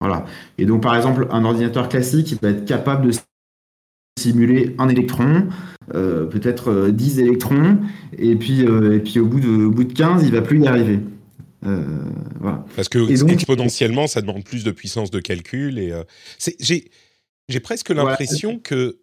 Voilà. 0.00 0.24
Et 0.58 0.64
donc, 0.64 0.82
par 0.82 0.96
exemple, 0.96 1.28
un 1.30 1.44
ordinateur 1.44 1.88
classique, 1.88 2.32
il 2.32 2.38
va 2.38 2.50
être 2.50 2.64
capable 2.64 3.06
de 3.08 3.12
simuler 4.18 4.74
un 4.78 4.88
électron, 4.88 5.48
euh, 5.94 6.26
peut-être 6.26 6.88
10 6.88 7.18
euh, 7.18 7.22
électrons, 7.22 7.78
et 8.16 8.34
puis, 8.36 8.64
euh, 8.64 8.96
et 8.96 9.00
puis 9.00 9.18
au, 9.18 9.26
bout 9.26 9.40
de, 9.40 9.48
au 9.48 9.70
bout 9.70 9.84
de 9.84 9.92
15, 9.92 10.24
il 10.24 10.32
va 10.32 10.42
plus 10.42 10.60
y 10.60 10.66
arriver. 10.66 11.00
voilà. 11.62 12.64
Parce 12.76 12.88
que 12.88 13.10
exponentiellement, 13.30 14.06
ça 14.06 14.20
demande 14.22 14.44
plus 14.44 14.64
de 14.64 14.70
puissance 14.70 15.10
de 15.10 15.20
calcul. 15.20 15.78
Et 15.78 15.92
j'ai 16.58 17.60
presque 17.60 17.90
l'impression 17.90 18.58
que 18.58 18.98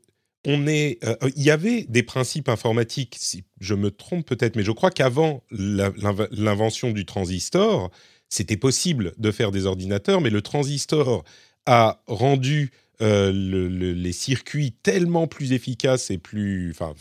on 0.45 0.65
est. 0.65 0.99
Il 1.35 1.43
y 1.43 1.51
avait 1.51 1.85
des 1.89 2.03
principes 2.03 2.47
informatiques, 2.47 3.17
si 3.19 3.43
je 3.59 3.75
me 3.75 3.91
trompe 3.91 4.25
peut-être, 4.25 4.55
mais 4.55 4.63
je 4.63 4.71
crois 4.71 4.91
qu'avant 4.91 5.43
l'invention 5.51 6.91
du 6.91 7.05
transistor, 7.05 7.91
c'était 8.29 8.57
possible 8.57 9.13
de 9.17 9.31
faire 9.31 9.51
des 9.51 9.65
ordinateurs, 9.65 10.21
mais 10.21 10.29
le 10.29 10.41
transistor 10.41 11.23
a 11.65 12.01
rendu 12.07 12.71
euh, 13.01 13.31
les 13.31 14.11
circuits 14.11 14.71
tellement 14.71 15.27
plus 15.27 15.53
efficaces 15.53 16.09
et 16.09 16.17
plus, 16.17 16.71
enfin, 16.71 16.93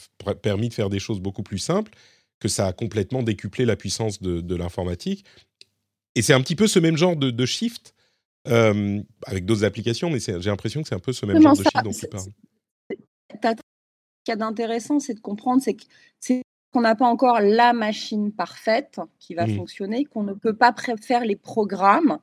permis 0.42 0.68
de 0.68 0.74
faire 0.74 0.90
des 0.90 0.98
choses 0.98 1.20
beaucoup 1.20 1.42
plus 1.42 1.58
simples 1.58 1.92
que 2.38 2.48
ça 2.48 2.66
a 2.66 2.72
complètement 2.72 3.22
décuplé 3.22 3.64
la 3.64 3.76
puissance 3.76 4.20
de, 4.20 4.54
l'informatique. 4.54 5.24
Et 6.14 6.22
c'est 6.22 6.34
un 6.34 6.40
petit 6.40 6.56
peu 6.56 6.66
ce 6.66 6.78
même 6.78 6.96
genre 6.96 7.16
de, 7.16 7.46
shift 7.46 7.94
euh, 8.48 9.02
avec 9.24 9.46
d'autres 9.46 9.64
applications, 9.64 10.10
mais 10.10 10.20
j'ai 10.20 10.50
l'impression 10.50 10.82
que 10.82 10.88
c'est 10.88 10.94
un 10.94 11.00
peu 11.00 11.12
ce 11.12 11.24
même 11.24 11.40
genre 11.40 11.56
de 11.56 11.62
shift 11.62 11.82
dont 11.82 11.92
tu 11.92 12.06
parles. 12.08 12.30
Ce 13.30 13.54
qui 14.24 14.30
est 14.32 14.36
d'intéressant, 14.36 15.00
c'est 15.00 15.14
de 15.14 15.20
comprendre, 15.20 15.62
c'est 15.62 15.74
que 15.74 15.84
c'est 16.20 16.42
qu'on 16.76 16.82
n'a 16.82 16.94
pas 16.94 17.06
encore 17.06 17.40
la 17.40 17.72
machine 17.72 18.32
parfaite 18.32 19.00
qui 19.18 19.34
va 19.34 19.46
mmh. 19.46 19.56
fonctionner, 19.56 20.04
qu'on 20.04 20.24
ne 20.24 20.34
peut 20.34 20.52
pas 20.54 20.74
faire 21.00 21.24
les 21.24 21.34
programmes 21.34 22.18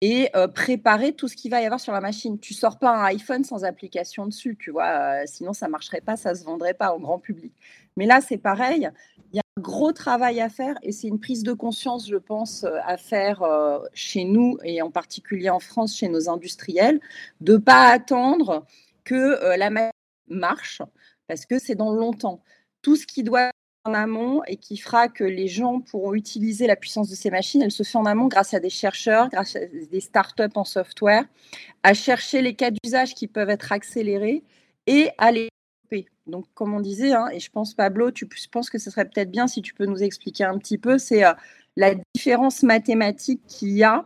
et 0.00 0.28
euh, 0.36 0.46
préparer 0.46 1.12
tout 1.12 1.26
ce 1.26 1.34
qu'il 1.34 1.50
va 1.50 1.60
y 1.60 1.64
avoir 1.64 1.80
sur 1.80 1.92
la 1.92 2.00
machine. 2.00 2.38
Tu 2.38 2.54
sors 2.54 2.78
pas 2.78 2.96
un 2.96 3.02
iPhone 3.06 3.42
sans 3.42 3.64
application 3.64 4.26
dessus, 4.26 4.56
tu 4.56 4.70
vois, 4.70 4.86
euh, 4.86 5.22
sinon 5.26 5.52
ça 5.52 5.66
marcherait 5.66 6.02
pas, 6.02 6.16
ça 6.16 6.36
se 6.36 6.44
vendrait 6.44 6.74
pas 6.74 6.94
au 6.94 7.00
grand 7.00 7.18
public. 7.18 7.52
Mais 7.96 8.06
là, 8.06 8.20
c'est 8.20 8.38
pareil, 8.38 8.88
il 9.32 9.38
y 9.38 9.40
a 9.40 9.42
un 9.58 9.60
gros 9.60 9.90
travail 9.90 10.40
à 10.40 10.50
faire 10.50 10.76
et 10.84 10.92
c'est 10.92 11.08
une 11.08 11.18
prise 11.18 11.42
de 11.42 11.52
conscience, 11.52 12.08
je 12.08 12.14
pense, 12.14 12.62
euh, 12.62 12.78
à 12.86 12.98
faire 12.98 13.42
chez 13.92 14.22
nous 14.22 14.56
et 14.62 14.82
en 14.82 14.92
particulier 14.92 15.50
en 15.50 15.58
France, 15.58 15.96
chez 15.96 16.08
nos 16.08 16.30
industriels, 16.30 17.00
de 17.40 17.56
pas 17.56 17.88
attendre 17.88 18.66
que 19.02 19.56
la 19.56 19.68
machine 19.70 19.90
marche 20.28 20.80
parce 21.26 21.44
que 21.44 21.58
c'est 21.58 21.74
dans 21.74 21.90
longtemps. 21.90 22.40
Tout 22.82 22.94
ce 22.94 23.04
qui 23.04 23.24
doit 23.24 23.50
en 23.86 23.94
amont 23.94 24.42
et 24.46 24.56
qui 24.56 24.76
fera 24.76 25.08
que 25.08 25.24
les 25.24 25.48
gens 25.48 25.80
pourront 25.80 26.14
utiliser 26.14 26.66
la 26.66 26.76
puissance 26.76 27.08
de 27.08 27.14
ces 27.14 27.30
machines, 27.30 27.62
elle 27.62 27.70
se 27.70 27.82
fait 27.82 27.98
en 27.98 28.04
amont 28.04 28.26
grâce 28.26 28.54
à 28.54 28.60
des 28.60 28.70
chercheurs, 28.70 29.28
grâce 29.28 29.56
à 29.56 29.60
des 29.66 30.00
startups 30.00 30.42
en 30.54 30.64
software, 30.64 31.24
à 31.82 31.94
chercher 31.94 32.42
les 32.42 32.54
cas 32.54 32.70
d'usage 32.70 33.14
qui 33.14 33.28
peuvent 33.28 33.50
être 33.50 33.72
accélérés 33.72 34.42
et 34.86 35.10
à 35.18 35.32
les 35.32 35.48
développer. 35.90 36.10
Donc, 36.26 36.46
comme 36.54 36.74
on 36.74 36.80
disait, 36.80 37.12
hein, 37.12 37.28
et 37.32 37.40
je 37.40 37.50
pense, 37.50 37.74
Pablo, 37.74 38.10
tu 38.10 38.28
penses 38.50 38.70
que 38.70 38.78
ce 38.78 38.90
serait 38.90 39.04
peut-être 39.04 39.30
bien 39.30 39.46
si 39.46 39.62
tu 39.62 39.74
peux 39.74 39.86
nous 39.86 40.02
expliquer 40.02 40.44
un 40.44 40.58
petit 40.58 40.78
peu, 40.78 40.98
c'est 40.98 41.24
euh, 41.24 41.32
la 41.76 41.94
différence 42.14 42.62
mathématique 42.62 43.42
qu'il 43.46 43.72
y 43.72 43.84
a 43.84 44.04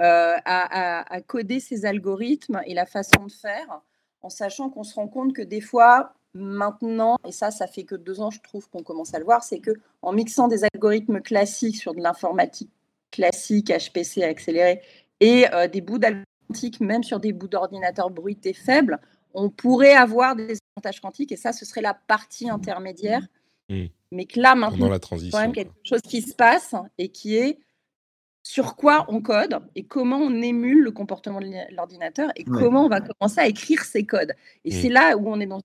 euh, 0.00 0.36
à, 0.44 1.14
à 1.14 1.20
coder 1.20 1.60
ces 1.60 1.86
algorithmes 1.86 2.60
et 2.66 2.74
la 2.74 2.86
façon 2.86 3.26
de 3.26 3.32
faire, 3.32 3.80
en 4.22 4.28
sachant 4.28 4.68
qu'on 4.68 4.84
se 4.84 4.94
rend 4.94 5.08
compte 5.08 5.32
que 5.32 5.42
des 5.42 5.60
fois, 5.60 6.14
maintenant, 6.34 7.16
et 7.26 7.32
ça, 7.32 7.50
ça 7.50 7.66
fait 7.66 7.84
que 7.84 7.94
deux 7.94 8.20
ans, 8.20 8.30
je 8.30 8.40
trouve 8.40 8.68
qu'on 8.68 8.82
commence 8.82 9.14
à 9.14 9.18
le 9.18 9.24
voir, 9.24 9.42
c'est 9.42 9.60
que 9.60 9.70
en 10.02 10.12
mixant 10.12 10.48
des 10.48 10.64
algorithmes 10.64 11.20
classiques 11.20 11.76
sur 11.76 11.94
de 11.94 12.02
l'informatique 12.02 12.70
classique, 13.10 13.70
HPC 13.70 14.22
accéléré, 14.22 14.82
et 15.20 15.46
euh, 15.52 15.68
des 15.68 15.80
bouts 15.80 15.98
d'algorithmes 15.98 16.24
quantiques, 16.48 16.80
même 16.80 17.04
sur 17.04 17.20
des 17.20 17.32
bouts 17.32 17.48
d'ordinateur 17.48 18.10
bruités 18.10 18.52
faibles, 18.52 18.98
on 19.32 19.50
pourrait 19.50 19.94
avoir 19.94 20.34
des 20.34 20.58
avantages 20.76 21.00
quantiques, 21.00 21.32
et 21.32 21.36
ça, 21.36 21.52
ce 21.52 21.64
serait 21.64 21.82
la 21.82 21.94
partie 21.94 22.50
intermédiaire. 22.50 23.22
Mmh. 23.68 23.84
Mais 24.10 24.26
que 24.26 24.40
là, 24.40 24.54
maintenant, 24.54 24.86
il 24.86 24.92
y 24.92 25.28
a 25.28 25.30
quand 25.30 25.40
même 25.40 25.52
quelque 25.52 25.72
chose 25.82 26.02
qui 26.02 26.22
se 26.22 26.34
passe 26.34 26.74
et 26.98 27.08
qui 27.08 27.36
est 27.36 27.58
sur 28.42 28.76
quoi 28.76 29.06
on 29.08 29.22
code 29.22 29.58
et 29.74 29.84
comment 29.84 30.18
on 30.18 30.42
émule 30.42 30.82
le 30.82 30.92
comportement 30.92 31.40
de 31.40 31.74
l'ordinateur 31.74 32.30
et 32.36 32.44
comment 32.44 32.84
on 32.84 32.88
va 32.88 33.00
commencer 33.00 33.40
à 33.40 33.46
écrire 33.46 33.82
ces 33.84 34.04
codes. 34.04 34.34
Et 34.64 34.68
mmh. 34.68 34.80
c'est 34.82 34.88
là 34.90 35.16
où 35.16 35.28
on 35.28 35.40
est 35.40 35.46
dans 35.46 35.60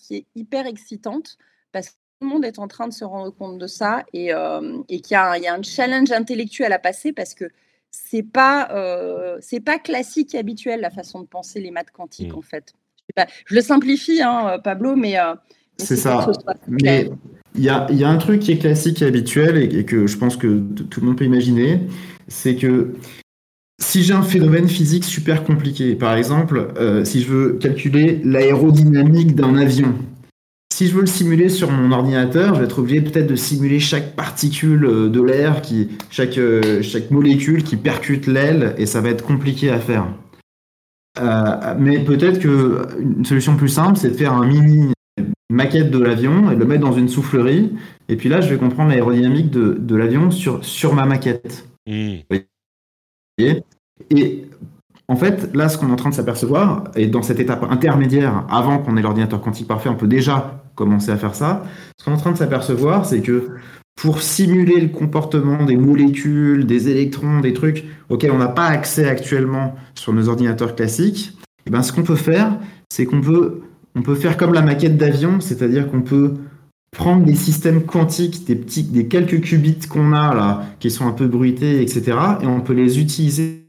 qui 0.00 0.16
est 0.16 0.26
hyper 0.34 0.66
excitante 0.66 1.38
parce 1.72 1.90
que 1.90 1.94
tout 2.20 2.26
le 2.26 2.32
monde 2.32 2.44
est 2.44 2.58
en 2.58 2.68
train 2.68 2.88
de 2.88 2.92
se 2.92 3.04
rendre 3.04 3.30
compte 3.30 3.58
de 3.58 3.66
ça 3.66 4.04
et, 4.12 4.32
euh, 4.32 4.78
et 4.88 5.00
qu'il 5.00 5.14
y, 5.14 5.16
a 5.16 5.54
un 5.54 5.62
challenge 5.62 6.10
intellectuel 6.10 6.72
à 6.72 6.78
passer 6.78 7.12
parce 7.12 7.34
que 7.34 7.44
c'est 7.90 8.22
pas 8.22 8.68
euh, 8.72 9.38
c'est 9.40 9.60
pas 9.60 9.78
classique 9.78 10.34
et 10.34 10.38
habituel 10.38 10.80
la 10.80 10.90
façon 10.90 11.20
de 11.20 11.26
penser 11.26 11.60
les 11.60 11.70
maths 11.70 11.90
quantiques 11.90 12.32
mmh. 12.32 12.38
en 12.38 12.42
fait. 12.42 12.74
Je, 13.16 13.22
je, 13.46 13.54
le 13.54 13.60
simplifie, 13.62 14.20
hein, 14.20 14.58
Pablo, 14.62 14.94
mais, 14.94 15.18
euh, 15.18 15.34
c'est 15.78 15.96
ça. 15.96 16.30
Mais 16.66 17.08
il 17.54 17.64
y 17.64 17.70
a, 17.70 17.86
y 17.90 18.04
a, 18.04 18.08
un 18.08 18.18
truc 18.18 18.40
qui 18.40 18.52
est 18.52 18.58
classique 18.58 19.00
et 19.00 19.06
habituel 19.06 19.56
et, 19.56 19.78
et 19.78 19.84
que 19.84 20.06
je 20.06 20.18
pense 20.18 20.36
que 20.36 20.60
tout 20.90 21.00
le 21.00 21.06
monde 21.06 21.16
peut 21.16 21.24
imaginer, 21.24 21.80
c'est 22.26 22.56
que 22.56 22.94
si 23.80 24.02
j'ai 24.02 24.12
un 24.12 24.22
phénomène 24.22 24.68
physique 24.68 25.04
super 25.04 25.44
compliqué, 25.44 25.94
par 25.94 26.14
exemple, 26.14 26.68
euh, 26.78 27.04
si 27.04 27.22
je 27.22 27.28
veux 27.28 27.52
calculer 27.54 28.20
l'aérodynamique 28.24 29.34
d'un 29.34 29.56
avion, 29.56 29.94
si 30.72 30.88
je 30.88 30.94
veux 30.94 31.00
le 31.00 31.06
simuler 31.06 31.48
sur 31.48 31.70
mon 31.70 31.90
ordinateur, 31.92 32.54
je 32.54 32.60
vais 32.60 32.66
être 32.66 32.80
obligé 32.80 33.00
peut-être 33.00 33.26
de 33.26 33.36
simuler 33.36 33.80
chaque 33.80 34.14
particule 34.14 34.84
euh, 34.84 35.08
de 35.08 35.22
l'air, 35.22 35.62
qui, 35.62 35.88
chaque, 36.10 36.38
euh, 36.38 36.82
chaque 36.82 37.10
molécule 37.10 37.62
qui 37.62 37.76
percute 37.76 38.26
l'aile, 38.26 38.74
et 38.78 38.86
ça 38.86 39.00
va 39.00 39.10
être 39.10 39.24
compliqué 39.24 39.70
à 39.70 39.78
faire. 39.78 40.06
mais 41.78 42.00
peut-être 42.00 42.40
qu'une 42.40 43.24
solution 43.24 43.56
plus 43.56 43.68
simple, 43.68 43.96
c'est 43.96 44.10
de 44.10 44.16
faire 44.16 44.32
un 44.32 44.46
mini 44.46 44.92
maquette 45.50 45.90
de 45.90 45.98
l'avion 45.98 46.50
et 46.50 46.54
de 46.54 46.60
le 46.60 46.66
mettre 46.66 46.82
dans 46.82 46.92
une 46.92 47.08
soufflerie. 47.08 47.72
Et 48.08 48.16
puis 48.16 48.28
là, 48.28 48.40
je 48.40 48.50
vais 48.50 48.58
comprendre 48.58 48.90
l'aérodynamique 48.90 49.50
de, 49.50 49.76
de 49.78 49.96
l'avion 49.96 50.30
sur, 50.30 50.64
sur 50.64 50.94
ma 50.94 51.06
maquette. 51.06 51.66
Mmh. 51.86 52.18
Et 53.38 53.62
en 55.08 55.16
fait, 55.16 55.54
là, 55.54 55.68
ce 55.68 55.78
qu'on 55.78 55.88
est 55.88 55.92
en 55.92 55.96
train 55.96 56.10
de 56.10 56.14
s'apercevoir, 56.14 56.84
et 56.94 57.06
dans 57.06 57.22
cette 57.22 57.40
étape 57.40 57.64
intermédiaire, 57.70 58.44
avant 58.50 58.78
qu'on 58.78 58.96
ait 58.96 59.02
l'ordinateur 59.02 59.40
quantique 59.40 59.66
parfait, 59.66 59.88
on 59.88 59.96
peut 59.96 60.06
déjà 60.06 60.62
commencer 60.74 61.10
à 61.10 61.16
faire 61.16 61.34
ça. 61.34 61.64
Ce 61.98 62.04
qu'on 62.04 62.12
est 62.12 62.14
en 62.14 62.18
train 62.18 62.32
de 62.32 62.36
s'apercevoir, 62.36 63.06
c'est 63.06 63.22
que 63.22 63.48
pour 63.96 64.22
simuler 64.22 64.80
le 64.80 64.88
comportement 64.88 65.64
des 65.64 65.76
molécules, 65.76 66.66
des 66.66 66.88
électrons, 66.88 67.40
des 67.40 67.52
trucs 67.52 67.84
auxquels 68.10 68.30
on 68.30 68.38
n'a 68.38 68.48
pas 68.48 68.66
accès 68.66 69.08
actuellement 69.08 69.74
sur 69.94 70.12
nos 70.12 70.28
ordinateurs 70.28 70.76
classiques, 70.76 71.32
et 71.40 71.68
eh 71.68 71.70
ben, 71.70 71.82
ce 71.82 71.92
qu'on 71.92 72.02
peut 72.02 72.16
faire, 72.16 72.58
c'est 72.90 73.04
qu'on 73.04 73.20
peut, 73.20 73.62
peut 74.04 74.14
faire 74.14 74.36
comme 74.36 74.54
la 74.54 74.62
maquette 74.62 74.96
d'avion, 74.96 75.40
c'est-à-dire 75.40 75.90
qu'on 75.90 76.02
peut 76.02 76.34
prendre 76.90 77.24
des 77.24 77.34
systèmes 77.34 77.84
quantiques, 77.84 78.46
des, 78.46 78.56
petits, 78.56 78.82
des 78.82 79.06
quelques 79.06 79.40
qubits 79.40 79.86
qu'on 79.88 80.12
a 80.12 80.34
là, 80.34 80.66
qui 80.80 80.90
sont 80.90 81.06
un 81.06 81.12
peu 81.12 81.26
bruités, 81.26 81.82
etc., 81.82 82.16
et 82.42 82.46
on 82.46 82.60
peut 82.60 82.72
les 82.72 82.98
utiliser 82.98 83.68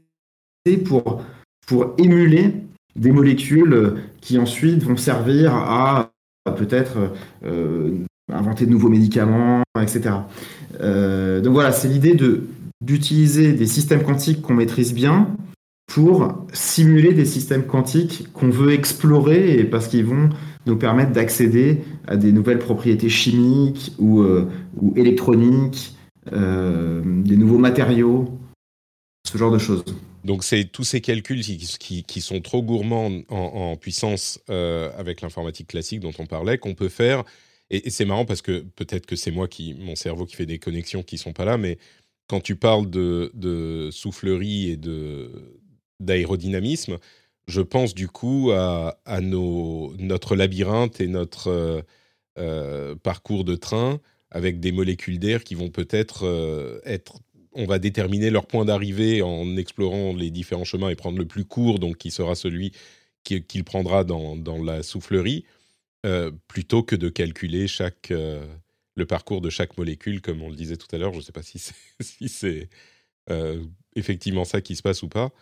pour, 0.84 1.22
pour 1.66 1.94
émuler 1.98 2.54
des 2.96 3.12
molécules 3.12 3.94
qui 4.20 4.38
ensuite 4.38 4.82
vont 4.82 4.96
servir 4.96 5.54
à, 5.54 6.10
peut-être 6.56 7.12
euh, 7.44 7.98
inventer 8.32 8.66
de 8.66 8.70
nouveaux 8.70 8.88
médicaments, 8.88 9.62
etc. 9.80 10.10
Euh, 10.80 11.40
donc 11.40 11.52
voilà, 11.52 11.72
c'est 11.72 11.88
l'idée 11.88 12.14
de 12.14 12.44
d'utiliser 12.80 13.52
des 13.52 13.66
systèmes 13.66 14.02
quantiques 14.02 14.40
qu'on 14.40 14.54
maîtrise 14.54 14.94
bien 14.94 15.28
pour 15.86 16.46
simuler 16.52 17.12
des 17.12 17.26
systèmes 17.26 17.64
quantiques 17.64 18.28
qu'on 18.32 18.48
veut 18.48 18.72
explorer 18.72 19.58
et 19.58 19.64
parce 19.64 19.88
qu'ils 19.88 20.06
vont 20.06 20.30
nous 20.70 20.78
permettre 20.78 21.12
d'accéder 21.12 21.82
à 22.06 22.16
des 22.16 22.32
nouvelles 22.32 22.58
propriétés 22.58 23.08
chimiques 23.08 23.92
ou, 23.98 24.20
euh, 24.20 24.48
électroniques, 24.96 25.96
euh, 26.32 27.02
des 27.04 27.36
nouveaux 27.36 27.58
matériaux, 27.58 28.38
ce 29.26 29.36
genre 29.36 29.50
de 29.50 29.58
choses. 29.58 29.84
Donc 30.24 30.44
c'est 30.44 30.64
tous 30.64 30.84
ces 30.84 31.00
calculs 31.00 31.40
qui, 31.42 32.04
qui, 32.04 32.20
sont 32.20 32.40
trop 32.40 32.62
gourmands 32.62 33.10
en, 33.28 33.76
puissance 33.76 34.38
euh, 34.50 34.90
avec 34.98 35.22
l'informatique 35.22 35.68
classique 35.68 36.00
dont 36.00 36.12
on 36.18 36.26
parlait 36.26 36.58
qu'on 36.58 36.74
peut 36.74 36.90
faire. 36.90 37.24
Et, 37.70 37.88
c'est 37.90 38.04
marrant 38.04 38.24
parce 38.24 38.42
que 38.42 38.60
peut-être 38.76 39.06
que 39.06 39.16
c'est 39.16 39.30
moi 39.30 39.48
qui, 39.48 39.74
mon 39.74 39.96
cerveau 39.96 40.26
qui 40.26 40.36
fait 40.36 40.46
des 40.46 40.58
connexions 40.58 41.02
qui 41.02 41.18
sont 41.18 41.32
pas 41.32 41.44
là, 41.44 41.56
mais 41.56 41.78
quand 42.28 42.40
tu 42.40 42.54
parles 42.54 42.88
de, 42.90 43.30
de 43.34 43.88
soufflerie 43.90 44.70
et 44.70 44.76
de 44.76 45.30
d'aérodynamisme, 46.00 46.96
je 47.50 47.60
pense 47.60 47.94
du 47.94 48.08
coup 48.08 48.52
à, 48.52 48.96
notre 49.20 50.36
labyrinthe 50.36 51.00
et 51.00 51.08
notre 51.08 51.48
euh, 51.48 51.82
euh, 52.38 52.94
parcours 52.94 53.44
de 53.44 53.56
train 53.56 54.00
avec 54.30 54.60
des 54.60 54.72
molécules 54.72 55.18
d'air 55.18 55.44
qui 55.44 55.54
vont 55.54 55.70
peut-être 55.70 56.24
euh, 56.24 56.80
être... 56.84 57.18
On 57.52 57.66
va 57.66 57.80
déterminer 57.80 58.30
leur 58.30 58.46
point 58.46 58.64
d'arrivée 58.64 59.22
en 59.22 59.56
explorant 59.56 60.14
les 60.14 60.30
différents 60.30 60.64
chemins 60.64 60.88
et 60.88 60.94
prendre 60.94 61.18
le 61.18 61.26
plus 61.26 61.44
court, 61.44 61.80
donc 61.80 61.96
qui 61.96 62.12
sera 62.12 62.36
celui 62.36 62.70
qu'il 63.24 63.64
prendra 63.64 64.04
dans, 64.04 64.62
la 64.64 64.84
soufflerie, 64.84 65.44
plutôt 66.46 66.84
que 66.84 66.94
de 66.94 67.08
calculer 67.08 67.66
le 68.08 69.04
parcours 69.04 69.40
de 69.40 69.50
chaque 69.50 69.76
molécule, 69.76 70.20
comme 70.20 70.42
on 70.42 70.48
le 70.48 70.54
disait 70.54 70.76
tout 70.76 70.86
à 70.92 70.98
l'heure. 70.98 71.12
Je 71.12 71.18
ne 71.18 71.22
sais 71.22 71.32
pas 71.32 71.42
si 71.42 71.58
c'est 72.28 72.68
effectivement 73.96 74.44
ça 74.44 74.60
qui 74.60 74.76
se 74.76 74.82
passe 74.82 75.02
ou 75.02 75.08
pas 75.08 75.32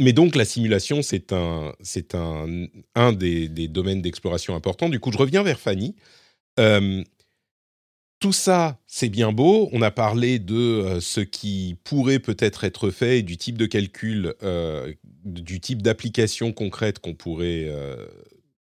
mais 0.00 0.12
donc 0.12 0.36
la 0.36 0.44
simulation, 0.44 1.02
c'est 1.02 1.32
un, 1.32 1.74
c'est 1.80 2.14
un, 2.14 2.66
un 2.94 3.12
des, 3.12 3.48
domaines 3.68 4.02
d'exploration 4.02 4.54
importants. 4.54 4.88
Du 4.88 5.00
coup, 5.00 5.12
je 5.12 5.18
reviens 5.18 5.42
vers 5.42 5.58
Fanny. 5.58 5.96
tout 8.20 8.32
ça, 8.32 8.80
c'est 8.86 9.08
bien 9.08 9.32
beau. 9.32 9.68
On 9.72 9.82
a 9.82 9.90
parlé 9.90 10.38
de 10.38 10.98
ce 11.00 11.20
qui 11.20 11.76
pourrait 11.84 12.20
peut-être 12.20 12.64
être 12.64 12.90
fait, 12.90 13.22
du 13.22 13.36
type 13.36 13.58
de 13.58 13.66
calcul, 13.66 14.34
du 15.24 15.60
type 15.60 15.82
d'application 15.82 16.52
concrète 16.52 17.00
qu'on 17.00 17.14
pourrait 17.14 17.68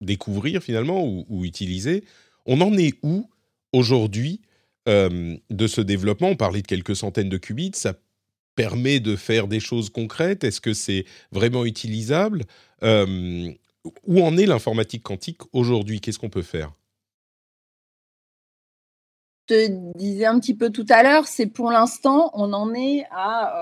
découvrir 0.02 0.62
finalement 0.62 1.06
ou, 1.06 1.46
utiliser. 1.46 2.04
On 2.46 2.60
en 2.60 2.78
est 2.78 2.96
où 3.04 3.30
aujourd'hui 3.72 4.42
de 4.86 5.68
ce 5.68 5.82
développement? 5.82 6.30
On 6.30 6.36
parlait 6.36 6.62
de 6.62 6.68
quelques 6.68 6.96
centaines 6.96 7.30
de 7.30 7.38
qubits. 7.38 7.72
Permet 8.56 9.00
de 9.00 9.16
faire 9.16 9.48
des 9.48 9.60
choses 9.60 9.90
concrètes? 9.90 10.44
Est-ce 10.44 10.62
que 10.62 10.74
c'est 10.74 11.06
vraiment 11.32 11.66
utilisable? 11.66 12.44
Où 12.84 14.22
en 14.22 14.38
est 14.38 14.46
l'informatique 14.46 15.04
quantique 15.04 15.42
aujourd'hui? 15.54 16.02
Qu'est-ce 16.02 16.20
qu'on 16.20 16.30
peut 16.30 16.42
faire? 16.42 16.72
Je 19.50 19.56
te 19.56 19.98
disais 19.98 20.26
un 20.26 20.40
petit 20.40 20.54
peu 20.54 20.70
tout 20.70 20.86
à 20.90 21.04
l'heure, 21.04 21.28
c'est 21.28 21.48
pour 21.48 21.72
l'instant, 21.72 22.30
on 22.36 22.54
en 22.54 22.74
est 22.74 23.06
à 23.12 23.54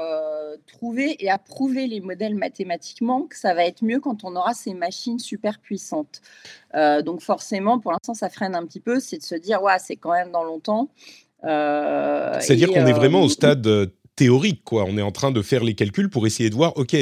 trouver 0.67 1.15
et 1.23 1.29
à 1.31 1.37
prouver 1.37 1.87
les 1.87 1.99
modèles 1.99 2.35
mathématiquement 2.35 3.23
que 3.23 3.37
ça 3.37 3.53
va 3.53 3.65
être 3.65 3.83
mieux 3.83 3.99
quand 3.99 4.23
on 4.23 4.35
aura 4.35 4.53
ces 4.53 4.73
machines 4.73 5.19
super 5.19 5.57
puissantes. 5.59 6.21
donc 6.75 7.21
forcément, 7.21 7.79
pour 7.79 7.91
l'instant, 7.91 8.13
ça 8.13 8.29
freine 8.29 8.55
un 8.55 8.65
petit 8.65 8.81
peu, 8.81 8.99
c'est 8.99 9.17
de 9.17 9.23
se 9.23 9.35
dire, 9.35 9.63
ouais, 9.63 9.79
c'est 9.79 9.95
quand 9.95 10.11
même 10.11 10.31
dans 10.31 10.43
longtemps. 10.43 10.89
C'est-à-dire 11.41 12.69
qu'on 12.69 12.85
est 12.85 12.93
vraiment 12.93 13.21
au 13.21 13.29
stade 13.29 13.91
théorique, 14.19 14.63
quoi. 14.65 14.83
On 14.83 14.97
est 14.97 15.01
en 15.01 15.13
train 15.13 15.31
de 15.31 15.41
faire 15.41 15.63
les 15.63 15.75
calculs 15.75 16.09
pour 16.09 16.27
essayer 16.27 16.49
de 16.49 16.55
voir, 16.55 16.75
OK, 16.75 16.93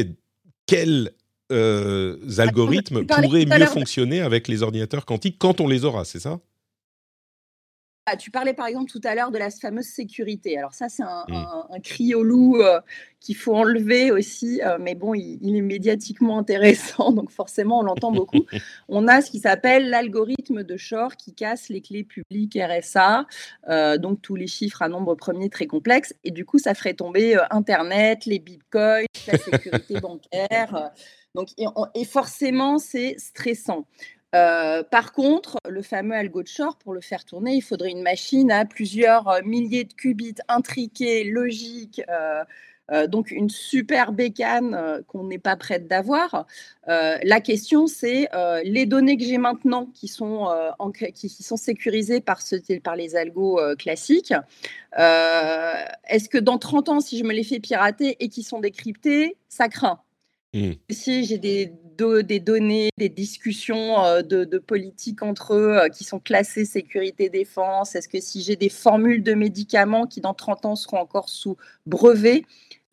quels 0.68 1.12
euh, 1.52 2.16
algorithmes 2.38 3.08
pourraient 3.08 3.48
mieux 3.48 3.66
fonctionner 3.66 4.22
avec 4.22 4.48
les 4.48 4.62
ordinateurs 4.62 5.04
quantiques 5.04 5.38
quand 5.40 5.60
on 5.60 5.68
les 5.68 5.84
aura, 5.84 6.06
c'est 6.06 6.20
ça? 6.20 6.40
Tu 8.16 8.32
parlais 8.32 8.54
par 8.54 8.68
exemple 8.68 8.90
tout 8.90 9.02
à 9.04 9.16
l'heure 9.16 9.32
de 9.32 9.38
la 9.38 9.50
fameuse 9.50 9.86
sécurité. 9.86 10.58
Alors 10.58 10.74
ça, 10.74 10.88
c'est 10.90 11.04
un, 11.04 11.26
mmh. 11.28 11.82
cri 11.84 12.16
au 12.16 12.24
loup 12.24 12.62
euh, 12.62 12.80
qu'il 13.20 13.36
faut 13.36 13.56
enlever 13.56 14.12
aussi, 14.12 14.62
euh, 14.64 14.78
mais 14.80 14.96
bon, 14.96 15.14
il, 15.14 15.56
est 15.56 15.62
médiatiquement 15.62 16.38
intéressant, 16.38 17.12
donc 17.14 17.32
forcément, 17.32 17.80
on 17.80 17.84
l'entend 17.84 18.12
beaucoup. 18.12 18.46
on 18.88 19.08
a 19.08 19.22
ce 19.22 19.32
qui 19.32 19.40
s'appelle 19.40 19.90
l'algorithme 19.90 20.64
de 20.64 20.78
Shor 20.78 21.18
qui 21.18 21.34
casse 21.34 21.70
les 21.70 21.82
clés 21.82 22.04
publiques 22.04 22.58
RSA, 22.58 23.26
euh, 23.70 23.98
donc 23.98 24.22
tous 24.22 24.36
les 24.36 24.48
chiffres 24.48 24.82
à 24.82 24.88
nombre 24.88 25.16
premier 25.16 25.50
très 25.50 25.68
complexes, 25.68 26.14
et 26.24 26.32
du 26.32 26.46
coup, 26.46 26.60
ça 26.60 26.74
ferait 26.74 26.94
tomber 26.94 27.38
Internet, 27.50 28.26
les 28.26 28.40
bitcoins, 28.40 29.06
la 29.28 29.38
sécurité 29.38 30.00
bancaire. 30.02 30.92
Donc, 31.36 31.50
et 31.94 32.06
forcément, 32.06 32.80
c'est 32.80 33.16
stressant. 33.20 33.86
Euh, 34.36 34.84
par 34.84 35.14
contre, 35.14 35.58
le 35.70 35.82
fameux 35.82 36.16
algo 36.16 36.44
de 36.44 36.48
Shor, 36.48 36.78
pour 36.78 36.94
le 36.94 37.02
faire 37.02 37.24
tourner, 37.24 37.54
il 37.54 37.62
faudrait 37.62 37.92
une 37.92 38.02
machine 38.02 38.52
à 38.52 38.66
plusieurs 38.66 39.28
euh, 39.30 39.42
milliers 39.44 39.86
de 39.86 39.94
qubits 39.94 40.36
intriqués, 40.50 41.24
logiques, 41.24 42.02
euh, 42.10 42.44
donc 43.08 43.32
une 43.32 43.50
super 43.50 44.14
bécane 44.14 45.04
qu'on 45.08 45.26
n'est 45.26 45.40
pas 45.40 45.58
prête 45.58 45.90
d'avoir. 45.90 46.46
la 46.86 47.42
question, 47.42 47.86
c'est 47.86 48.30
les 48.64 48.86
données 48.86 49.18
que 49.18 49.26
j'ai 49.26 49.38
maintenant 49.38 49.88
qui 49.88 50.08
sont, 50.08 50.48
qui, 51.14 51.28
sont 51.28 51.58
sécurisées 51.58 52.22
par, 52.22 52.40
par 52.86 52.96
les 52.96 53.18
algos 53.18 53.60
classiques. 53.78 54.34
Est-ce 54.94 56.30
que 56.30 56.38
dans 56.38 56.58
30 56.58 56.88
ans, 56.88 57.00
si 57.02 57.18
je 57.18 57.26
me 57.26 57.34
les 57.34 57.44
fais 57.44 57.60
pirater 57.60 58.16
et 58.22 58.30
qui 58.30 58.42
sont 58.42 58.62
décryptées, 58.62 59.36
ça 59.50 59.68
craint? 59.68 60.00
Mmh. 60.54 60.72
Si 60.90 61.26
j'ai 61.26 61.38
des, 61.38 61.74
données, 62.40 62.90
des 62.98 63.10
discussions 63.10 64.04
euh, 64.04 64.22
de, 64.22 64.58
politique 64.58 65.22
entre 65.22 65.54
eux 65.56 65.78
euh, 65.78 65.90
qui 65.90 66.04
sont 66.04 66.20
classées 66.20 66.64
sécurité 66.64 67.30
défense, 67.30 67.96
est-ce 67.96 68.08
que 68.08 68.20
si 68.22 68.42
j'ai 68.42 68.56
des 68.56 68.70
formules 68.70 69.24
de 69.24 69.34
médicaments 69.34 70.08
qui 70.08 70.22
dans 70.22 70.34
30 70.34 70.66
ans 70.66 70.76
seront 70.76 71.00
encore 71.00 71.30
sous 71.30 71.58
brevet, 71.86 72.44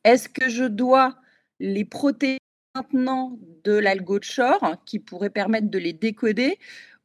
est-ce 0.03 0.29
que 0.29 0.49
je 0.49 0.65
dois 0.65 1.17
les 1.61 1.85
protéger 1.85 2.39
maintenant 2.75 3.39
de 3.63 3.73
l'algo 3.73 4.19
de 4.19 4.25
Shore 4.25 4.77
qui 4.85 4.99
pourrait 4.99 5.31
permettre 5.31 5.71
de 5.71 5.79
les 5.79 5.93
décoder 5.93 6.59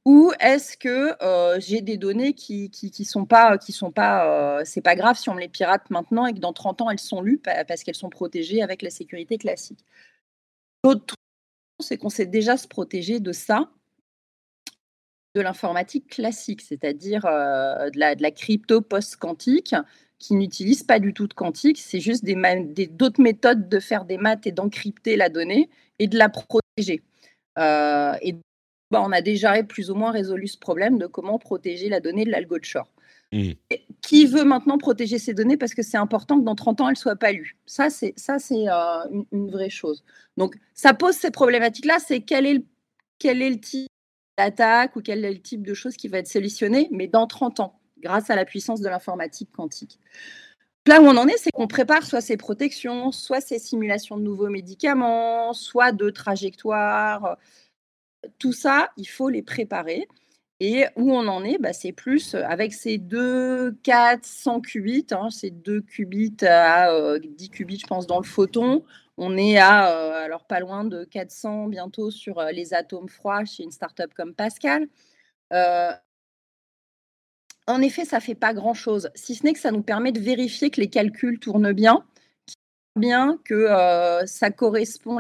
ou 0.06 0.32
est-ce 0.40 0.78
que 0.78 1.14
euh, 1.22 1.60
j'ai 1.60 1.82
des 1.82 1.98
données 1.98 2.34
qui 2.34 2.72
qui, 2.72 2.90
qui 2.90 3.06
sont 3.06 3.26
pas 3.26 3.58
qui 3.60 3.72
sont 3.72 3.92
pas 3.92 4.66
c'est 4.66 4.82
pas 4.82 4.96
grave 4.96 5.18
si 5.18 5.30
on 5.30 5.36
me 5.36 5.42
les 5.42 5.48
pirate 5.50 5.88
maintenant 5.92 6.26
et 6.26 6.34
que 6.34 6.40
dans 6.40 6.54
30 6.54 6.82
ans 6.82 6.90
elles 6.90 7.00
sont 7.00 7.22
lues 7.22 7.40
parce 7.68 7.84
qu'elles 7.84 7.96
sont 7.96 8.10
protégées 8.10 8.64
avec 8.64 8.82
la 8.82 8.90
sécurité 8.90 9.38
classique? 9.38 9.86
L'autre 10.84 11.16
c'est 11.80 11.98
qu'on 11.98 12.10
sait 12.10 12.26
déjà 12.26 12.58
se 12.58 12.68
protéger 12.68 13.20
de 13.20 13.32
ça, 13.32 13.70
de 15.36 15.42
l'informatique 15.42 16.08
classique, 16.08 16.62
c'est-à-dire 16.62 17.26
euh, 17.26 17.90
de, 17.90 18.00
la, 18.00 18.32
crypto 18.32 18.82
post-quantique 18.82 19.76
qui 20.18 20.34
n'utilise 20.34 20.84
pas 20.84 21.00
du 21.00 21.14
tout 21.14 21.28
de 21.28 21.34
quantique, 21.34 21.78
c'est 21.78 22.02
juste 22.02 22.26
d'autres 22.26 23.22
méthodes 23.22 23.70
de 23.70 23.80
faire 23.80 24.04
des 24.04 24.18
maths 24.18 24.46
et 24.48 24.52
d'encrypter 24.52 25.16
la 25.16 25.30
donnée 25.30 25.70
et 25.98 26.08
de 26.08 26.18
la 26.18 26.28
protéger. 26.28 27.04
Euh, 27.58 28.14
et 28.22 28.36
bah, 28.92 29.02
on 29.02 29.14
a 29.14 29.22
déjà 29.22 29.64
plus 29.64 29.90
ou 29.92 29.96
moins 29.96 30.12
résolu 30.12 30.48
ce 30.48 30.58
problème 30.58 30.98
de 30.98 31.06
comment 31.06 31.40
protéger 31.40 31.88
la 31.88 32.02
donnée 32.02 32.26
de 32.26 32.32
l'algo 32.32 32.60
de 32.60 32.66
Shor. 32.66 32.92
Mmh. 33.32 33.52
Qui 34.02 34.26
veut 34.26 34.44
maintenant 34.44 34.78
protéger 34.78 35.20
ces 35.20 35.34
données 35.34 35.58
parce 35.58 35.74
que 35.74 35.82
c'est 35.82 35.98
important 35.98 36.40
que 36.40 36.46
dans 36.46 36.56
30 36.56 36.82
ans, 36.82 36.88
elles 36.88 36.94
ne 36.94 36.98
soient 36.98 37.16
pas 37.16 37.32
lues 37.32 37.58
Ça, 37.66 37.90
c'est 37.90 38.14
euh, 38.18 39.24
une, 39.32 39.52
vraie 39.52 39.70
chose. 39.70 40.04
Donc, 40.38 40.56
ça 40.74 40.94
pose 40.94 41.16
ces 41.16 41.32
problématiques-là. 41.32 42.00
C'est 42.00 42.22
quel 42.22 42.46
est 42.46 42.54
le, 42.56 42.64
quel 43.20 43.42
est 43.42 43.50
le 43.50 43.60
type 43.60 43.90
d'attaque 44.38 44.96
ou 44.96 45.02
quel 45.02 45.26
est 45.26 45.34
le 45.34 45.42
type 45.42 45.66
de 45.66 45.74
choses 45.74 45.98
qui 45.98 46.08
va 46.08 46.20
être 46.20 46.28
solutionné, 46.28 46.88
mais 46.92 47.08
dans 47.08 47.28
30 47.28 47.60
ans, 47.60 47.80
grâce 48.00 48.30
à 48.30 48.36
la 48.36 48.46
puissance 48.46 48.80
de 48.80 48.88
l'informatique 48.88 49.52
quantique. 49.52 50.00
Là 50.88 51.02
où 51.02 51.06
on 51.06 51.18
en 51.18 51.28
est, 51.28 51.38
c'est 51.38 51.52
qu'on 51.52 51.68
prépare 51.68 52.04
soit 52.04 52.22
ces 52.22 52.38
protections, 52.38 53.12
soit 53.12 53.42
ces 53.42 53.60
simulations 53.60 54.18
de 54.18 54.24
nouveaux 54.24 54.50
médicaments, 54.50 55.54
soit 55.54 55.92
de 55.92 56.10
trajectoires. 56.10 57.38
Tout 58.40 58.54
ça, 58.54 58.90
il 58.98 59.08
faut 59.08 59.30
les 59.30 59.44
préparer. 59.44 60.08
Et 60.62 60.86
où 60.98 61.14
on 61.14 61.28
en 61.28 61.44
est, 61.46 61.58
bah, 61.58 61.72
c'est 61.72 61.94
plus 61.94 62.36
avec 62.36 62.74
ces 62.74 62.98
2, 62.98 63.78
4, 63.84 64.26
100 64.26 64.62
qubits, 64.62 65.08
hein, 65.12 65.30
ces 65.30 65.52
2 65.52 65.82
qubits 65.82 66.36
à 66.42 67.18
10 67.18 67.50
qubits, 67.50 67.80
je 67.80 67.88
pense, 67.88 68.08
dans 68.08 68.20
le 68.20 68.26
photon. 68.26 68.84
On 69.18 69.38
est 69.38 69.58
à, 69.58 69.86
alors 70.24 70.46
pas 70.46 70.60
loin 70.60 70.84
de 70.84 71.06
400 71.06 71.68
bientôt 71.68 72.12
sur 72.12 72.42
les 72.52 72.74
atomes 72.74 73.10
froids 73.10 73.46
chez 73.46 73.64
une 73.64 73.72
startup 73.72 74.14
comme 74.14 74.34
Pascal. 74.34 74.88
en 75.52 75.96
effet, 77.82 78.04
ça 78.04 78.18
ne 78.18 78.22
fait 78.22 78.36
pas 78.36 78.54
grand-chose, 78.54 79.10
si 79.16 79.36
ce 79.36 79.46
n'est 79.46 79.54
que 79.54 79.60
ça 79.60 79.72
nous 79.72 79.84
permet 79.84 80.12
de 80.12 80.20
vérifier 80.20 80.70
que 80.72 80.82
les 80.82 80.90
calculs 80.90 81.40
tournent 81.40 81.72
bien, 81.72 82.04
bien 82.98 83.40
que 83.46 83.68
ça 84.26 84.52
correspond, 84.52 85.20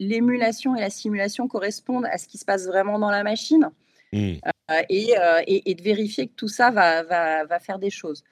l'émulation 0.00 0.74
et 0.74 0.80
la 0.80 0.90
simulation 0.90 1.46
correspondent 1.46 2.06
à 2.06 2.18
ce 2.18 2.26
qui 2.26 2.38
se 2.38 2.44
passe 2.44 2.66
vraiment 2.66 2.98
dans 2.98 3.10
la 3.10 3.22
machine. 3.22 3.70
Mmh. 4.12 4.38
Euh, 4.70 4.82
euh, 4.90 5.42
et, 5.46 5.74
de 5.74 5.82
vérifier 5.82 6.28
que 6.28 6.34
tout 6.34 6.48
ça 6.48 6.70
va, 6.70 7.58
faire 7.60 7.78
des 7.78 7.90
choses. 7.90 8.22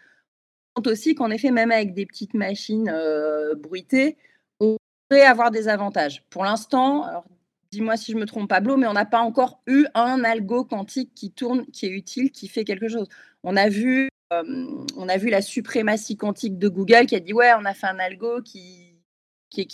On 0.76 0.80
compte 0.80 0.88
aussi 0.88 1.14
qu'en 1.14 1.30
effet, 1.30 1.50
même 1.50 1.72
avec 1.72 1.94
des 1.94 2.06
petites 2.06 2.34
machines 2.34 2.88
euh, 2.88 3.54
bruitées, 3.56 4.16
on 4.60 4.76
pourrait 5.08 5.22
avoir 5.22 5.50
des 5.50 5.68
avantages. 5.68 6.24
Pour 6.30 6.44
l'instant, 6.44 7.24
dis-moi 7.72 7.96
si 7.96 8.12
je 8.12 8.16
me 8.16 8.26
trompe, 8.26 8.48
Pablo, 8.48 8.76
mais 8.76 8.86
on 8.86 8.92
n'a 8.92 9.04
pas 9.04 9.20
encore 9.20 9.60
eu 9.66 9.86
un 9.94 10.22
algo 10.22 10.64
quantique 10.64 11.12
qui 11.14 11.32
tourne, 11.32 11.66
qui 11.66 11.86
est 11.86 11.90
utile, 11.90 12.30
qui 12.30 12.48
fait 12.48 12.64
quelque 12.64 12.88
chose. 12.88 13.08
On 13.42 13.56
a 13.56 13.68
vu, 13.68 14.08
on 14.30 15.08
a 15.08 15.16
vu 15.16 15.30
la 15.30 15.42
suprématie 15.42 16.16
quantique 16.16 16.58
de 16.58 16.68
Google 16.68 17.06
qui 17.06 17.16
a 17.16 17.20
dit 17.20 17.32
ouais, 17.32 17.52
on 17.58 17.64
a 17.64 17.74
fait 17.74 17.86
un 17.86 17.98
algo 17.98 18.42
qui, 18.42 18.94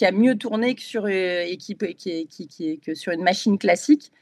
a 0.00 0.12
mieux 0.12 0.38
tourné 0.38 0.74
que 0.74 0.82
sur 0.82 1.06
une 1.06 3.22
machine 3.22 3.58
classique. 3.58 4.12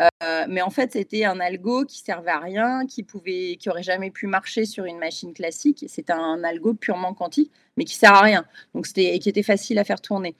Euh, 0.00 0.44
mais 0.48 0.62
en 0.62 0.70
fait, 0.70 0.92
c'était 0.92 1.24
un 1.24 1.40
algo 1.40 1.84
qui 1.84 2.00
servait 2.00 2.30
à 2.30 2.38
rien, 2.38 2.86
qui 2.86 3.02
pouvait, 3.02 3.56
qui 3.58 3.70
aurait 3.70 3.82
jamais 3.82 4.10
pu 4.10 4.26
marcher 4.26 4.64
sur 4.64 4.84
une 4.84 4.98
machine 4.98 5.32
classique. 5.32 5.84
C'était 5.88 6.12
un 6.12 6.42
algo 6.44 6.74
purement 6.74 7.14
quantique, 7.14 7.50
mais 7.76 7.84
qui 7.84 7.94
sert 7.94 8.12
à 8.12 8.22
rien. 8.22 8.44
Donc 8.74 8.86
c'était 8.86 9.14
et 9.14 9.18
qui 9.18 9.28
était 9.28 9.42
facile 9.42 9.78
à 9.78 9.84
faire 9.84 10.00
tourner. 10.00 10.34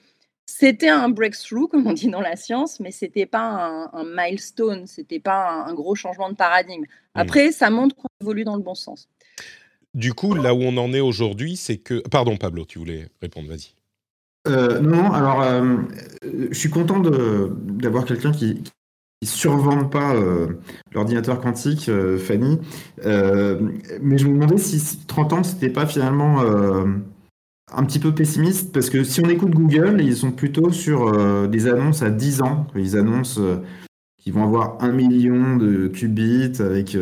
C'était 0.48 0.88
un 0.88 1.08
breakthrough, 1.08 1.68
comme 1.68 1.86
on 1.86 1.92
dit 1.92 2.08
dans 2.08 2.20
la 2.20 2.36
science, 2.36 2.78
mais 2.78 2.92
c'était 2.92 3.26
pas 3.26 3.40
un, 3.40 3.90
un 3.92 4.04
milestone, 4.04 4.86
c'était 4.86 5.18
pas 5.18 5.64
un, 5.66 5.74
gros 5.74 5.96
changement 5.96 6.30
de 6.30 6.36
paradigme. 6.36 6.82
Mmh. 6.82 6.86
Après, 7.14 7.50
ça 7.50 7.68
montre 7.68 7.96
qu'on 7.96 8.08
évolue 8.20 8.44
dans 8.44 8.56
le 8.56 8.62
bon 8.62 8.74
sens. 8.74 9.08
Du 9.94 10.12
coup, 10.12 10.34
là 10.34 10.54
où 10.54 10.58
on 10.60 10.76
en 10.76 10.92
est 10.92 11.00
aujourd'hui, 11.00 11.56
c'est 11.56 11.78
que. 11.78 12.06
Pardon, 12.10 12.36
Pablo, 12.36 12.64
tu 12.64 12.78
voulais 12.78 13.08
répondre, 13.20 13.48
vas-y. 13.48 13.74
Euh, 14.46 14.78
non, 14.78 15.12
alors 15.12 15.42
euh, 15.42 15.78
je 16.22 16.56
suis 16.56 16.70
content 16.70 17.00
d'avoir 17.00 18.04
quelqu'un 18.04 18.30
qui, 18.30 18.62
ils 19.22 19.28
survendent 19.28 19.90
pas 19.90 20.14
euh, 20.14 20.58
l'ordinateur 20.92 21.40
quantique, 21.40 21.88
euh, 21.88 22.18
Fanny. 22.18 22.58
Euh, 23.04 23.58
mais 24.02 24.18
je 24.18 24.26
me 24.26 24.34
demandais 24.34 24.58
si 24.58 24.98
30 25.06 25.32
ans, 25.32 25.42
c'était 25.42 25.70
pas 25.70 25.86
finalement 25.86 26.42
un 27.72 27.84
petit 27.84 27.98
peu 27.98 28.14
pessimiste, 28.14 28.72
parce 28.72 28.90
que 28.90 29.04
si 29.04 29.20
on 29.20 29.28
écoute 29.28 29.50
Google, 29.50 30.00
ils 30.00 30.16
sont 30.16 30.30
plutôt 30.30 30.70
sur 30.70 31.48
des 31.48 31.66
annonces 31.66 32.02
à 32.02 32.10
10 32.10 32.42
ans. 32.42 32.66
Ils 32.76 32.96
annoncent 32.96 33.40
qu'ils 34.18 34.32
vont 34.32 34.44
avoir 34.44 34.76
un 34.80 34.92
million 34.92 35.56
de 35.56 35.88
qubits 35.88 36.60
avec 36.60 36.96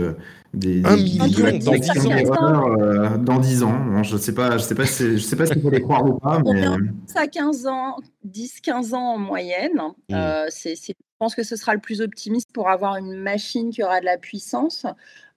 des, 0.54 0.84
un 0.84 0.96
million 0.96 1.26
dans 1.58 1.76
10 1.76 2.30
ans. 2.30 3.18
dans 3.18 3.38
10 3.40 3.62
ans. 3.64 4.02
je 4.04 4.16
sais 4.16 4.34
pas, 4.34 4.56
je 4.56 4.62
sais 4.62 4.74
pas, 4.74 4.86
si, 4.86 5.18
je 5.18 5.22
sais 5.22 5.36
pas 5.36 5.46
s'il 5.46 5.60
faut 5.60 5.70
les 5.70 5.82
croire 5.82 6.06
ou 6.06 6.18
pas, 6.18 6.40
mais 6.44 6.64
ça 7.06 7.26
15 7.26 7.66
ans, 7.66 7.96
10-15 8.26 8.94
ans 8.94 9.14
en 9.14 9.18
moyenne. 9.18 9.80
Mmh. 10.08 10.16
c'est 10.48 10.76
pense 11.24 11.34
que 11.34 11.42
ce 11.42 11.56
sera 11.56 11.72
le 11.72 11.80
plus 11.80 12.02
optimiste 12.02 12.52
pour 12.52 12.68
avoir 12.68 12.96
une 12.96 13.14
machine 13.16 13.70
qui 13.70 13.82
aura 13.82 14.00
de 14.00 14.04
la 14.04 14.18
puissance. 14.18 14.84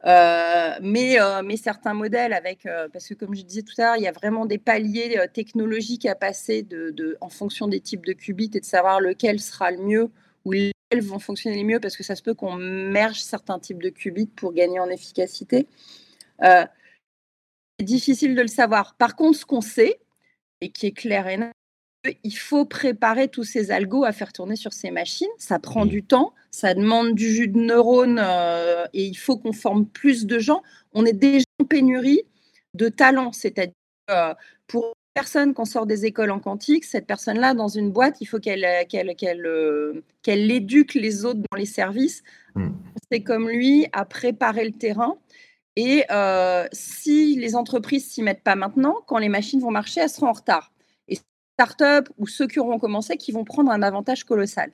Euh, 0.04 0.74
mais, 0.82 1.18
euh, 1.18 1.42
mais 1.46 1.56
certains 1.56 1.94
modèles 1.94 2.34
avec, 2.34 2.66
euh, 2.66 2.90
parce 2.92 3.08
que 3.08 3.14
comme 3.14 3.34
je 3.34 3.42
disais 3.44 3.62
tout 3.62 3.74
à 3.78 3.84
l'heure, 3.84 3.96
il 3.96 4.04
y 4.04 4.08
a 4.08 4.12
vraiment 4.12 4.46
des 4.46 4.58
paliers 4.58 5.18
technologiques 5.34 6.06
à 6.06 6.14
passer 6.14 6.68
en 7.22 7.30
fonction 7.30 7.70
des 7.70 7.80
types 7.80 8.06
de 8.06 8.12
qubits 8.12 8.52
et 8.54 8.60
de 8.60 8.66
savoir 8.66 9.00
lequel 9.00 9.40
sera 9.40 9.72
le 9.72 9.78
mieux 9.78 10.12
ou 10.44 10.52
lesquels 10.52 11.02
vont 11.02 11.20
fonctionner 11.20 11.62
le 11.62 11.66
mieux 11.66 11.80
parce 11.80 11.96
que 11.96 12.04
ça 12.04 12.18
se 12.18 12.22
peut 12.22 12.34
qu'on 12.34 12.56
merge 12.56 13.22
certains 13.22 13.58
types 13.58 13.82
de 13.82 13.90
qubits 13.90 14.28
pour 14.28 14.52
gagner 14.52 14.82
en 14.82 14.90
efficacité. 14.90 15.68
c'est 16.42 16.68
difficile 17.80 18.36
de 18.36 18.42
le 18.42 18.48
savoir. 18.50 18.96
Par 18.96 19.16
contre, 19.16 19.38
ce 19.40 19.46
qu'on 19.46 19.62
sait 19.62 20.02
et 20.60 20.70
qui 20.70 20.88
est 20.88 20.92
clair 20.92 21.28
et 21.28 21.38
net, 21.38 21.54
il 22.24 22.38
faut 22.38 22.66
préparer 22.66 23.28
tous 23.28 23.44
ces 23.44 23.72
algos 23.72 24.04
à 24.04 24.12
faire 24.12 24.34
tourner 24.34 24.56
sur 24.56 24.74
ces 24.74 24.92
machines. 24.92 25.28
Ça 25.38 25.60
prend 25.60 25.86
mmh. 25.86 25.90
du 25.90 26.04
temps, 26.04 26.34
ça 26.52 26.74
demande 26.74 27.14
du 27.14 27.32
jus 27.32 27.48
de 27.48 27.60
neurones 27.60 28.20
euh, 28.22 28.86
et 28.94 29.06
il 29.06 29.16
faut 29.16 29.38
qu'on 29.38 29.54
forme 29.54 29.86
plus 29.86 30.26
de 30.26 30.40
gens. 30.40 30.64
On 30.94 31.06
est 31.06 31.14
déjà 31.14 31.46
en 31.62 31.66
pénurie 31.66 32.24
de 32.74 32.90
talents, 32.90 33.32
c'est-à-dire 33.32 33.74
euh, 34.10 34.34
pour 34.68 34.86
une 34.86 34.92
personne 35.14 35.54
qu'on 35.54 35.66
sort 35.66 35.86
des 35.86 36.06
écoles 36.06 36.32
en 36.32 36.40
quantique, 36.40 36.86
cette 36.86 37.08
personne-là, 37.08 37.54
dans 37.54 37.68
une 37.68 37.92
boîte, 37.92 38.22
il 38.22 38.26
faut 38.26 38.40
qu'elle 38.40 38.66
euh, 38.66 39.94
qu'elle 40.24 40.52
éduque 40.52 40.94
les 40.94 41.26
autres 41.26 41.40
dans 41.52 41.58
les 41.58 41.66
services. 41.66 42.24
Mmh. 42.56 42.70
C'est 43.12 43.22
comme 43.22 43.50
lui 43.50 43.88
à 43.94 44.06
préparer 44.06 44.66
le 44.66 44.74
terrain. 44.74 45.18
Et 45.80 46.06
si 46.72 47.36
les 47.36 47.56
entreprises 47.56 48.10
s'y 48.10 48.24
mettent 48.24 48.42
pas 48.42 48.56
maintenant, 48.56 48.96
quand 49.06 49.20
les 49.20 49.30
machines 49.30 49.60
vont 49.60 49.70
marcher, 49.70 50.02
elles 50.02 50.10
seront 50.10 50.30
en 50.30 50.34
retard 50.34 50.72
startups 51.58 52.12
ou 52.20 52.28
ceux 52.28 52.48
qui 52.48 52.60
auront 52.60 52.78
commencé 52.78 53.18
qui 53.18 53.32
vont 53.32 53.44
prendre 53.44 53.72
un 53.72 53.82
avantage 53.82 54.24
colossal. 54.24 54.72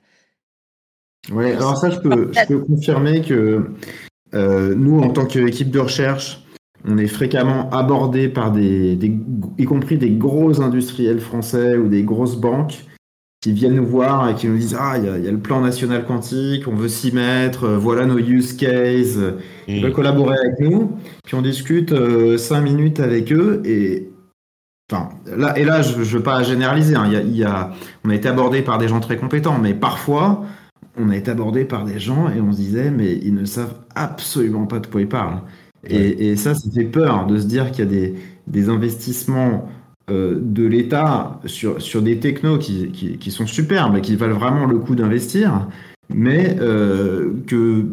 Oui, 1.32 1.52
alors 1.52 1.78
ça, 1.78 1.88
je 1.88 1.98
peux, 1.98 2.30
confirmer 2.58 3.22
que 3.22 3.70
euh, 4.34 4.74
nous, 4.74 5.00
en 5.00 5.08
tant 5.08 5.24
qu'équipe 5.24 5.70
de 5.70 5.78
recherche, 5.78 6.44
on 6.86 6.98
est 6.98 7.06
fréquemment 7.06 7.70
abordé 7.70 8.28
par 8.28 8.52
des, 8.52 8.98
y 9.56 9.64
compris 9.64 9.96
des 9.96 10.10
gros 10.10 10.60
industriels 10.60 11.20
français 11.20 11.78
ou 11.78 11.88
des 11.88 12.02
grosses 12.02 12.36
banques 12.36 12.84
qui 13.40 13.52
viennent 13.52 13.76
nous 13.76 13.86
voir 13.86 14.28
et 14.28 14.34
qui 14.34 14.48
nous 14.48 14.58
disent 14.58 14.76
Ah, 14.78 14.98
il 14.98 15.04
y, 15.04 15.28
a 15.28 15.32
le 15.32 15.38
plan 15.38 15.62
national 15.62 16.04
quantique, 16.04 16.68
on 16.68 16.74
veut 16.74 16.88
s'y 16.88 17.12
mettre, 17.12 17.64
euh, 17.64 17.78
voilà 17.78 18.04
nos 18.04 18.18
use 18.18 18.52
cases, 18.52 19.18
ils 19.66 19.80
veulent 19.80 19.90
mmh. 19.90 19.94
collaborer 19.94 20.36
avec 20.36 20.60
nous. 20.60 20.92
Puis 21.24 21.34
on 21.34 21.42
discute 21.42 21.92
euh, 21.92 22.36
cinq 22.36 22.60
minutes 22.60 23.00
avec 23.00 23.32
eux 23.32 23.62
et 23.64 24.10
Enfin, 24.92 25.08
là, 25.26 25.58
et 25.58 25.64
là, 25.64 25.80
je 25.80 25.96
ne 25.98 26.04
veux 26.04 26.22
pas 26.22 26.42
généraliser. 26.42 26.94
Hein. 26.94 27.06
Il 27.06 27.36
y 27.36 27.44
a, 27.44 27.72
on 28.04 28.10
a 28.10 28.14
été 28.14 28.28
abordé 28.28 28.62
par 28.62 28.78
des 28.78 28.88
gens 28.88 29.00
très 29.00 29.16
compétents, 29.16 29.58
mais 29.58 29.72
parfois, 29.72 30.44
on 30.96 31.08
a 31.08 31.16
été 31.16 31.30
abordé 31.30 31.64
par 31.64 31.84
des 31.84 31.98
gens 31.98 32.28
et 32.30 32.40
on 32.40 32.52
se 32.52 32.58
disait, 32.58 32.90
mais 32.90 33.14
ils 33.22 33.34
ne 33.34 33.44
savent 33.44 33.74
absolument 33.94 34.66
pas 34.66 34.80
de 34.80 34.86
quoi 34.86 35.00
ils 35.00 35.08
parlent. 35.08 35.40
Et, 35.86 36.36
ça, 36.36 36.54
ça 36.54 36.70
fait 36.70 36.84
peur 36.84 37.26
de 37.26 37.38
se 37.38 37.46
dire 37.46 37.70
qu'il 37.70 37.84
y 37.84 37.88
a 37.88 37.90
des, 37.90 38.14
des 38.46 38.68
investissements 38.70 39.68
euh, 40.10 40.38
de 40.40 40.64
l'État 40.64 41.40
sur, 41.44 41.80
sur 41.80 42.00
des 42.00 42.20
technos 42.20 42.58
qui, 42.58 42.90
qui, 42.90 43.30
sont 43.30 43.46
superbes 43.46 43.96
et 43.96 44.00
qui 44.00 44.16
valent 44.16 44.38
vraiment 44.38 44.64
le 44.64 44.78
coup 44.78 44.94
d'investir, 44.94 45.68
mais 46.08 46.56
euh, 46.60 47.32
que 47.46 47.86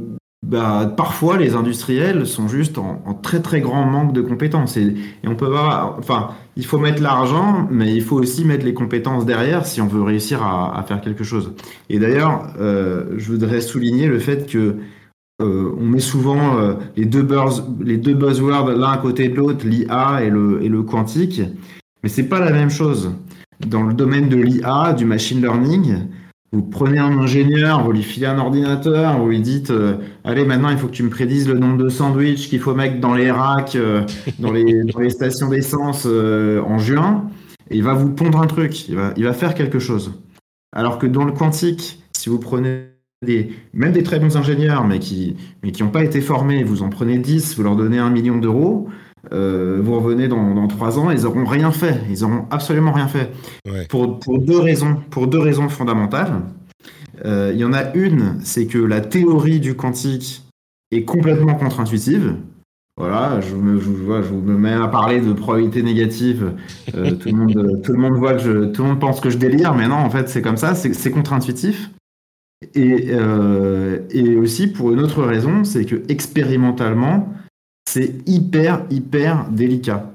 bah, 0.43 0.91
parfois 0.97 1.37
les 1.37 1.53
industriels 1.53 2.25
sont 2.25 2.47
juste 2.47 2.79
en, 2.79 3.13
très 3.21 3.41
très 3.41 3.61
grand 3.61 3.85
manque 3.85 4.13
de 4.13 4.21
compétences. 4.21 4.75
Et, 4.77 4.95
on 5.25 5.35
peut 5.35 5.45
avoir, 5.45 5.97
enfin, 5.99 6.31
il 6.55 6.65
faut 6.65 6.79
mettre 6.79 7.01
l'argent, 7.01 7.67
mais 7.69 7.93
il 7.93 8.03
faut 8.03 8.17
aussi 8.17 8.43
mettre 8.43 8.65
les 8.65 8.73
compétences 8.73 9.25
derrière 9.25 9.65
si 9.65 9.81
on 9.81 9.87
veut 9.87 10.01
réussir 10.01 10.43
à, 10.43 10.83
faire 10.87 11.01
quelque 11.01 11.23
chose. 11.23 11.53
Et 11.89 11.99
d'ailleurs, 11.99 12.53
euh, 12.59 13.13
je 13.17 13.31
voudrais 13.31 13.61
souligner 13.61 14.07
le 14.07 14.19
fait 14.19 14.49
que 14.49 14.77
on 15.43 15.83
met 15.83 15.99
souvent 15.99 16.55
les, 16.95 17.05
deux 17.05 17.23
buzz, 17.23 17.65
les 17.79 17.97
deux 17.97 18.13
buzzwords 18.13 18.75
l'un 18.75 18.91
à 18.91 18.97
côté 18.97 19.27
de 19.27 19.35
l'autre, 19.35 19.65
l'IA 19.65 20.23
et 20.23 20.29
le, 20.29 20.61
et 20.61 20.69
le 20.69 20.83
quantique. 20.83 21.41
Mais 22.03 22.09
c'est 22.09 22.29
pas 22.29 22.39
la 22.39 22.51
même 22.51 22.69
chose. 22.69 23.11
Dans 23.65 23.81
le 23.81 23.95
domaine 23.95 24.29
de 24.29 24.37
l'IA, 24.37 24.93
du 24.93 25.05
machine 25.05 25.41
learning, 25.41 25.95
vous 26.53 26.63
prenez 26.63 26.99
un 26.99 27.17
ingénieur, 27.17 27.81
vous 27.83 27.93
lui 27.93 28.03
filez 28.03 28.25
un 28.25 28.37
ordinateur, 28.37 29.17
vous 29.17 29.29
lui 29.29 29.39
dites 29.39 29.71
euh, 29.71 29.95
Allez, 30.25 30.43
maintenant, 30.43 30.69
il 30.69 30.77
faut 30.77 30.87
que 30.87 30.93
tu 30.93 31.03
me 31.03 31.09
prédises 31.09 31.47
le 31.47 31.57
nombre 31.57 31.77
de 31.77 31.87
sandwichs 31.87 32.49
qu'il 32.49 32.59
faut 32.59 32.75
mettre 32.75 32.99
dans 32.99 33.13
les 33.13 33.31
racks, 33.31 33.75
euh, 33.75 34.03
dans, 34.39 34.51
les, 34.51 35.09
stations 35.09 35.47
d'essence 35.47 36.03
euh, 36.05 36.61
en 36.63 36.77
juin. 36.77 37.29
Et 37.69 37.77
il 37.77 37.83
va 37.83 37.93
vous 37.93 38.09
pondre 38.09 38.41
un 38.41 38.47
truc, 38.47 38.89
il 38.89 38.95
va, 38.95 39.33
faire 39.33 39.53
quelque 39.53 39.79
chose. 39.79 40.11
Alors 40.75 40.99
que 40.99 41.07
dans 41.07 41.23
le 41.23 41.31
quantique, 41.31 42.03
si 42.11 42.27
vous 42.27 42.39
prenez 42.39 42.87
même 43.73 43.93
des 43.93 44.03
très 44.03 44.19
bons 44.19 44.35
ingénieurs, 44.35 44.85
mais 44.85 44.99
qui 44.99 45.37
mais 45.63 45.71
qui 45.71 45.83
n'ont 45.83 45.89
pas 45.89 46.03
été 46.03 46.19
formés, 46.19 46.63
vous 46.63 46.83
en 46.83 46.89
prenez 46.89 47.17
10, 47.17 47.55
vous 47.55 47.63
leur 47.63 47.77
donnez 47.77 47.99
un 47.99 48.09
million 48.09 48.37
d'euros, 48.37 48.89
euh, 49.31 49.79
vous 49.81 49.99
revenez 49.99 50.27
dans, 50.27 50.67
trois 50.67 50.97
ans, 50.97 51.11
ils 51.11 51.23
n'auront 51.23 51.45
rien 51.45 51.71
fait. 51.71 52.01
Ils 52.09 52.21
n'auront 52.21 52.45
absolument 52.49 52.91
rien 52.91 53.07
fait. 53.07 53.31
Pour, 53.89 54.19
deux 54.39 54.59
raisons, 54.59 54.97
pour 55.09 55.27
deux 55.27 55.39
raisons 55.39 55.69
fondamentales. 55.69 56.41
Euh, 57.25 57.51
il 57.53 57.59
y 57.59 57.65
en 57.65 57.73
a 57.73 57.93
une, 57.93 58.39
c'est 58.43 58.65
que 58.65 58.79
la 58.79 58.99
théorie 58.99 59.59
du 59.59 59.75
quantique 59.75 60.43
est 60.91 61.03
complètement 61.03 61.53
contre-intuitive. 61.53 62.35
Voilà, 62.97 63.39
je 63.41 63.55
me, 63.55 63.79
je, 63.79 63.85
je 63.85 64.33
me 64.33 64.57
mets 64.57 64.73
à 64.73 64.87
parler 64.87 65.21
de 65.21 65.31
probabilité 65.33 65.83
négative. 65.83 66.53
Euh, 66.95 67.11
tout, 67.19 67.29
le 67.29 67.35
monde, 67.35 67.81
tout 67.83 67.91
le 67.93 67.99
monde 67.99 68.15
voit 68.15 68.33
que 68.33 68.39
je, 68.39 68.65
tout 68.65 68.81
le 68.81 68.89
monde 68.89 68.99
pense 68.99 69.19
que 69.19 69.29
je 69.29 69.37
délire, 69.37 69.75
mais 69.75 69.87
non, 69.87 69.95
en 69.95 70.09
fait, 70.09 70.29
c'est 70.29 70.41
comme 70.41 70.57
ça, 70.57 70.73
c'est 70.73 71.11
contre-intuitif. 71.11 71.91
Et, 72.75 73.11
et 74.11 74.35
aussi 74.37 74.67
pour 74.67 74.91
une 74.91 74.99
autre 74.99 75.23
raison, 75.23 75.63
c'est 75.63 75.83
que 75.83 76.03
expérimentalement, 76.09 77.33
c'est 77.91 78.25
hyper, 78.25 78.85
hyper 78.89 79.49
délicat. 79.51 80.13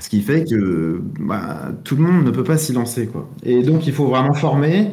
Ce 0.00 0.08
qui 0.08 0.22
fait 0.22 0.44
que 0.44 1.02
bah, 1.20 1.70
tout 1.84 1.96
le 1.96 2.02
monde 2.02 2.24
ne 2.24 2.30
peut 2.30 2.44
pas 2.44 2.56
s'y 2.56 2.72
lancer. 2.72 3.06
Quoi. 3.06 3.28
Et 3.44 3.62
donc, 3.62 3.86
il 3.86 3.92
faut 3.92 4.06
vraiment 4.06 4.32
former. 4.32 4.92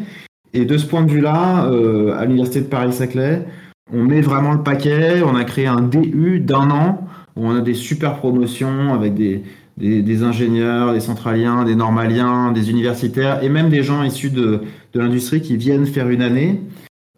Et 0.54 0.66
de 0.66 0.78
ce 0.78 0.86
point 0.86 1.04
de 1.04 1.10
vue-là, 1.10 1.68
euh, 1.68 2.14
à 2.18 2.26
l'Université 2.26 2.60
de 2.60 2.66
Paris-Saclay, 2.66 3.46
on 3.94 4.04
met 4.04 4.20
vraiment 4.20 4.52
le 4.52 4.62
paquet. 4.62 5.22
On 5.24 5.36
a 5.36 5.46
créé 5.46 5.68
un 5.68 5.82
DU 5.82 6.42
d'un 6.42 6.70
an 6.70 7.08
où 7.38 7.48
on 7.48 7.56
a 7.56 7.62
des 7.62 7.74
super 7.74 8.18
promotions 8.18 8.94
avec 8.94 9.14
des, 9.14 9.44
des, 9.78 10.24
ingénieurs, 10.24 10.92
des 10.94 11.00
centraliens, 11.00 11.64
des 11.64 11.76
normaliens, 11.76 12.52
des 12.52 12.70
universitaires 12.70 13.42
et 13.42 13.48
même 13.48 13.70
des 13.70 13.84
gens 13.84 14.04
issus 14.04 14.32
de, 14.32 14.62
de 14.94 15.00
l'industrie 15.00 15.42
qui 15.42 15.56
viennent 15.56 15.86
faire 15.86 16.10
une 16.10 16.22
année. 16.22 16.62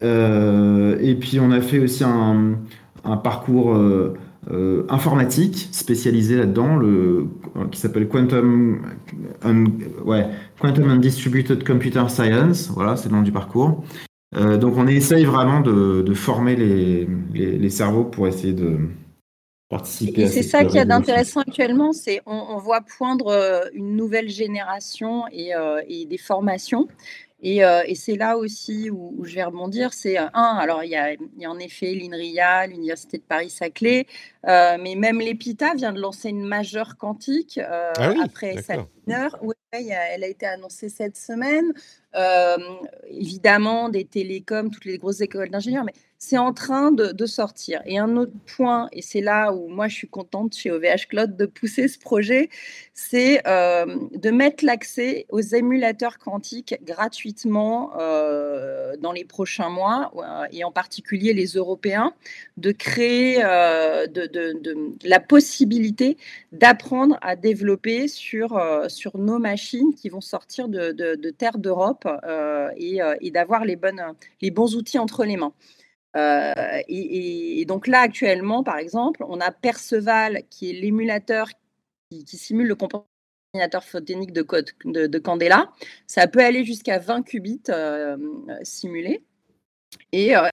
Euh, 0.04 0.96
et 1.00 1.16
puis, 1.16 1.40
on 1.40 1.50
a 1.50 1.60
fait 1.60 1.80
aussi 1.80 2.04
un, 2.04 2.54
un 3.04 3.16
parcours. 3.16 3.74
Euh, 3.74 4.14
euh, 4.50 4.86
informatique 4.88 5.68
spécialisé 5.72 6.36
là-dedans, 6.36 6.76
le, 6.76 7.26
qui 7.70 7.78
s'appelle 7.78 8.08
Quantum, 8.08 8.80
ouais, 10.04 10.26
Quantum 10.58 10.90
and 10.90 10.96
Distributed 10.96 11.66
Computer 11.66 12.04
Science. 12.08 12.68
Voilà, 12.68 12.96
c'est 12.96 13.10
le 13.10 13.16
nom 13.16 13.22
du 13.22 13.32
parcours. 13.32 13.84
Euh, 14.36 14.56
donc 14.56 14.76
on 14.76 14.86
essaye 14.86 15.24
vraiment 15.24 15.60
de, 15.60 16.14
former 16.14 16.56
les, 16.56 17.06
les, 17.34 17.70
cerveaux 17.70 18.04
pour 18.04 18.26
essayer 18.26 18.54
de 18.54 18.78
participer. 19.68 20.22
Et 20.22 20.26
c'est 20.28 20.42
ça 20.42 20.64
qui 20.64 20.78
est 20.78 20.86
d'intéressant 20.86 21.40
actuellement, 21.40 21.92
c'est 21.92 22.22
on, 22.24 22.56
voit 22.56 22.80
poindre 22.80 23.28
euh, 23.28 23.60
une 23.74 23.96
nouvelle 23.96 24.30
génération 24.30 25.24
et, 25.30 25.52
et 25.88 26.06
des 26.06 26.18
formations. 26.18 26.88
Euh, 27.44 27.82
et, 27.86 27.94
c'est 27.94 28.16
là 28.16 28.36
aussi 28.36 28.90
où, 28.90 29.24
je 29.24 29.36
vais 29.36 29.44
rebondir. 29.44 29.92
C'est 29.92 30.18
euh, 30.18 30.26
un, 30.34 30.56
alors 30.56 30.82
il 30.82 30.90
y 30.90 30.96
a, 30.96 31.14
en 31.48 31.58
effet 31.58 31.94
l'INRIA, 31.94 32.66
l'Université 32.66 33.18
de 33.18 33.22
Paris-Saclay, 33.22 34.06
euh, 34.46 34.76
mais 34.80 34.96
même 34.96 35.20
l'EPITA 35.20 35.74
vient 35.74 35.92
de 35.92 36.00
lancer 36.00 36.30
une 36.30 36.44
majeure 36.44 36.96
quantique 36.96 37.60
ah 37.62 38.14
après 38.22 38.60
sa 38.62 38.76
mineure. 39.06 39.38
Oui, 39.42 39.54
elle 39.72 40.24
a 40.24 40.28
été 40.28 40.46
annoncée 40.46 40.88
cette 40.88 41.16
semaine. 41.16 41.72
évidemment, 43.08 43.88
des 43.88 44.04
télécoms, 44.04 44.70
toutes 44.70 44.84
les 44.84 44.98
grosses 44.98 45.20
écoles 45.20 45.50
d'ingénieurs, 45.50 45.84
mais 45.84 45.94
c'est 46.18 46.36
en 46.36 46.52
train 46.52 46.90
de, 46.90 47.26
sortir. 47.26 47.80
Et 47.86 47.98
un 47.98 48.16
autre 48.16 48.32
point, 48.56 48.88
et 48.92 49.02
c'est 49.02 49.20
là 49.20 49.52
où 49.52 49.68
moi 49.68 49.86
je 49.86 49.94
suis 49.94 50.08
contente 50.08 50.54
chez 50.54 50.70
OVH 50.70 51.06
Cloud 51.08 51.36
de 51.36 51.46
pousser 51.46 51.86
ce 51.86 51.98
projet, 51.98 52.48
c'est 52.92 53.46
euh, 53.46 53.86
de 54.14 54.30
mettre 54.30 54.64
l'accès 54.64 55.26
aux 55.28 55.40
émulateurs 55.40 56.18
quantiques 56.18 56.74
gratuitement 56.82 57.92
euh, 57.98 58.96
dans 58.96 59.12
les 59.12 59.24
prochains 59.24 59.68
mois, 59.68 60.10
euh, 60.16 60.46
et 60.50 60.64
en 60.64 60.72
particulier 60.72 61.34
les 61.34 61.52
Européens, 61.52 62.14
de 62.56 62.72
créer 62.72 63.38
la 63.38 65.20
possibilité 65.20 66.16
d'apprendre 66.50 67.16
à 67.20 67.36
développer 67.36 68.08
sur, 68.08 68.60
nos 69.14 69.38
machines 69.38 69.94
qui 69.94 70.08
vont 70.08 70.20
sortir 70.20 70.68
de, 70.68 71.30
terre 71.30 71.58
d'Europe 71.58 72.08
et, 72.76 73.30
d'avoir 73.30 73.64
les 73.64 73.76
bons 74.50 74.74
outils 74.74 74.98
entre 74.98 75.24
les 75.24 75.36
mains. 75.36 75.52
Euh, 76.16 76.82
et, 76.88 77.64
donc 77.66 77.86
là, 77.86 78.00
actuellement, 78.00 78.64
par 78.64 78.78
exemple, 78.78 79.24
on 79.28 79.40
a 79.40 79.50
Perceval, 79.50 80.42
qui 80.50 80.70
est 80.70 80.72
l'émulateur 80.74 81.48
qui, 82.10 82.36
simule 82.36 82.66
le 82.66 82.74
comportement 82.74 83.06
photonique 83.82 84.32
de, 84.32 84.42
code, 84.42 84.70
de, 84.84 85.18
Candela. 85.18 85.70
Ça 86.06 86.26
peut 86.26 86.40
aller 86.40 86.64
jusqu'à 86.64 86.98
20 86.98 87.22
qubits 87.22 87.62
euh, 87.68 88.16
simulés. 88.62 89.24
Et 90.12 90.36
euh, 90.36 90.48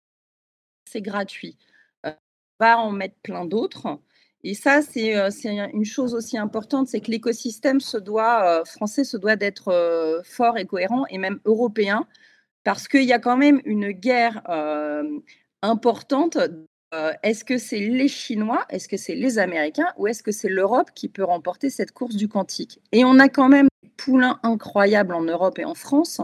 c'est 0.90 1.02
gratuit. 1.02 1.58
on 2.04 2.14
va 2.60 2.80
en 2.80 2.92
mettre 2.92 3.16
plein 3.22 3.46
d'autres. 3.46 4.00
Et 4.44 4.54
ça, 4.54 4.82
c'est 4.82 5.16
une 5.16 5.86
chose 5.86 6.14
aussi 6.14 6.38
importante, 6.38 6.88
c'est 6.88 7.02
que 7.02 7.10
l'écosystème 7.10 7.80
français 7.82 9.04
se 9.04 9.18
doit 9.18 9.36
d'être 9.36 10.22
fort 10.24 10.60
et 10.60 10.66
cohérent, 10.66 11.06
et 11.10 11.18
même 11.18 11.40
européen, 11.46 12.08
parce 12.64 12.88
qu'il 12.88 13.06
y 13.06 13.14
a 13.14 13.18
quand 13.18 13.38
même 13.38 13.60
une 13.66 13.92
guerre 13.92 14.44
importante. 15.66 16.38
Euh, 16.94 17.12
est-ce 17.24 17.44
que 17.44 17.58
c'est 17.58 17.80
les 17.80 18.08
Chinois, 18.08 18.66
est-ce 18.70 18.88
que 18.88 18.98
c'est 18.98 19.16
les 19.16 19.40
Américains 19.40 19.92
ou 19.98 20.08
est-ce 20.08 20.24
que 20.24 20.32
c'est 20.32 20.50
l'Europe 20.50 20.92
qui 20.96 21.10
peut 21.10 21.24
remporter 21.24 21.70
cette 21.70 21.92
course 21.92 22.16
du 22.16 22.28
quantique? 22.28 22.80
Et 22.92 23.04
on 23.04 23.20
a 23.20 23.28
quand 23.28 23.50
même 23.50 23.68
des 23.84 23.90
poulains 23.98 24.40
incroyables 24.44 25.14
en 25.14 25.24
Europe 25.24 25.60
et 25.60 25.66
en 25.66 25.76
France. 25.76 26.22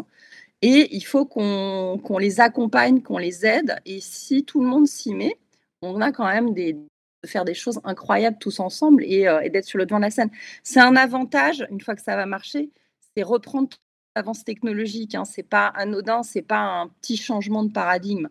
Et 0.61 0.95
il 0.95 1.01
faut 1.01 1.25
qu'on 1.25 2.17
les 2.19 2.39
accompagne, 2.39 3.01
qu'on 3.01 3.17
les 3.17 3.45
aide. 3.45 3.77
Et 3.85 3.99
si 3.99 4.45
tout 4.45 4.61
le 4.61 4.67
monde 4.67 4.87
s'y 4.87 5.13
met, 5.13 5.37
on 5.81 5.99
a 6.01 6.11
quand 6.11 6.27
même 6.27 6.53
des, 6.53 6.73
de 6.73 7.27
faire 7.27 7.45
des 7.45 7.55
choses 7.55 7.79
incroyables 7.83 8.37
tous 8.39 8.59
ensemble 8.59 9.03
et, 9.03 9.27
euh, 9.27 9.47
d'être 9.49 9.65
sur 9.65 9.79
le 9.79 9.85
devant 9.85 9.97
de 9.97 10.03
la 10.03 10.11
scène. 10.11 10.29
C'est 10.63 10.79
un 10.79 10.95
avantage, 10.95 11.65
une 11.71 11.81
fois 11.81 11.95
que 11.95 12.01
ça 12.01 12.15
va 12.15 12.25
marcher, 12.25 12.69
c'est 13.15 13.23
reprendre 13.23 13.69
l'avance 14.15 14.43
technologique. 14.43 15.15
Hein. 15.15 15.25
C'est 15.25 15.43
pas 15.43 15.67
anodin, 15.67 16.23
c'est 16.23 16.41
pas 16.41 16.59
un 16.59 16.87
petit 16.87 17.17
changement 17.17 17.63
de 17.63 17.71
paradigme. 17.71 18.27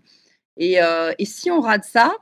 Euh, 0.60 1.12
et, 1.18 1.24
si 1.24 1.50
on 1.50 1.60
rate 1.60 1.84
ça, 1.84 2.14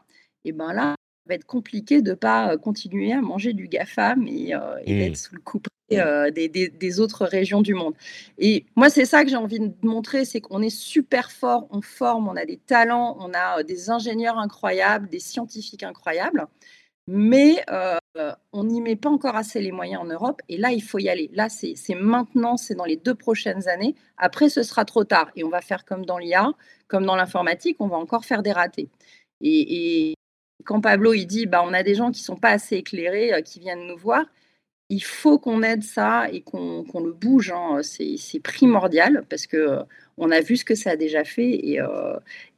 et 0.44 0.50
eh 0.50 0.52
ben 0.52 0.72
là, 0.72 0.90
ça 0.90 1.28
va 1.28 1.34
être 1.34 1.44
compliqué 1.44 2.02
de 2.02 2.10
ne 2.10 2.14
pas 2.14 2.52
euh, 2.52 2.56
continuer 2.56 3.12
à 3.12 3.20
manger 3.20 3.52
du 3.52 3.68
GAFAM 3.68 4.26
et, 4.28 4.54
euh, 4.54 4.76
et 4.84 4.94
mmh. 4.94 4.98
d'être 4.98 5.16
sous 5.16 5.34
le 5.34 5.40
coup 5.40 5.60
des, 5.90 7.00
autres 7.00 7.24
régions 7.24 7.62
du 7.62 7.74
monde. 7.74 7.94
Et 8.38 8.66
moi, 8.76 8.90
c'est 8.90 9.04
ça 9.06 9.24
que 9.24 9.30
j'ai 9.30 9.36
envie 9.36 9.58
de 9.58 9.72
montrer, 9.82 10.24
c'est 10.24 10.40
qu'on 10.40 10.62
est 10.62 10.70
super 10.70 11.30
fort, 11.30 11.66
on 11.70 11.80
forme, 11.80 12.28
on 12.28 12.36
a 12.36 12.44
des 12.44 12.58
talents, 12.58 13.16
on 13.20 13.32
a 13.34 13.62
des 13.62 13.90
ingénieurs 13.90 14.38
incroyables, 14.38 15.08
des 15.08 15.18
scientifiques 15.18 15.82
incroyables, 15.82 16.46
mais 17.08 17.64
on 18.52 18.64
n'y 18.64 18.82
met 18.82 18.96
pas 18.96 19.08
encore 19.08 19.34
assez 19.34 19.60
les 19.60 19.72
moyens 19.72 20.02
en 20.02 20.06
Europe. 20.06 20.42
Et 20.48 20.58
là, 20.58 20.72
il 20.72 20.82
faut 20.82 20.98
y 20.98 21.08
aller. 21.08 21.30
Là, 21.32 21.48
c'est 21.48 21.74
maintenant, 21.94 22.56
c'est 22.58 22.74
dans 22.74 22.84
les 22.84 22.96
deux 22.96 23.14
prochaines 23.14 23.66
années. 23.66 23.94
Après, 24.18 24.50
ce 24.50 24.62
sera 24.62 24.84
trop 24.84 25.04
tard. 25.04 25.30
Et 25.34 25.42
on 25.42 25.48
va 25.48 25.62
faire 25.62 25.84
comme 25.86 26.04
dans 26.04 26.18
l'IA, 26.18 26.52
comme 26.86 27.06
dans 27.06 27.16
l'informatique, 27.16 27.76
on 27.80 27.88
va 27.88 27.96
encore 27.96 28.26
faire 28.26 28.42
des 28.42 28.52
ratés. 28.52 28.90
Et, 29.40 30.14
quand 30.64 30.80
Pablo 30.82 31.14
il 31.14 31.26
dit, 31.26 31.46
bah, 31.46 31.62
on 31.64 31.72
a 31.72 31.82
des 31.82 31.94
gens 31.94 32.10
qui 32.10 32.20
sont 32.20 32.36
pas 32.36 32.50
assez 32.50 32.76
éclairés, 32.76 33.32
euh, 33.32 33.40
qui 33.40 33.60
viennent 33.60 33.86
nous 33.86 33.96
voir, 33.96 34.26
il 34.90 35.02
faut 35.02 35.38
qu'on 35.38 35.62
aide 35.62 35.82
ça 35.82 36.28
et 36.30 36.42
qu'on 36.42 36.84
le 36.94 37.12
bouge. 37.12 37.52
Hein. 37.52 37.80
C'est 37.82 38.40
primordial 38.42 39.24
parce 39.30 39.46
que 39.46 39.78
on 40.18 40.30
a 40.30 40.40
vu 40.40 40.56
ce 40.56 40.64
que 40.64 40.74
ça 40.74 40.90
a 40.90 40.96
déjà 40.96 41.24
fait 41.24 41.50
et 41.50 41.80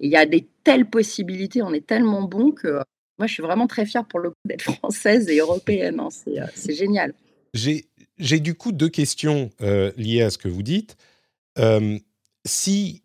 il 0.00 0.10
y 0.10 0.16
a 0.16 0.26
des 0.26 0.48
telles 0.64 0.86
possibilités. 0.88 1.62
On 1.62 1.72
est 1.72 1.86
tellement 1.86 2.22
bon 2.22 2.52
que 2.52 2.80
moi, 3.20 3.26
je 3.26 3.34
suis 3.34 3.42
vraiment 3.42 3.66
très 3.66 3.84
fière 3.84 4.06
pour 4.06 4.18
le 4.18 4.30
coup 4.30 4.36
d'être 4.46 4.72
française 4.76 5.28
et 5.28 5.38
européenne. 5.38 6.00
Hein. 6.00 6.08
C'est 6.54 6.74
génial. 6.74 7.12
J'ai 7.54 8.40
du 8.40 8.54
coup 8.54 8.72
deux 8.72 8.88
questions 8.88 9.50
liées 9.96 10.22
à 10.22 10.30
ce 10.30 10.38
que 10.38 10.48
vous 10.48 10.62
dites. 10.62 10.96
si 12.46 13.02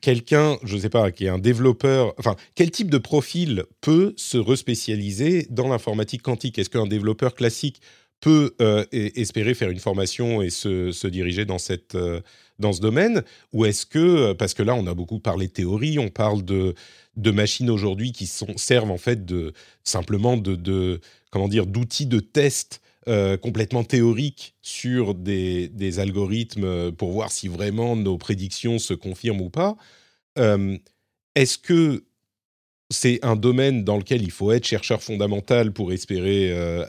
quelqu'un, 0.00 0.56
je 0.62 0.76
ne 0.76 0.80
sais 0.80 0.88
pas, 0.88 1.10
qui 1.10 1.26
est 1.26 1.28
un 1.28 1.38
développeur, 1.38 2.14
enfin, 2.18 2.36
quel 2.54 2.70
type 2.70 2.90
de 2.90 2.98
profil 2.98 3.64
peut 3.80 4.14
se 4.16 4.38
respécialiser 4.38 5.46
dans 5.50 5.68
l'informatique 5.68 6.22
quantique? 6.22 6.58
Est-ce 6.58 6.70
qu'un 6.70 6.86
développeur 6.86 7.34
classique 7.34 7.82
peut 8.20 8.54
euh, 8.60 8.84
espérer 8.92 9.54
faire 9.54 9.70
une 9.70 9.78
formation 9.78 10.42
et 10.42 10.50
se, 10.50 11.06
diriger 11.06 11.44
dans, 11.44 11.58
cette, 11.58 11.94
euh, 11.94 12.20
dans 12.58 12.72
ce 12.72 12.80
domaine 12.80 13.22
Ou 13.52 13.64
est-ce 13.64 13.86
que, 13.86 13.98
euh, 13.98 14.34
parce 14.34 14.54
que 14.54 14.62
là, 14.62 14.74
on 14.74 14.86
a 14.86 14.94
beaucoup 14.94 15.20
parlé 15.20 15.48
théorie, 15.48 15.98
on 15.98 16.08
parle 16.08 16.44
de, 16.44 16.74
de 17.16 17.30
machines 17.30 17.70
aujourd'hui 17.70 18.12
qui 18.12 18.26
sont, 18.26 18.56
servent 18.56 18.90
en 18.90 18.98
fait 18.98 19.24
de, 19.24 19.52
simplement 19.84 20.36
de, 20.36 20.56
de 20.56 21.00
comment 21.30 21.48
dire, 21.48 21.66
d'outils 21.66 22.06
de 22.06 22.20
test 22.20 22.80
complètement 23.40 23.84
théoriques 23.84 24.54
sur 24.60 25.14
des, 25.14 25.68
des, 25.68 25.98
algorithmes 25.98 26.92
pour 26.92 27.10
voir 27.10 27.32
si 27.32 27.48
vraiment 27.48 27.96
nos 27.96 28.18
prédictions 28.18 28.78
se 28.78 28.92
confirment 28.92 29.40
ou 29.40 29.48
pas. 29.48 29.78
est-ce 31.34 31.56
que 31.56 32.04
c'est 32.90 33.24
un 33.24 33.36
domaine 33.36 33.84
dans 33.84 33.98
lequel 33.98 34.22
il 34.22 34.30
faut 34.30 34.52
être 34.52 34.64
chercheur 34.64 35.02
fondamental 35.02 35.72
pour 35.72 35.92
espérer 35.92 36.50
euh, 36.52 36.84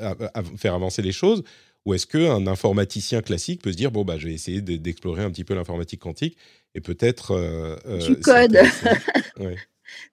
faire 0.57 0.73
avancer 0.73 1.01
les 1.01 1.11
choses 1.11 1.43
Ou 1.85 1.93
est-ce 1.93 2.07
qu'un 2.07 2.47
informaticien 2.47 3.21
classique 3.21 3.61
peut 3.61 3.71
se 3.71 3.77
dire, 3.77 3.91
bon, 3.91 4.05
bah, 4.05 4.17
je 4.17 4.27
vais 4.27 4.33
essayer 4.33 4.61
d'explorer 4.61 5.23
un 5.23 5.31
petit 5.31 5.43
peu 5.43 5.53
l'informatique 5.53 6.01
quantique 6.01 6.37
et 6.75 6.81
peut-être... 6.81 7.31
Euh, 7.31 7.75
euh, 7.85 7.99
tu 7.99 8.19
codes 8.19 8.57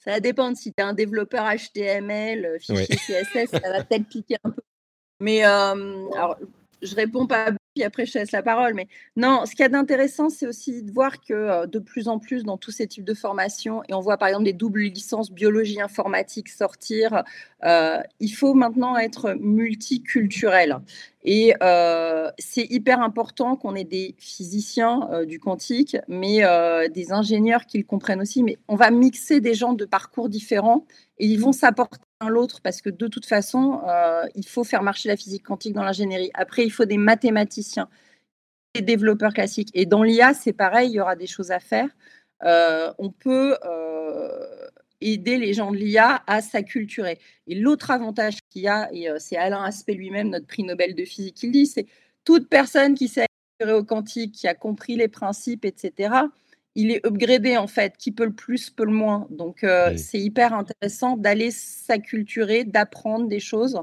Ça 0.02 0.12
va 0.12 0.20
dépendre. 0.20 0.56
Si 0.56 0.72
tu 0.72 0.82
es 0.82 0.82
un 0.82 0.94
développeur 0.94 1.44
HTML, 1.44 2.56
fichier 2.60 2.86
CSS, 2.86 3.50
ça 3.50 3.70
va 3.70 3.84
peut-être 3.84 4.08
piquer 4.08 4.36
un 4.42 4.50
peu. 4.50 4.62
Mais 5.20 5.42
alors, 5.42 6.38
je 6.82 6.94
réponds 6.94 7.26
pas 7.26 7.52
puis 7.76 7.84
après 7.84 8.06
je 8.06 8.12
te 8.12 8.18
laisse 8.18 8.32
la 8.32 8.42
parole. 8.42 8.72
Mais 8.74 8.88
non, 9.16 9.44
ce 9.44 9.50
qu'il 9.50 9.60
y 9.60 9.64
a 9.64 9.68
d'intéressant, 9.68 10.30
c'est 10.30 10.46
aussi 10.46 10.82
de 10.82 10.90
voir 10.90 11.20
que 11.20 11.34
euh, 11.34 11.66
de 11.66 11.78
plus 11.78 12.08
en 12.08 12.18
plus 12.18 12.42
dans 12.42 12.56
tous 12.56 12.70
ces 12.70 12.86
types 12.86 13.04
de 13.04 13.12
formations, 13.12 13.82
et 13.88 13.94
on 13.94 14.00
voit 14.00 14.16
par 14.16 14.28
exemple 14.28 14.44
des 14.44 14.54
doubles 14.54 14.80
licences 14.80 15.30
biologie 15.30 15.80
informatique 15.80 16.48
sortir, 16.48 17.22
euh, 17.64 17.98
il 18.18 18.30
faut 18.30 18.54
maintenant 18.54 18.96
être 18.96 19.36
multiculturel. 19.38 20.78
Et 21.22 21.54
euh, 21.62 22.30
c'est 22.38 22.64
hyper 22.70 23.02
important 23.02 23.56
qu'on 23.56 23.74
ait 23.74 23.84
des 23.84 24.14
physiciens 24.18 25.24
du 25.26 25.38
quantique, 25.38 25.96
mais 26.08 26.42
des 26.88 27.12
ingénieurs 27.12 27.66
qui 27.66 27.78
le 27.78 27.84
comprennent 27.84 28.20
aussi. 28.20 28.44
Mais 28.44 28.58
on 28.68 28.76
va 28.76 28.92
mixer 28.92 29.40
des 29.40 29.54
gens 29.54 29.72
de 29.72 29.84
parcours 29.84 30.28
différents 30.28 30.86
et 31.18 31.26
ils 31.26 31.40
vont 31.40 31.52
s'apporter 31.52 32.05
l'autre 32.24 32.60
parce 32.62 32.80
que 32.80 32.90
de 32.90 33.08
toute 33.08 33.26
façon, 33.26 33.80
euh, 33.86 34.24
il 34.34 34.46
faut 34.46 34.64
faire 34.64 34.82
marcher 34.82 35.08
la 35.08 35.16
physique 35.16 35.44
quantique 35.44 35.74
dans 35.74 35.82
l'ingénierie. 35.82 36.30
Après, 36.34 36.64
il 36.64 36.70
faut 36.70 36.84
des 36.84 36.96
mathématiciens, 36.96 37.88
des 38.74 38.82
développeurs 38.82 39.32
classiques. 39.32 39.70
Et 39.74 39.86
dans 39.86 40.02
l'IA, 40.02 40.34
c'est 40.34 40.52
pareil, 40.52 40.90
il 40.90 40.94
y 40.94 41.00
aura 41.00 41.16
des 41.16 41.26
choses 41.26 41.50
à 41.50 41.60
faire. 41.60 41.88
Euh, 42.42 42.92
on 42.98 43.10
peut 43.10 43.56
euh, 43.64 44.68
aider 45.00 45.38
les 45.38 45.52
gens 45.52 45.70
de 45.70 45.76
l'IA 45.76 46.22
à 46.26 46.40
s'acculturer. 46.40 47.18
Et 47.46 47.54
l'autre 47.54 47.90
avantage 47.90 48.38
qu'il 48.50 48.62
y 48.62 48.68
a, 48.68 48.88
et 48.92 49.08
c'est 49.18 49.36
Alain 49.36 49.62
Aspect 49.62 49.94
lui-même, 49.94 50.30
notre 50.30 50.46
prix 50.46 50.62
Nobel 50.62 50.94
de 50.94 51.04
physique, 51.04 51.42
le 51.42 51.50
dit, 51.50 51.66
c'est 51.66 51.86
toute 52.24 52.48
personne 52.48 52.94
qui 52.94 53.08
s'est 53.08 53.26
au 53.64 53.84
quantique, 53.84 54.32
qui 54.32 54.48
a 54.48 54.54
compris 54.54 54.96
les 54.96 55.08
principes, 55.08 55.64
etc., 55.64 56.10
il 56.76 56.90
est 56.92 57.04
upgradé 57.04 57.56
en 57.56 57.66
fait, 57.66 57.96
qui 57.96 58.12
peut 58.12 58.26
le 58.26 58.32
plus, 58.32 58.70
peut 58.70 58.84
le 58.84 58.92
moins. 58.92 59.26
Donc 59.30 59.64
euh, 59.64 59.96
c'est 59.96 60.20
hyper 60.20 60.54
intéressant 60.54 61.16
d'aller 61.16 61.50
s'acculturer, 61.50 62.64
d'apprendre 62.64 63.26
des 63.26 63.40
choses, 63.40 63.80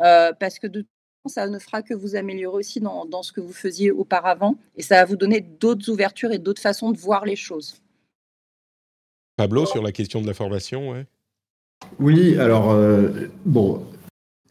euh, 0.00 0.32
parce 0.38 0.58
que 0.58 0.66
de 0.66 0.82
toute 0.82 0.88
façon, 1.24 1.34
ça 1.34 1.48
ne 1.48 1.58
fera 1.58 1.82
que 1.82 1.94
vous 1.94 2.14
améliorer 2.16 2.58
aussi 2.58 2.80
dans, 2.80 3.22
ce 3.22 3.32
que 3.32 3.40
vous 3.40 3.52
faisiez 3.52 3.90
auparavant, 3.90 4.56
et 4.76 4.82
ça 4.82 4.96
va 4.96 5.04
vous 5.06 5.16
donner 5.16 5.40
d'autres 5.40 5.90
ouvertures 5.90 6.32
et 6.32 6.38
d'autres 6.38 6.62
façons 6.62 6.92
de 6.92 6.98
voir 6.98 7.24
les 7.24 7.36
choses. 7.36 7.82
Pablo, 9.36 9.66
sur 9.66 9.82
la 9.82 9.90
question 9.90 10.20
de 10.22 10.26
la 10.26 10.34
formation, 10.34 10.90
ouais. 10.90 11.06
Oui, 11.98 12.38
alors, 12.38 12.70
euh, 12.70 13.28
bon, 13.44 13.84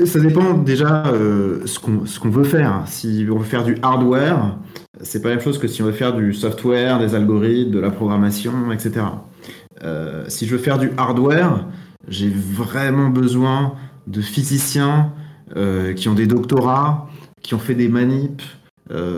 ça 0.06 0.20
dépend 0.20 0.54
déjà 0.56 1.06
euh, 1.08 1.66
ce 1.66 1.80
qu'on 1.80 2.30
veut 2.30 2.44
faire. 2.44 2.84
Si 2.88 3.28
on 3.30 3.38
veut 3.38 3.46
faire 3.46 3.64
du 3.64 3.78
hardware, 3.82 4.58
c'est 5.02 5.22
pas 5.22 5.30
la 5.30 5.36
même 5.36 5.44
chose 5.44 5.60
que 5.60 5.68
si 5.68 5.82
on 5.82 5.86
veut 5.86 5.92
faire 5.92 6.16
du 6.16 6.34
software, 6.34 7.00
des 7.00 7.14
algorithmes, 7.14 7.72
de 7.72 7.80
la 7.80 7.92
programmation, 7.92 8.72
etc. 8.72 9.06
Euh, 9.84 10.26
si 10.28 10.48
je 10.48 10.56
veux 10.56 10.62
faire 10.62 10.80
du 10.80 10.92
hardware, 10.98 11.68
j'ai 12.08 12.30
vraiment 12.30 13.10
besoin 13.10 13.76
de 14.08 14.22
physiciens 14.22 15.14
euh, 15.56 15.94
qui 15.94 16.10
ont 16.10 16.16
des 16.16 16.28
doctorats, 16.28 17.08
qui 17.44 17.54
ont 17.54 17.60
fait 17.60 17.76
des 17.76 17.88
manips. 17.88 18.42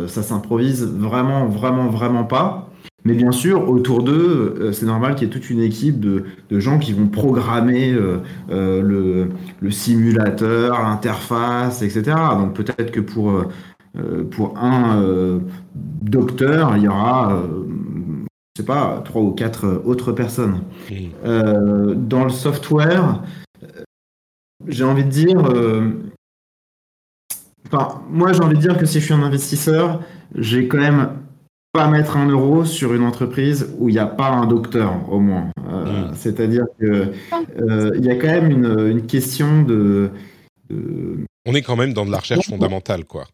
ça 0.08 0.24
s'improvise 0.24 0.84
vraiment, 0.86 1.48
vraiment, 1.48 1.88
vraiment 1.88 2.26
pas. 2.26 2.70
Mais 3.06 3.14
bien 3.14 3.32
sûr, 3.32 3.70
autour 3.70 4.02
d'eux, 4.02 4.56
euh, 4.60 4.72
c'est 4.72 4.88
normal 4.88 5.14
qu'il 5.14 5.28
y 5.28 5.30
ait 5.30 5.34
toute 5.34 5.52
une 5.52 5.62
équipe 5.62 6.00
de, 6.00 6.26
gens 6.60 6.80
qui 6.80 6.92
vont 6.92 7.08
programmer 7.08 7.94
euh, 7.94 8.18
euh, 8.50 9.30
le, 9.62 9.72
simulateur, 9.72 10.82
l'interface, 10.82 11.84
etc. 11.84 12.16
Donc 12.32 12.56
peut-être 12.56 12.92
que 12.92 13.00
pour, 13.00 13.46
pour 14.32 14.58
un 14.58 15.40
docteur, 16.02 16.78
il 16.78 16.84
y 16.84 16.88
aura, 16.88 17.44
je 18.56 18.62
sais 18.62 18.66
pas, 18.66 19.02
trois 19.06 19.22
ou 19.22 19.32
quatre 19.32 19.82
autres 19.86 20.12
personnes. 20.12 20.62
dans 21.24 22.24
le 22.24 22.30
software, 22.30 23.22
j'ai 24.68 24.84
envie 24.84 25.04
de 25.04 25.10
dire... 25.10 25.44
Enfin, 27.68 28.02
moi, 28.10 28.32
j'ai 28.32 28.42
envie 28.42 28.56
de 28.56 28.62
dire 28.62 28.78
que 28.78 28.86
si 28.86 29.00
je 29.00 29.06
suis 29.06 29.14
un 29.14 29.24
investisseur, 29.24 30.02
j'ai 30.36 30.68
quand 30.68 30.78
même 30.78 31.10
pas 31.76 31.88
mettre 31.88 32.18
un 32.18 32.28
euro 32.28 32.66
sur 32.66 32.94
une 32.94 33.04
entreprise 33.04 33.70
où 33.78 33.90
il 33.90 33.94
n'y 33.94 34.00
a 34.00 34.06
pas 34.06 34.30
un 34.30 34.48
docteur 34.48 34.94
au 35.12 35.20
moins. 35.20 35.52
Euh, 35.70 36.10
mm. 36.10 36.14
C'est-à-dire 36.16 36.66
que 36.80 37.12
euh, 37.60 37.92
il 37.96 38.06
y 38.06 38.10
a 38.10 38.16
quand 38.16 38.28
même 38.28 38.50
une, 38.50 39.06
question 39.06 39.62
de, 39.64 40.10
On 41.46 41.54
est 41.54 41.62
quand 41.62 41.76
même 41.76 41.94
dans 41.94 42.06
de 42.06 42.12
la 42.12 42.20
recherche 42.20 42.48
fondamentale, 42.48 43.06
quoi. 43.06 43.26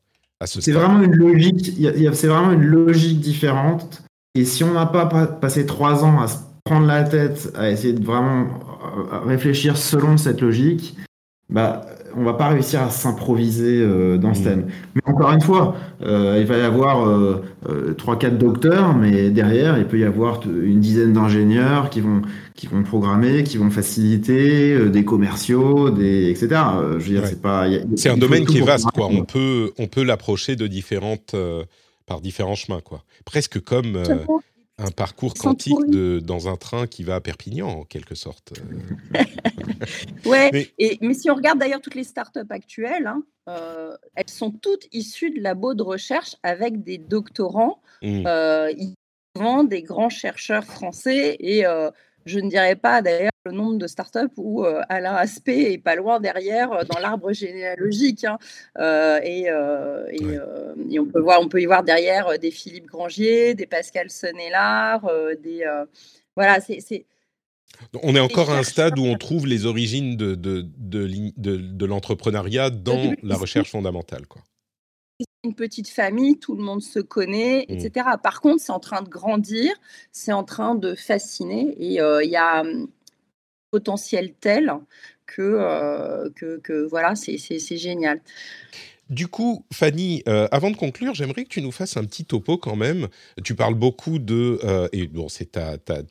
C'est 0.43 0.71
vraiment 0.71 1.03
une 1.03 1.15
logique. 1.15 1.71
C'est 2.13 2.27
vraiment 2.27 2.51
une 2.51 2.63
logique 2.63 3.19
différente. 3.19 4.01
Et 4.33 4.43
si 4.43 4.63
on 4.63 4.73
n'a 4.73 4.87
pas 4.87 5.05
passé 5.05 5.65
trois 5.65 6.03
ans 6.03 6.19
à 6.19 6.27
se 6.27 6.37
prendre 6.63 6.87
la 6.87 7.03
tête, 7.03 7.51
à 7.55 7.69
essayer 7.69 7.93
de 7.93 8.03
vraiment 8.03 8.47
euh, 9.11 9.19
réfléchir 9.19 9.77
selon 9.77 10.17
cette 10.17 10.41
logique, 10.41 10.95
bah 11.49 11.85
on 12.16 12.24
va 12.24 12.34
pas 12.34 12.49
réussir 12.49 12.82
à 12.82 12.89
s'improviser 12.89 13.80
euh, 13.82 14.18
dans 14.18 14.34
ce 14.34 14.41
mm. 14.41 14.43
thème. 14.43 14.68
Mais 14.95 15.01
encore 15.05 15.32
une 15.32 15.41
fois, 15.41 15.76
euh, 16.03 16.38
il 16.39 16.45
va 16.45 16.57
y 16.57 16.62
avoir 16.62 17.07
euh, 17.07 17.43
trois, 17.97 18.18
quatre 18.18 18.38
docteurs, 18.38 18.95
mais 18.95 19.30
derrière, 19.30 19.78
il 19.78 19.86
peut 19.86 19.99
y 19.99 20.03
avoir 20.03 20.41
une 20.45 20.80
dizaine 20.80 21.14
d'ingénieurs 21.14 21.89
qui 21.89 22.01
vont 22.01 22.22
qui 22.53 22.68
vont 22.68 22.84
programmer, 22.84 23.43
qui 23.43 23.57
vont 23.57 23.72
faciliter, 23.72 24.89
des 24.89 25.03
commerciaux, 25.03 25.89
des 25.89 26.30
etc. 26.30 26.62
je 26.99 27.03
veux 27.03 27.20
dire, 27.20 27.26
c'est 27.26 27.41
pas. 27.41 27.66
C'est 27.95 28.09
un 28.09 28.18
domaine 28.18 28.45
qui 28.45 28.59
est 28.59 28.66
vaste, 28.66 28.91
quoi. 28.93 29.07
On 29.07 29.24
peut 29.24 29.72
on 29.80 29.88
peut 29.88 30.03
l'approcher 30.03 30.55
de 30.55 30.68
différentes 30.68 31.36
par 32.05 32.22
différents 32.22 32.55
chemins, 32.55 32.82
quoi. 32.82 33.03
Presque 33.26 33.59
comme 33.62 33.97
un 34.78 34.91
parcours 34.91 35.34
quantique 35.34 35.89
de, 35.89 36.19
dans 36.19 36.47
un 36.47 36.55
train 36.55 36.88
qui 36.88 37.03
va 37.03 37.15
à 37.15 37.22
Perpignan, 37.22 37.67
en 37.67 37.84
quelque 37.84 38.15
sorte. 38.15 38.53
ouais, 40.26 40.49
mais, 40.51 40.72
et, 40.80 40.97
mais 41.01 41.13
si 41.13 41.30
on 41.30 41.36
regarde 41.36 41.59
d'ailleurs 41.59 41.82
toutes 41.82 41.95
les 41.95 42.03
startups 42.03 42.39
actuelles, 42.49 43.07
hein, 43.07 43.24
euh, 43.49 43.95
elles 44.15 44.30
sont 44.30 44.51
toutes 44.51 44.88
issues 44.91 45.32
de 45.32 45.41
labos 45.41 45.74
de 45.74 45.84
recherche 45.84 46.36
avec 46.43 46.84
des 46.84 46.97
doctorants, 46.97 47.82
mmh. 48.01 48.24
euh, 48.26 48.74
des 49.63 49.82
grands 49.82 50.09
chercheurs 50.09 50.65
français 50.65 51.38
et 51.39 51.65
euh, 51.65 51.89
je 52.26 52.39
ne 52.39 52.49
dirais 52.49 52.76
pas 52.76 53.01
d'ailleurs 53.01 53.32
le 53.45 53.51
nombre 53.51 53.78
de 53.78 53.88
startups 53.88 54.34
où 54.38 54.65
euh, 54.65 54.82
Alain 54.89 55.15
Aspect 55.15 55.74
est 55.74 55.78
pas 55.78 55.95
loin 55.95 56.19
derrière 56.19 56.72
euh, 56.72 56.84
dans 56.84 56.99
l'arbre 56.99 57.34
généalogique. 57.34 58.24
Hein. 58.24 58.38
Euh, 58.78 59.19
et, 59.24 59.49
on, 60.99 61.05
peut 61.05 61.22
voir, 61.22 61.41
on 61.41 61.47
peut 61.47 61.61
y 61.61 61.65
voir 61.65 61.84
derrière 61.84 62.38
des 62.39 62.51
Philippe 62.51 62.86
Grangier, 62.86 63.55
des 63.55 63.65
Pascal 63.65 64.09
Sonnellard, 64.09 65.09
des. 65.41 65.65
voilà, 66.36 66.59
c'est. 66.61 67.05
On 68.03 68.15
est 68.15 68.19
encore 68.19 68.51
à 68.51 68.57
un 68.57 68.63
stade 68.63 68.99
où 68.99 69.03
on 69.03 69.17
trouve 69.17 69.47
les 69.47 69.65
origines 69.65 70.15
de, 70.15 70.36
de, 70.36 70.67
de, 70.78 71.07
de 71.38 71.86
l'entrepreneuriat 71.86 72.69
dans 72.69 73.13
la 73.24 73.38
recherche 73.38 73.72
fondamentale. 73.72 74.28
Quoi 74.28 74.41
une 75.43 75.55
petite 75.55 75.89
famille, 75.89 76.37
tout 76.37 76.55
le 76.55 76.63
monde 76.63 76.81
se 76.81 76.99
connaît, 76.99 77.65
mmh. 77.67 77.73
etc. 77.73 78.05
Par 78.21 78.41
contre, 78.41 78.61
c'est 78.61 78.71
en 78.71 78.79
train 78.79 79.01
de 79.01 79.09
grandir, 79.09 79.71
c'est 80.11 80.33
en 80.33 80.43
train 80.43 80.75
de 80.75 80.95
fasciner 80.95 81.75
et 81.79 81.99
euh, 81.99 82.23
il 82.23 82.29
y 82.29 82.35
a 82.35 82.61
un 82.61 82.85
potentiel 83.71 84.33
tel 84.39 84.73
que, 85.25 86.29
que, 86.35 86.87
voilà, 86.89 87.15
c'est 87.15 87.77
génial. 87.77 88.21
Du 89.09 89.29
coup, 89.29 89.65
Fanny, 89.71 90.23
avant 90.25 90.71
de 90.71 90.75
conclure, 90.75 91.13
j'aimerais 91.13 91.45
que 91.45 91.49
tu 91.49 91.61
nous 91.61 91.71
fasses 91.71 91.95
un 91.95 92.03
petit 92.03 92.25
topo 92.25 92.57
quand 92.57 92.75
même. 92.75 93.07
Tu 93.43 93.55
parles 93.55 93.75
beaucoup 93.75 94.19
de, 94.19 94.59
et 94.91 95.07
bon, 95.07 95.29
c'est 95.29 95.57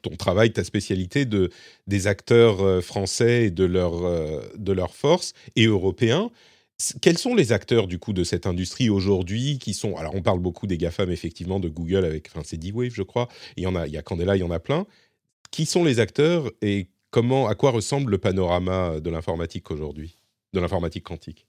ton 0.01 0.17
travail, 0.17 0.55
ta 0.55 0.65
spécialité, 0.65 1.27
de, 1.27 1.51
des 1.87 2.07
acteurs 2.07 2.83
français 2.83 3.45
et 3.45 3.51
de 3.51 3.65
leur, 3.65 3.93
de 4.57 4.73
leur 4.73 4.95
force, 4.95 5.35
et 5.55 5.67
européens. 5.67 6.31
Quels 7.01 7.19
sont 7.19 7.35
les 7.35 7.53
acteurs 7.53 7.87
du 7.87 7.99
coup 7.99 8.13
de 8.13 8.25
cette 8.25 8.47
industrie 8.47 8.89
aujourd'hui 8.91 9.59
qui 9.59 9.75
sont 9.75 9.97
alors 9.97 10.15
on 10.15 10.23
parle 10.23 10.41
beaucoup 10.41 10.67
des 10.67 10.79
gafam 10.79 11.11
effectivement 11.11 11.61
de 11.61 11.69
Google 11.69 12.05
avec 12.05 12.29
enfin 12.29 12.43
c'est 12.45 12.57
D-Wave 12.57 12.93
je 12.95 13.03
crois 13.03 13.29
il 13.57 13.65
y 13.65 13.67
en 13.67 13.75
a 13.77 13.87
il 13.87 13.93
y 13.93 13.99
a 13.99 14.03
Candela 14.03 14.37
il 14.37 14.41
y 14.41 14.43
en 14.45 14.51
a 14.51 14.61
plein. 14.61 14.87
Qui 15.51 15.67
sont 15.67 15.85
les 15.85 16.01
acteurs 16.01 16.51
et 16.63 16.89
comment 17.11 17.49
à 17.49 17.55
quoi 17.55 17.71
ressemble 17.71 18.13
le 18.13 18.19
panorama 18.19 19.01
de 19.01 19.11
l'informatique 19.11 19.71
aujourd'hui 19.71 20.17
de 20.53 20.61
l'informatique 20.61 21.05
quantique? 21.05 21.47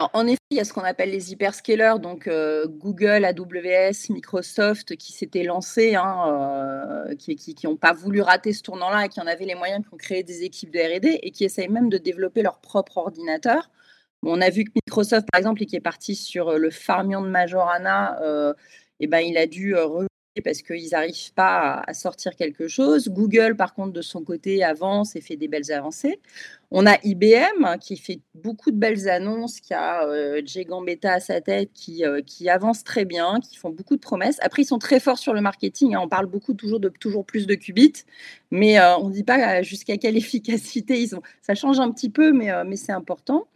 En 0.00 0.26
effet, 0.26 0.40
il 0.50 0.56
y 0.56 0.60
a 0.60 0.64
ce 0.64 0.72
qu'on 0.72 0.82
appelle 0.82 1.10
les 1.10 1.32
hyperscalers, 1.32 2.00
donc 2.00 2.26
euh, 2.26 2.66
Google, 2.66 3.24
AWS, 3.24 4.10
Microsoft, 4.10 4.96
qui 4.96 5.12
s'étaient 5.12 5.44
lancés, 5.44 5.94
hein, 5.94 7.06
euh, 7.08 7.14
qui 7.14 7.56
n'ont 7.64 7.76
pas 7.76 7.92
voulu 7.92 8.20
rater 8.20 8.52
ce 8.52 8.62
tournant-là 8.62 9.06
et 9.06 9.08
qui 9.08 9.20
en 9.20 9.26
avaient 9.26 9.44
les 9.44 9.54
moyens, 9.54 9.84
qui 9.86 9.94
ont 9.94 9.96
créé 9.96 10.24
des 10.24 10.42
équipes 10.42 10.72
de 10.72 10.80
R&D 10.80 11.20
et 11.22 11.30
qui 11.30 11.44
essayent 11.44 11.68
même 11.68 11.88
de 11.90 11.98
développer 11.98 12.42
leur 12.42 12.58
propre 12.60 12.98
ordinateur. 12.98 13.70
on 14.24 14.40
a 14.40 14.50
vu 14.50 14.64
que 14.64 14.72
Microsoft, 14.74 15.28
par 15.30 15.38
exemple, 15.38 15.64
qui 15.64 15.76
est 15.76 15.80
parti 15.80 16.16
sur 16.16 16.48
euh, 16.48 16.58
le 16.58 16.70
Farmion 16.70 17.22
de 17.22 17.28
Majorana, 17.28 18.18
eh 19.00 19.06
ben, 19.06 19.20
il 19.20 19.36
a 19.38 19.46
dû 19.46 19.74
parce 20.42 20.62
qu'ils 20.62 20.90
n'arrivent 20.90 21.32
pas 21.34 21.82
à, 21.86 21.94
sortir 21.94 22.34
quelque 22.34 22.66
chose. 22.66 23.08
Google, 23.08 23.54
par 23.56 23.74
contre, 23.74 23.92
de 23.92 24.02
son 24.02 24.22
côté, 24.22 24.64
avance 24.64 25.14
et 25.14 25.20
fait 25.20 25.36
des 25.36 25.48
belles 25.48 25.70
avancées. 25.70 26.18
On 26.70 26.86
a 26.86 26.96
IBM 27.04 27.78
qui 27.80 27.96
fait 27.96 28.20
beaucoup 28.34 28.72
de 28.72 28.76
belles 28.76 29.08
annonces, 29.08 29.60
qui 29.60 29.74
a 29.74 30.04
euh, 30.08 30.42
Jay 30.44 30.64
Gambetta 30.64 31.12
à 31.12 31.20
sa 31.20 31.40
tête, 31.40 31.70
qui, 31.72 32.04
euh, 32.04 32.20
qui 32.20 32.48
avance 32.48 32.82
très 32.82 33.04
bien, 33.04 33.38
qui 33.40 33.56
font 33.56 33.70
beaucoup 33.70 33.94
de 33.94 34.00
promesses. 34.00 34.38
Après, 34.40 34.62
ils 34.62 34.66
sont 34.66 34.80
très 34.80 34.98
forts 34.98 35.18
sur 35.18 35.34
le 35.34 35.40
marketing. 35.40 35.94
Hein. 35.94 36.00
On 36.02 36.08
parle 36.08 36.26
beaucoup 36.26 36.54
toujours 36.54 36.80
de 36.80 36.88
toujours 36.88 37.24
plus 37.24 37.46
de 37.46 37.54
qubits, 37.54 38.04
mais 38.50 38.80
euh, 38.80 38.96
on 38.96 39.08
ne 39.08 39.12
dit 39.12 39.24
pas 39.24 39.62
jusqu'à 39.62 39.98
quelle 39.98 40.16
efficacité 40.24 41.00
ils 41.00 41.14
ont. 41.14 41.22
Ça 41.42 41.54
change 41.54 41.78
un 41.78 41.92
petit 41.92 42.10
peu, 42.10 42.32
mais, 42.32 42.50
mais 42.64 42.76
c'est 42.76 42.92
important. 42.92 43.46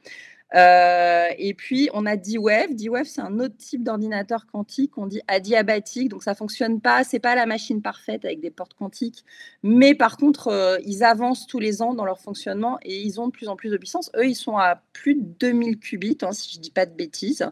Euh, 0.55 1.29
et 1.37 1.55
puis, 1.55 1.91
on 1.93 2.07
a 2.07 2.17
D-Wave. 2.17 2.75
D-Wave, 2.75 3.05
c'est 3.05 3.21
un 3.21 3.39
autre 3.39 3.57
type 3.57 3.83
d'ordinateur 3.83 4.47
quantique. 4.47 4.97
On 4.97 5.07
dit 5.07 5.21
adiabatique. 5.29 6.09
Donc, 6.09 6.23
ça 6.23 6.35
fonctionne 6.35 6.81
pas. 6.81 7.05
C'est 7.05 7.19
pas 7.19 7.35
la 7.35 7.47
machine 7.47 7.83
parfaite 7.83 8.25
avec 8.25 8.41
des 8.41 8.51
portes 8.51 8.75
quantiques. 8.75 9.25
Mais 9.63 9.95
par 9.95 10.17
contre, 10.17 10.49
euh, 10.49 10.79
ils 10.85 11.05
avancent 11.05 11.47
tous 11.47 11.59
les 11.59 11.83
ans 11.83 11.95
dans 11.95 12.05
leur 12.05 12.21
fonctionnement 12.21 12.79
et 12.83 13.01
ils 13.01 13.21
ont 13.21 13.27
de 13.27 13.33
plus 13.33 13.49
en 13.49 13.57
plus 13.57 13.71
de 13.71 13.77
puissance. 13.77 14.11
Eux, 14.17 14.27
ils 14.27 14.35
sont 14.35 14.57
à 14.57 14.83
plus 14.93 15.15
de 15.15 15.23
2000 15.23 15.79
qubits, 15.79 16.19
hein, 16.23 16.33
si 16.33 16.55
je 16.55 16.61
dis 16.61 16.71
pas 16.71 16.87
de 16.87 16.95
bêtises. 16.95 17.47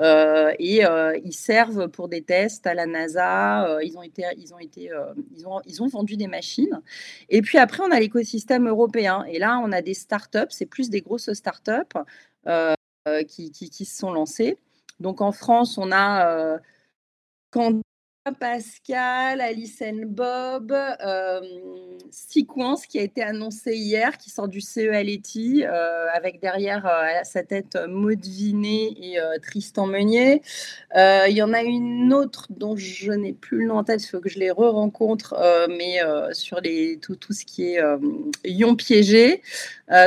Euh, 0.00 0.52
et 0.58 0.82
ils 1.24 1.32
servent 1.32 1.88
pour 1.88 2.08
des 2.08 2.22
tests 2.22 2.66
à 2.66 2.74
la 2.74 2.86
NASA. 2.86 3.78
ils 3.82 3.96
ont 3.96 4.02
été, 4.02 4.24
ils 4.36 4.54
ont 4.54 4.58
été, 4.58 4.90
ils 5.36 5.46
ont, 5.46 5.60
ils 5.66 5.82
ont 5.82 5.86
vendu 5.86 6.16
des 6.16 6.26
machines. 6.26 6.80
Et 7.28 7.42
puis 7.42 7.58
après, 7.58 7.82
on 7.82 7.90
a 7.90 8.00
l'écosystème 8.00 8.68
européen. 8.68 9.24
Et 9.28 9.38
là, 9.38 9.60
on 9.62 9.72
a 9.72 9.82
des 9.82 9.94
startups. 9.94 10.50
C'est 10.50 10.66
plus 10.66 10.90
des 10.90 11.00
grosses 11.00 11.32
startups 11.32 11.98
qui, 13.28 13.50
qui, 13.50 13.84
se 13.84 13.96
sont 13.96 14.12
lancés. 14.12 14.58
Donc 15.00 15.20
en 15.20 15.32
France, 15.32 15.78
on 15.78 15.92
a 15.92 16.28
euh, 16.28 16.58
Pascal, 18.32 19.40
Alice 19.40 19.82
Bob, 20.06 20.72
euh, 20.72 21.40
Sequence 22.10 22.86
qui 22.86 22.98
a 22.98 23.02
été 23.02 23.22
annoncé 23.22 23.74
hier, 23.74 24.16
qui 24.18 24.30
sort 24.30 24.48
du 24.48 24.60
CELETI, 24.60 25.64
euh, 25.64 26.06
avec 26.14 26.40
derrière 26.40 26.86
euh, 26.86 27.20
à 27.20 27.24
sa 27.24 27.42
tête 27.42 27.78
Maud 27.88 28.24
Vinet 28.24 28.94
et 29.00 29.20
euh, 29.20 29.38
Tristan 29.42 29.86
Meunier. 29.86 30.42
Il 30.94 31.34
y 31.34 31.42
en 31.42 31.52
a 31.52 31.62
une 31.62 32.12
autre 32.12 32.46
dont 32.50 32.76
je 32.76 33.12
n'ai 33.12 33.32
plus 33.32 33.58
le 33.58 33.66
nom 33.66 33.78
en 33.78 33.84
tête, 33.84 34.02
il 34.02 34.08
faut 34.08 34.20
que 34.20 34.28
je 34.28 34.38
les 34.38 34.50
re-rencontre, 34.50 35.34
mais 35.68 35.98
sur 36.32 36.60
les, 36.60 36.98
tout, 36.98 37.16
tout, 37.16 37.32
ce 37.32 37.44
qui 37.44 37.74
est 37.74 37.80
ion 38.44 38.74
piégé. 38.74 39.42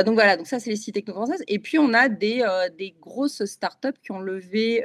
donc 0.04 0.14
voilà, 0.14 0.36
donc 0.36 0.46
ça 0.46 0.58
c'est 0.58 0.70
les 0.70 0.76
sites 0.76 0.94
techno-françaises. 0.94 1.42
Et 1.48 1.58
puis 1.58 1.78
on 1.78 1.94
a 1.94 2.08
des, 2.08 2.44
des 2.76 2.94
grosses 3.00 3.44
startups 3.44 3.98
qui 4.02 4.10
ont 4.10 4.20
levé 4.20 4.84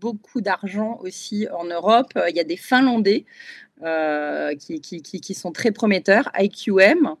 beaucoup 0.00 0.40
d'argent 0.40 0.98
aussi 1.02 1.48
en 1.52 1.64
Europe 1.64 2.12
il 2.30 2.36
y 2.36 2.40
a 2.40 2.44
des 2.44 2.56
Finlandais 2.56 3.24
euh, 3.82 4.54
qui, 4.54 5.34
sont 5.34 5.52
très 5.52 5.72
prometteurs, 5.72 6.30
IQM. 6.38 7.14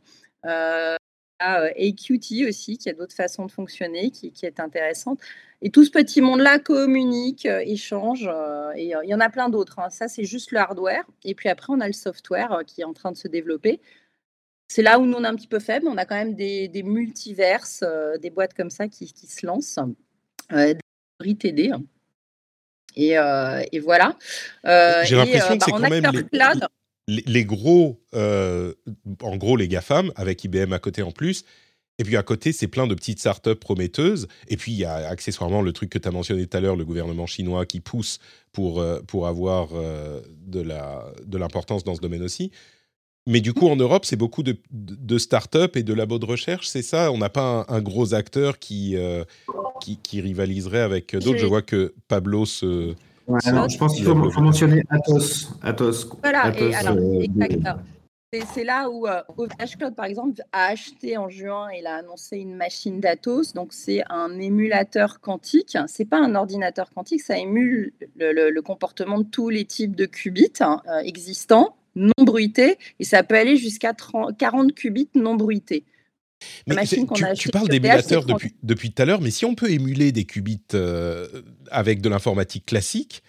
Euh, 0.46 0.96
AQT 1.40 2.46
aussi, 2.46 2.78
qui 2.78 2.88
a 2.88 2.92
d'autres 2.92 3.16
façons 3.16 3.46
de 3.46 3.50
fonctionner, 3.50 4.10
qui, 4.10 4.32
est 4.42 4.60
intéressante. 4.60 5.18
Et 5.60 5.70
tout 5.70 5.84
ce 5.84 5.90
petit 5.90 6.20
monde-là 6.20 6.60
communique, 6.60 7.46
euh, 7.46 7.62
échange, 7.64 8.30
et 8.76 8.84
il 8.84 9.08
y 9.08 9.14
en 9.14 9.20
a 9.20 9.28
plein 9.28 9.48
d'autres. 9.48 9.80
Hein. 9.80 9.90
Ça, 9.90 10.06
c'est 10.06 10.24
juste 10.24 10.52
le 10.52 10.58
hardware. 10.58 11.04
Et 11.24 11.34
puis 11.34 11.48
après, 11.48 11.72
on 11.72 11.80
a 11.80 11.86
le 11.88 11.92
software 11.92 12.62
qui 12.66 12.82
est 12.82 12.84
en 12.84 12.92
train 12.92 13.10
de 13.10 13.16
se 13.16 13.26
développer. 13.26 13.80
C'est 14.68 14.82
là 14.82 14.98
où 14.98 15.04
nous, 15.04 15.18
on 15.18 15.24
est 15.24 15.26
un 15.26 15.34
petit 15.34 15.48
peu 15.48 15.58
faible. 15.58 15.86
On 15.88 15.98
a 15.98 16.06
quand 16.06 16.14
même 16.14 16.34
des, 16.34 16.82
multiverses, 16.84 17.84
des 18.20 18.30
boîtes 18.30 18.54
comme 18.54 18.70
ça 18.70 18.88
qui, 18.88 19.06
se 19.08 19.44
lancent. 19.44 19.78
Euh, 20.52 20.74
euh, 21.22 21.78
et, 22.96 23.78
voilà. 23.80 24.16
Euh, 24.66 25.02
J'ai 25.04 25.16
l'impression 25.16 25.54
euh, 25.54 25.56
que 25.56 25.64
c'est 25.64 25.70
bah, 25.72 25.78
quand 25.80 25.90
même 25.90 26.28
les, 27.08 27.44
gros, 27.44 28.00
en 28.14 29.36
gros 29.36 29.56
les 29.56 29.68
GAFAM, 29.68 30.12
avec 30.16 30.44
IBM 30.44 30.72
à 30.72 30.78
côté 30.78 31.02
en 31.02 31.12
plus. 31.12 31.44
Et 31.98 32.04
puis 32.04 32.16
à 32.16 32.22
côté, 32.22 32.52
c'est 32.52 32.68
plein 32.68 32.86
de 32.86 32.94
petites 32.94 33.20
startups 33.20 33.54
prometteuses. 33.54 34.26
Et 34.48 34.56
puis 34.56 34.72
il 34.72 34.78
y 34.78 34.84
a 34.84 35.08
accessoirement 35.08 35.62
le 35.62 35.72
truc 35.72 35.90
que 35.90 35.98
tu 35.98 36.08
as 36.08 36.10
mentionné 36.10 36.46
tout 36.46 36.56
à 36.56 36.60
l'heure, 36.60 36.76
le 36.76 36.84
gouvernement 36.84 37.26
chinois 37.26 37.66
qui 37.66 37.80
pousse 37.80 38.18
pour, 38.52 38.84
pour 39.06 39.26
avoir 39.26 39.68
de 39.72 41.36
l'importance 41.38 41.84
dans 41.84 41.94
ce 41.94 42.00
domaine 42.00 42.22
aussi. 42.22 42.50
Mais 43.26 43.40
du 43.40 43.52
coup, 43.52 43.68
en 43.68 43.76
Europe, 43.76 44.04
c'est 44.04 44.16
beaucoup 44.16 44.42
de, 44.42 44.56
de, 44.72 45.18
start-up 45.18 45.76
et 45.76 45.84
de 45.84 45.94
labos 45.94 46.18
de 46.18 46.26
recherche, 46.26 46.66
c'est 46.66 46.82
ça? 46.82 47.12
On 47.12 47.18
n'a 47.18 47.28
pas 47.28 47.64
un, 47.68 47.80
gros 47.80 48.14
acteur 48.14 48.58
qui, 48.58 48.96
euh, 48.96 49.24
qui, 49.80 50.20
rivaliserait 50.20 50.80
avec 50.80 51.14
d'autres? 51.14 51.38
Je 51.38 51.46
vois 51.46 51.62
que 51.62 51.94
Pablo 52.08 52.46
se. 52.46 52.94
je 53.28 53.78
pense 53.78 53.94
qu'il 53.94 54.04
faut, 54.04 54.14
mentionner 54.14 54.82
Atos. 54.90 55.50
Atos. 55.62 56.08
Voilà, 56.20 56.52
alors, 56.74 56.96
euh, 56.96 58.44
C'est 58.52 58.64
là 58.64 58.90
où 58.90 59.06
euh, 59.06 59.20
Cloud, 59.78 59.94
par 59.94 60.06
exemple, 60.06 60.42
a 60.50 60.64
acheté 60.64 61.16
en 61.16 61.28
juin, 61.28 61.68
il 61.78 61.86
a 61.86 61.94
annoncé 61.98 62.38
une 62.38 62.56
machine 62.56 62.98
d'Atos. 62.98 63.52
Donc, 63.52 63.72
c'est 63.72 64.02
un 64.10 64.40
émulateur 64.40 65.20
quantique. 65.20 65.78
C'est 65.86 66.06
pas 66.06 66.18
un 66.18 66.34
ordinateur 66.34 66.90
quantique, 66.90 67.20
ça 67.20 67.38
émule 67.38 67.92
le, 68.16 68.60
comportement 68.62 69.20
de 69.20 69.26
tous 69.30 69.48
les 69.48 69.64
types 69.64 69.94
de 69.94 70.06
qubits 70.06 70.54
hein, 70.58 70.82
existants 71.04 71.76
non 71.94 72.24
bruité 72.24 72.78
et 72.98 73.04
ça 73.04 73.22
peut 73.22 73.36
aller 73.36 73.56
jusqu'à 73.56 73.94
40 73.94 74.74
qubits 74.74 75.10
non 75.14 75.34
bruités. 75.34 75.84
Mais 76.66 76.84
tu, 76.86 77.06
tu, 77.36 77.48
parles 77.50 77.68
d'émulateurs 77.68 78.24
depuis, 78.24 78.54
depuis 78.62 78.92
tout 78.92 79.02
à 79.02 79.04
l'heure, 79.04 79.20
mais 79.20 79.30
si 79.30 79.44
on 79.44 79.54
peut 79.54 79.70
émuler 79.70 80.10
des 80.10 80.24
qubits 80.24 80.60
euh, 80.74 81.28
avec 81.70 82.00
de 82.00 82.08
l'informatique 82.08 82.66
classique, 82.66 83.22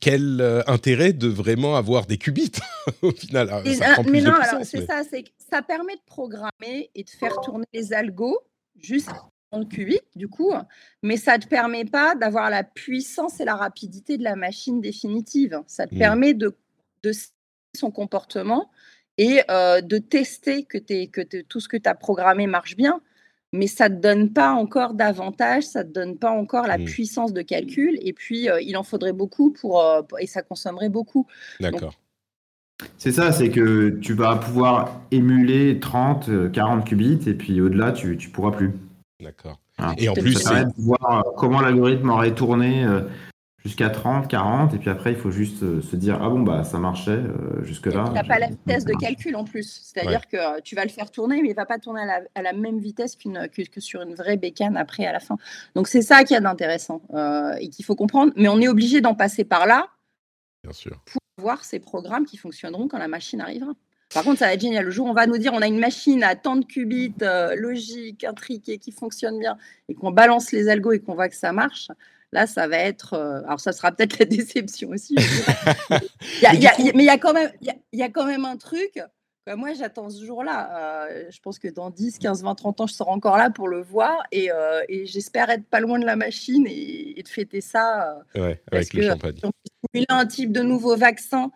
quel 0.00 0.40
euh, 0.40 0.62
intérêt 0.66 1.12
de 1.12 1.26
vraiment 1.26 1.76
avoir 1.76 2.06
des 2.06 2.18
qubits 2.18 2.52
au 3.02 3.10
final? 3.10 3.48
Ah, 3.50 3.62
ça 3.74 4.02
Mais 4.08 4.20
non, 4.20 4.34
c'est 4.62 4.86
ça, 4.86 5.02
ça 5.50 5.62
permet 5.62 5.94
de 5.94 6.02
programmer 6.06 6.90
et 6.94 7.02
de 7.02 7.10
faire 7.10 7.40
tourner 7.40 7.66
les 7.72 7.92
algos 7.92 8.38
juste 8.80 9.10
30 9.50 9.68
qubits 9.68 10.00
du 10.14 10.28
coup, 10.28 10.52
mais 11.02 11.16
ça 11.16 11.36
ne 11.36 11.42
te 11.42 11.48
permet 11.48 11.84
pas 11.84 12.14
d'avoir 12.14 12.50
la 12.50 12.64
puissance 12.64 13.40
et 13.40 13.44
la 13.44 13.56
rapidité 13.56 14.18
de 14.18 14.24
la 14.24 14.36
machine 14.36 14.80
définitive. 14.80 15.60
Ça 15.66 15.86
te 15.86 15.94
mmh. 15.94 15.98
permet 15.98 16.34
de, 16.34 16.56
de 17.02 17.12
son 17.76 17.90
comportement 17.90 18.70
et 19.18 19.42
euh, 19.50 19.80
de 19.80 19.98
tester 19.98 20.64
que, 20.64 20.78
que 20.78 21.42
tout 21.42 21.60
ce 21.60 21.68
que 21.68 21.76
tu 21.76 21.88
as 21.88 21.94
programmé 21.94 22.46
marche 22.46 22.76
bien. 22.76 23.00
Mais 23.52 23.68
ça 23.68 23.88
ne 23.88 23.94
te 23.94 24.00
donne 24.00 24.32
pas 24.32 24.50
encore 24.50 24.94
d'avantage, 24.94 25.62
ça 25.62 25.84
ne 25.84 25.88
te 25.88 25.92
donne 25.92 26.18
pas 26.18 26.32
encore 26.32 26.66
la 26.66 26.76
mmh. 26.76 26.84
puissance 26.86 27.32
de 27.32 27.40
calcul. 27.40 27.96
Et 28.02 28.12
puis, 28.12 28.50
euh, 28.50 28.60
il 28.60 28.76
en 28.76 28.82
faudrait 28.82 29.12
beaucoup 29.12 29.52
pour, 29.52 29.80
euh, 29.80 30.02
et 30.18 30.26
ça 30.26 30.42
consommerait 30.42 30.88
beaucoup. 30.88 31.28
D'accord. 31.60 31.94
C'est 32.98 33.12
ça, 33.12 33.30
c'est 33.30 33.50
que 33.50 33.90
tu 34.02 34.14
vas 34.14 34.34
pouvoir 34.34 35.00
émuler 35.12 35.78
30, 35.78 36.50
40 36.50 36.84
qubits, 36.84 37.20
et 37.28 37.34
puis 37.34 37.60
au-delà, 37.60 37.92
tu 37.92 38.16
ne 38.16 38.32
pourras 38.32 38.50
plus. 38.50 38.72
D'accord. 39.20 39.60
Et 39.98 40.08
en 40.08 40.14
plus, 40.14 40.44
voir 40.78 41.24
comment 41.36 41.60
l'algorithme 41.60 42.10
aurait 42.10 42.34
tourné 42.34 42.84
jusqu'à 43.64 43.88
30, 43.88 44.28
40, 44.28 44.74
et 44.74 44.78
puis 44.78 44.90
après, 44.90 45.12
il 45.12 45.16
faut 45.16 45.30
juste 45.30 45.62
euh, 45.62 45.80
se 45.80 45.96
dire 45.96 46.18
Ah 46.22 46.28
bon, 46.28 46.40
bah 46.40 46.64
ça 46.64 46.78
marchait 46.78 47.10
euh, 47.10 47.62
jusque-là. 47.62 48.04
Tu 48.06 48.12
n'as 48.12 48.24
pas 48.24 48.38
la 48.38 48.48
vitesse 48.48 48.84
de 48.84 48.92
calcul 48.94 49.34
en 49.36 49.44
plus. 49.44 49.80
C'est-à-dire 49.82 50.28
que 50.28 50.36
euh, 50.36 50.60
tu 50.62 50.74
vas 50.74 50.84
le 50.84 50.90
faire 50.90 51.10
tourner, 51.10 51.40
mais 51.40 51.48
il 51.48 51.52
ne 51.52 51.56
va 51.56 51.66
pas 51.66 51.78
tourner 51.78 52.02
à 52.34 52.42
la, 52.42 52.52
même 52.52 52.78
vitesse 52.78 53.16
qu'une, 53.16 53.48
que, 53.48 53.80
sur 53.80 54.02
une 54.02 54.14
vraie 54.14 54.36
bécane 54.36 54.76
après, 54.76 55.06
à 55.06 55.12
la 55.12 55.20
fin. 55.20 55.36
Donc, 55.74 55.88
c'est 55.88 56.02
ça 56.02 56.24
qui 56.24 56.34
est 56.34 56.40
d'intéressant 56.40 57.02
et 57.58 57.68
qu'il 57.68 57.84
faut 57.84 57.96
comprendre. 57.96 58.32
Mais 58.36 58.48
on 58.48 58.60
est 58.60 58.68
obligé 58.68 59.00
d'en 59.00 59.14
passer 59.14 59.44
par 59.44 59.66
là 59.66 59.88
Bien 60.62 60.72
sûr. 60.72 61.00
pour 61.06 61.20
voir 61.38 61.64
ces 61.64 61.78
programmes 61.78 62.26
qui 62.26 62.36
fonctionneront 62.36 62.88
quand 62.88 62.98
la 62.98 63.08
machine 63.08 63.40
arrivera. 63.40 63.72
Par 64.14 64.22
contre, 64.22 64.38
ça 64.38 64.46
va 64.46 64.54
être 64.54 64.60
génial. 64.60 64.84
Le 64.84 64.90
jour 64.92 65.06
où 65.06 65.10
on 65.10 65.14
va 65.14 65.26
nous 65.26 65.38
dire 65.38 65.52
on 65.54 65.60
a 65.60 65.66
une 65.66 65.80
machine 65.80 66.22
à 66.22 66.36
tant 66.36 66.54
de 66.54 66.64
qubits, 66.64 67.14
euh, 67.22 67.56
logique, 67.56 68.22
intriquée, 68.22 68.78
qui 68.78 68.92
fonctionne 68.92 69.40
bien, 69.40 69.58
et 69.88 69.94
qu'on 69.94 70.12
balance 70.12 70.52
les 70.52 70.68
algos 70.68 70.92
et 70.92 71.00
qu'on 71.00 71.14
voit 71.14 71.28
que 71.28 71.34
ça 71.34 71.52
marche, 71.52 71.88
là, 72.34 72.46
ça 72.46 72.68
va 72.68 72.76
être. 72.76 73.14
Euh, 73.14 73.42
alors, 73.46 73.60
ça 73.60 73.72
sera 73.72 73.92
peut-être 73.92 74.18
la 74.20 74.26
déception 74.26 74.90
aussi. 74.90 75.14
mais 76.42 76.50
il 76.52 77.02
y 77.02 77.08
a 77.08 77.18
quand 77.18 77.32
même, 77.32 77.50
il 77.60 77.98
y, 77.98 78.02
a 78.02 78.08
quand 78.10 78.26
même 78.26 78.44
un 78.44 78.56
truc. 78.56 79.00
moi, 79.56 79.72
j'attends 79.72 80.10
ce 80.10 80.24
jour-là. 80.24 81.08
Euh, 81.08 81.24
je 81.30 81.40
pense 81.40 81.58
que 81.58 81.68
dans 81.68 81.90
10, 81.90 82.18
15, 82.18 82.42
20, 82.42 82.54
30 82.54 82.80
ans, 82.82 82.86
je 82.86 82.94
serai 82.94 83.10
encore 83.10 83.38
là 83.38 83.48
pour 83.50 83.68
le 83.68 83.80
voir. 83.80 84.22
Et, 84.30 84.50
j'espère 85.06 85.48
être 85.48 85.66
pas 85.66 85.80
loin 85.80 85.98
de 85.98 86.04
la 86.04 86.16
machine 86.16 86.66
et, 86.68 87.22
de 87.22 87.28
fêter 87.28 87.62
ça. 87.62 88.18
ouais, 88.34 88.60
avec 88.70 88.92
le 88.92 89.08
champagne. 89.08 89.36
Si 89.94 90.06
on 90.10 90.14
un 90.14 90.26
type 90.26 90.52
de 90.52 90.62
nouveau 90.62 90.96
vaccin 90.96 91.50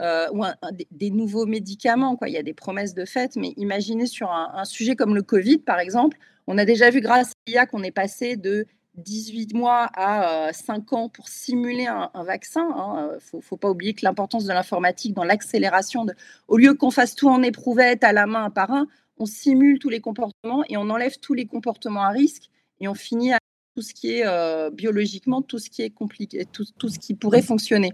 euh, 0.00 0.26
ou 0.32 0.44
des, 0.90 1.10
nouveaux 1.10 1.46
médicaments. 1.46 2.16
Quoi. 2.16 2.28
Il 2.28 2.34
y 2.34 2.36
a 2.36 2.42
des 2.42 2.52
promesses 2.52 2.94
de 2.94 3.04
fait, 3.04 3.36
mais 3.36 3.54
imaginez 3.56 4.06
sur 4.06 4.32
un, 4.32 4.64
sujet 4.64 4.96
comme 4.96 5.14
le 5.14 5.22
Covid, 5.22 5.58
par 5.58 5.78
exemple, 5.78 6.18
on 6.48 6.58
a 6.58 6.64
déjà 6.64 6.90
vu 6.90 7.00
grâce 7.00 7.30
à 7.30 7.34
l'IA 7.46 7.66
qu'on 7.66 7.84
est 7.84 7.92
passé 7.92 8.36
de 8.36 8.66
18 8.96 9.54
mois 9.54 9.90
à 9.94 10.52
5 10.52 10.92
euh, 10.92 10.96
ans 10.96 11.08
pour 11.08 11.28
simuler 11.28 11.86
un, 11.86 12.10
vaccin. 12.24 12.66
Il 12.68 12.80
hein. 12.80 13.10
ne 13.34 13.40
faut, 13.40 13.56
pas 13.56 13.70
oublier 13.70 13.94
que 13.94 14.04
l'importance 14.04 14.44
de 14.44 14.52
l'informatique 14.52 15.14
dans 15.14 15.24
l'accélération, 15.24 16.06
au 16.48 16.56
lieu 16.56 16.74
qu'on 16.74 16.90
fasse 16.90 17.14
tout 17.14 17.28
en 17.28 17.42
éprouvette 17.42 18.04
à 18.04 18.12
la 18.12 18.26
main 18.26 18.44
un 18.44 18.50
par 18.50 18.70
un, 18.70 18.86
on 19.18 19.26
simule 19.26 19.78
tous 19.78 19.88
les 19.88 20.00
comportements 20.00 20.64
et 20.68 20.76
on 20.76 20.90
enlève 20.90 21.18
tous 21.18 21.34
les 21.34 21.46
comportements 21.46 22.02
à 22.02 22.10
risque 22.10 22.50
et 22.80 22.88
on 22.88 22.94
finit 22.94 23.32
à 23.32 23.38
tout 23.74 23.82
ce 23.82 23.92
qui 23.92 24.12
est 24.12 24.26
euh, 24.26 24.70
biologiquement, 24.70 25.42
tout 25.42 25.58
ce 25.58 25.70
qui 25.70 25.82
est 25.82 25.90
compliqué, 25.90 26.46
tout, 26.52 26.64
tout 26.78 26.88
ce 26.88 26.98
qui 26.98 27.14
pourrait 27.14 27.42
fonctionner. 27.42 27.92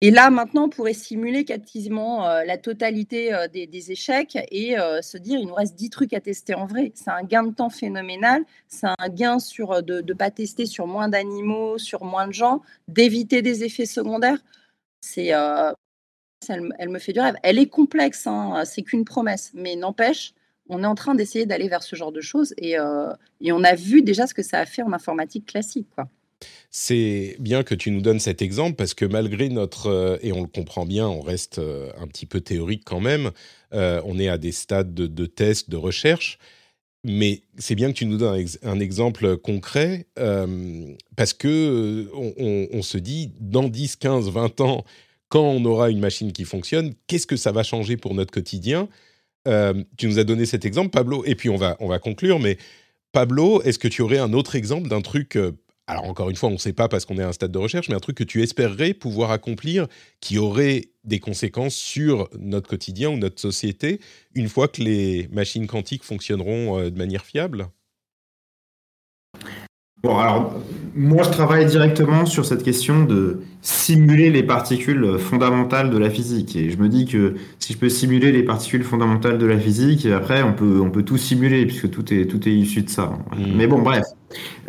Et 0.00 0.12
là, 0.12 0.30
maintenant, 0.30 0.66
on 0.66 0.68
pourrait 0.68 0.92
simuler 0.92 1.44
quasiment 1.44 2.28
euh, 2.28 2.44
la 2.44 2.56
totalité 2.56 3.34
euh, 3.34 3.48
des, 3.48 3.90
échecs 3.90 4.38
et 4.52 4.78
euh, 4.78 5.02
se 5.02 5.18
dire, 5.18 5.40
il 5.40 5.48
nous 5.48 5.54
reste 5.54 5.74
10 5.74 5.90
trucs 5.90 6.12
à 6.12 6.20
tester 6.20 6.54
en 6.54 6.66
vrai. 6.66 6.92
C'est 6.94 7.10
un 7.10 7.24
gain 7.24 7.42
de 7.42 7.52
temps 7.52 7.68
phénoménal. 7.68 8.44
C'est 8.68 8.86
un 8.86 9.08
gain 9.08 9.40
sur, 9.40 9.82
de 9.82 10.00
ne 10.00 10.14
pas 10.14 10.30
tester 10.30 10.66
sur 10.66 10.86
moins 10.86 11.08
d'animaux, 11.08 11.78
sur 11.78 12.04
moins 12.04 12.28
de 12.28 12.32
gens, 12.32 12.62
d'éviter 12.86 13.42
des 13.42 13.64
effets 13.64 13.86
secondaires. 13.86 14.38
C'est, 15.00 15.26
elle, 16.48 16.88
me 16.88 16.98
fait 17.00 17.12
du 17.12 17.20
rêve. 17.20 17.36
Elle 17.42 17.58
est 17.58 17.68
complexe, 17.68 18.28
hein, 18.28 18.62
c'est 18.64 18.82
qu'une 18.82 19.04
promesse. 19.04 19.50
Mais 19.54 19.74
n'empêche, 19.74 20.32
on 20.68 20.84
est 20.84 20.86
en 20.86 20.94
train 20.94 21.16
d'essayer 21.16 21.44
d'aller 21.46 21.68
vers 21.68 21.82
ce 21.82 21.96
genre 21.96 22.12
de 22.12 22.20
choses 22.20 22.54
et, 22.58 22.76
et 23.40 23.52
on 23.52 23.64
a 23.64 23.74
vu 23.74 24.02
déjà 24.02 24.28
ce 24.28 24.34
que 24.34 24.42
ça 24.42 24.60
a 24.60 24.66
fait 24.66 24.82
en 24.82 24.92
informatique 24.92 25.46
classique. 25.46 25.88
Quoi. 25.94 26.08
C'est 26.70 27.36
bien 27.38 27.62
que 27.62 27.74
tu 27.74 27.90
nous 27.90 28.02
donnes 28.02 28.20
cet 28.20 28.42
exemple 28.42 28.76
parce 28.76 28.92
que 28.92 29.06
malgré 29.06 29.48
notre, 29.48 29.86
euh, 29.86 30.18
et 30.22 30.32
on 30.32 30.42
le 30.42 30.46
comprend 30.46 30.84
bien, 30.84 31.08
on 31.08 31.22
reste 31.22 31.58
euh, 31.58 31.90
un 31.98 32.06
petit 32.06 32.26
peu 32.26 32.40
théorique 32.40 32.82
quand 32.84 33.00
même, 33.00 33.30
euh, 33.72 34.02
on 34.04 34.18
est 34.18 34.28
à 34.28 34.36
des 34.36 34.52
stades 34.52 34.92
de, 34.94 35.26
tests, 35.26 35.70
de 35.70 35.76
recherche, 35.76 36.38
mais 37.04 37.42
c'est 37.56 37.74
bien 37.74 37.88
que 37.88 37.96
tu 37.96 38.04
nous 38.04 38.18
donnes 38.18 38.44
un, 38.62 38.80
exemple 38.80 39.38
concret 39.38 40.06
parce 41.16 41.32
que 41.32 42.10
on, 42.72 42.82
se 42.82 42.98
dit 42.98 43.32
dans 43.40 43.68
10, 43.68 43.96
15, 43.96 44.30
20 44.30 44.60
ans, 44.60 44.84
quand 45.28 45.44
on 45.44 45.64
aura 45.64 45.90
une 45.90 46.00
machine 46.00 46.32
qui 46.32 46.44
fonctionne, 46.44 46.94
qu'est-ce 47.06 47.26
que 47.26 47.36
ça 47.36 47.52
va 47.52 47.62
changer 47.62 47.96
pour 47.96 48.14
notre 48.14 48.32
quotidien? 48.32 48.88
Tu 49.96 50.08
nous 50.08 50.18
as 50.18 50.24
donné 50.24 50.44
cet 50.44 50.64
exemple, 50.64 50.90
Pablo, 50.90 51.24
et 51.24 51.34
puis 51.34 51.48
on 51.50 51.56
va, 51.56 51.76
on 51.80 51.88
va 51.88 51.98
conclure, 51.98 52.40
mais 52.40 52.58
Pablo, 53.12 53.62
est-ce 53.62 53.78
que 53.78 53.88
tu 53.88 54.02
aurais 54.02 54.18
un 54.18 54.32
autre 54.32 54.56
exemple 54.56 54.88
d'un 54.88 55.00
truc 55.00 55.38
alors 55.88 56.04
encore 56.04 56.28
une 56.28 56.36
fois, 56.36 56.50
on 56.50 56.52
ne 56.52 56.58
sait 56.58 56.74
pas 56.74 56.88
parce 56.88 57.06
qu'on 57.06 57.16
est 57.16 57.22
à 57.22 57.28
un 57.28 57.32
stade 57.32 57.50
de 57.50 57.58
recherche, 57.58 57.88
mais 57.88 57.94
un 57.94 58.00
truc 58.00 58.16
que 58.16 58.24
tu 58.24 58.42
espérerais 58.42 58.92
pouvoir 58.92 59.30
accomplir 59.30 59.86
qui 60.20 60.38
aurait 60.38 60.90
des 61.04 61.18
conséquences 61.18 61.74
sur 61.74 62.28
notre 62.38 62.68
quotidien 62.68 63.08
ou 63.08 63.16
notre 63.16 63.40
société 63.40 63.98
une 64.34 64.50
fois 64.50 64.68
que 64.68 64.82
les 64.82 65.28
machines 65.32 65.66
quantiques 65.66 66.04
fonctionneront 66.04 66.78
euh, 66.78 66.90
de 66.90 66.98
manière 66.98 67.24
fiable? 67.24 67.68
Bon, 70.02 70.16
alors, 70.16 70.54
moi, 70.94 71.24
je 71.24 71.30
travaille 71.30 71.66
directement 71.66 72.24
sur 72.24 72.44
cette 72.44 72.62
question 72.62 73.04
de 73.04 73.40
simuler 73.62 74.30
les 74.30 74.44
particules 74.44 75.18
fondamentales 75.18 75.90
de 75.90 75.98
la 75.98 76.08
physique. 76.08 76.54
Et 76.54 76.70
je 76.70 76.76
me 76.76 76.88
dis 76.88 77.06
que 77.06 77.34
si 77.58 77.72
je 77.72 77.78
peux 77.78 77.88
simuler 77.88 78.30
les 78.30 78.44
particules 78.44 78.84
fondamentales 78.84 79.38
de 79.38 79.46
la 79.46 79.58
physique, 79.58 80.06
après, 80.06 80.42
on 80.42 80.52
peut, 80.52 80.80
on 80.80 80.90
peut 80.90 81.02
tout 81.02 81.16
simuler, 81.16 81.66
puisque 81.66 81.90
tout 81.90 82.14
est, 82.14 82.26
tout 82.26 82.46
est 82.48 82.52
issu 82.52 82.82
de 82.82 82.90
ça. 82.90 83.06
Hmm. 83.36 83.56
Mais 83.56 83.66
bon, 83.66 83.82
bref. 83.82 84.04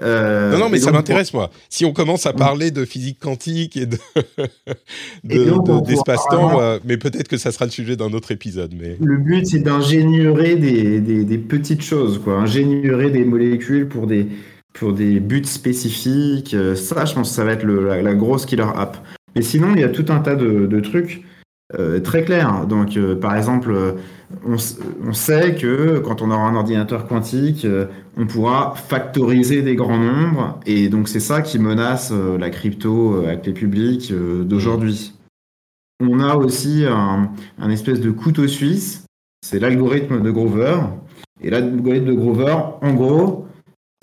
Euh, 0.01 0.51
non, 0.51 0.59
non, 0.59 0.69
mais 0.69 0.79
ça 0.79 0.91
m'intéresse, 0.91 1.33
moi. 1.33 1.49
Si 1.69 1.85
on 1.85 1.93
commence 1.93 2.25
à 2.25 2.33
parler 2.33 2.71
de 2.71 2.85
physique 2.85 3.19
quantique 3.19 3.77
et 3.77 3.85
de, 3.85 3.97
d'espace-temps, 5.85 6.61
euh, 6.61 6.79
mais 6.85 6.97
peut-être 6.97 7.27
que 7.27 7.37
ça 7.37 7.51
sera 7.51 7.65
le 7.65 7.71
sujet 7.71 7.95
d'un 7.95 8.13
autre 8.13 8.31
épisode. 8.31 8.73
Mais... 8.79 8.97
Le 9.01 9.17
but, 9.17 9.45
c'est 9.47 9.59
d'ingénierer 9.59 10.55
des, 10.55 11.01
des, 11.01 11.23
des, 11.25 11.37
petites 11.37 11.81
choses, 11.81 12.19
quoi. 12.19 12.35
Ingénierer 12.35 13.09
des 13.09 13.25
molécules 13.25 13.87
pour 13.87 14.07
des 14.07 14.27
pour 14.73 14.93
des 14.93 15.19
buts 15.19 15.43
spécifiques. 15.45 16.53
Euh, 16.53 16.75
ça, 16.75 17.05
je 17.05 17.13
pense 17.13 17.29
que 17.29 17.35
ça 17.35 17.43
va 17.43 17.53
être 17.53 17.65
la, 17.65 18.13
grosse 18.13 18.45
killer 18.45 18.67
app. 18.75 18.97
Mais 19.35 19.41
sinon, 19.41 19.73
il 19.75 19.81
y 19.81 19.83
a 19.83 19.89
tout 19.89 20.05
un 20.09 20.19
tas 20.19 20.35
de, 20.35 20.79
trucs 20.79 21.21
euh, 21.77 21.99
très 21.99 22.23
clairs. 22.23 22.65
Donc, 22.65 22.97
euh, 22.97 23.15
par 23.15 23.35
exemple, 23.35 23.95
on, 24.45 24.57
sait 25.13 25.55
que 25.55 25.99
quand 25.99 26.21
on 26.21 26.31
aura 26.31 26.47
un 26.47 26.55
ordinateur 26.55 27.07
quantique, 27.07 27.67
on 28.17 28.25
pourra 28.25 28.73
factoriser 28.75 29.61
des 29.61 29.75
grands 29.75 29.97
nombres. 29.97 30.59
Et 30.65 30.89
donc, 30.89 31.07
c'est 31.07 31.19
ça 31.19 31.41
qui 31.41 31.59
menace 31.59 32.11
la 32.11 32.49
crypto 32.49 33.23
avec 33.25 33.45
les 33.45 33.53
publics 33.53 34.13
d'aujourd'hui. 34.13 35.13
On 36.01 36.19
a 36.19 36.35
aussi 36.35 36.85
un, 36.87 37.31
un 37.59 37.69
espèce 37.69 37.99
de 37.99 38.11
couteau 38.11 38.47
suisse. 38.47 39.05
C'est 39.45 39.59
l'algorithme 39.59 40.21
de 40.21 40.31
Grover. 40.31 40.77
Et 41.41 41.49
l'algorithme 41.49 42.05
de 42.05 42.13
Grover, 42.13 42.55
en 42.81 42.93
gros, 42.93 43.47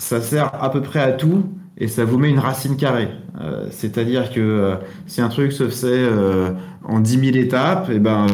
ça 0.01 0.21
sert 0.21 0.63
à 0.63 0.71
peu 0.71 0.81
près 0.81 0.99
à 0.99 1.11
tout 1.11 1.45
et 1.79 1.87
ça 1.87 2.05
vous 2.05 2.17
met 2.17 2.29
une 2.29 2.39
racine 2.39 2.75
carrée. 2.75 3.09
Euh, 3.39 3.67
c'est-à-dire 3.71 4.31
que 4.31 4.39
euh, 4.39 4.75
si 5.05 5.21
un 5.21 5.29
truc 5.29 5.51
se 5.51 5.69
fait 5.69 5.85
euh, 5.87 6.51
en 6.83 6.99
10 6.99 7.31
000 7.31 7.37
étapes, 7.37 7.89
et 7.89 7.95
eh 7.95 7.99
ben, 7.99 8.25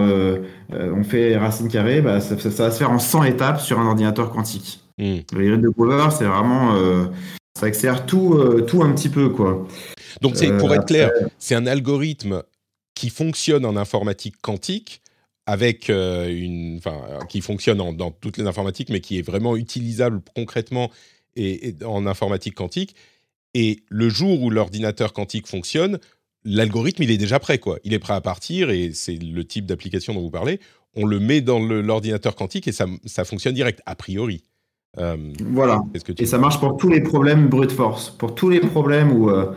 on 0.71 1.03
fait 1.03 1.37
racine 1.37 1.67
carrée, 1.67 2.01
bah, 2.01 2.21
ça, 2.21 2.35
va 2.35 2.71
se 2.71 2.77
faire 2.77 2.91
en 2.91 2.99
100 2.99 3.23
étapes 3.25 3.59
sur 3.59 3.79
un 3.79 3.87
ordinateur 3.87 4.31
quantique. 4.31 4.79
Mm. 4.97 5.17
Le 5.33 5.57
de 5.57 5.69
Grover, 5.69 6.07
c'est 6.17 6.25
vraiment. 6.25 6.75
ça 7.59 7.65
accélère 7.65 8.05
tout, 8.05 8.39
tout 8.67 8.81
un 8.81 8.93
petit 8.93 9.09
peu. 9.09 9.29
Quoi. 9.29 9.67
Donc, 10.21 10.35
pour 10.59 10.73
être 10.73 10.85
clair, 10.85 11.11
c'est 11.37 11.55
un 11.55 11.67
algorithme 11.67 12.43
qui 12.95 13.09
fonctionne 13.09 13.65
en 13.65 13.75
informatique 13.75 14.35
quantique 14.41 15.01
avec 15.45 15.89
une, 15.89 16.77
enfin, 16.77 17.01
qui 17.27 17.41
fonctionne 17.41 17.77
dans 17.77 18.11
toutes 18.11 18.37
les 18.37 18.45
informatiques, 18.45 18.89
mais 18.89 19.01
qui 19.01 19.19
est 19.19 19.23
vraiment 19.23 19.57
utilisable 19.57 20.21
concrètement 20.35 20.89
et, 21.35 21.75
en 21.85 22.05
informatique 22.05 22.55
quantique. 22.55 22.95
Et 23.53 23.83
le 23.89 24.09
jour 24.09 24.41
où 24.41 24.49
l'ordinateur 24.49 25.13
quantique 25.13 25.47
fonctionne, 25.47 25.99
l'algorithme, 26.43 27.03
il 27.03 27.11
est 27.11 27.17
déjà 27.17 27.39
prêt. 27.39 27.59
quoi. 27.59 27.77
Il 27.83 27.93
est 27.93 27.99
prêt 27.99 28.13
à 28.13 28.21
partir 28.21 28.69
et 28.69 28.91
c'est 28.93 29.15
le 29.15 29.43
type 29.45 29.65
d'application 29.65 30.13
dont 30.13 30.21
vous 30.21 30.31
parlez. 30.31 30.59
On 30.95 31.05
le 31.05 31.19
met 31.19 31.41
dans 31.41 31.59
l'ordinateur 31.59 32.35
quantique 32.35 32.67
et 32.67 32.71
ça, 32.71 32.85
ça, 33.05 33.25
fonctionne 33.25 33.53
direct, 33.53 33.81
a 33.85 33.95
priori. 33.95 34.43
Euh, 34.99 35.17
voilà. 35.49 35.81
et 36.19 36.25
ça 36.27 36.37
marche 36.37 36.59
pour 36.59 36.77
tous 36.77 36.89
les 36.89 37.01
problèmes 37.01 37.47
brute 37.47 37.71
force. 37.71 38.11
Pour 38.11 38.35
tous 38.35 38.49
les 38.49 38.59
problèmes 38.59 39.11
où 39.11 39.29
euh, 39.29 39.51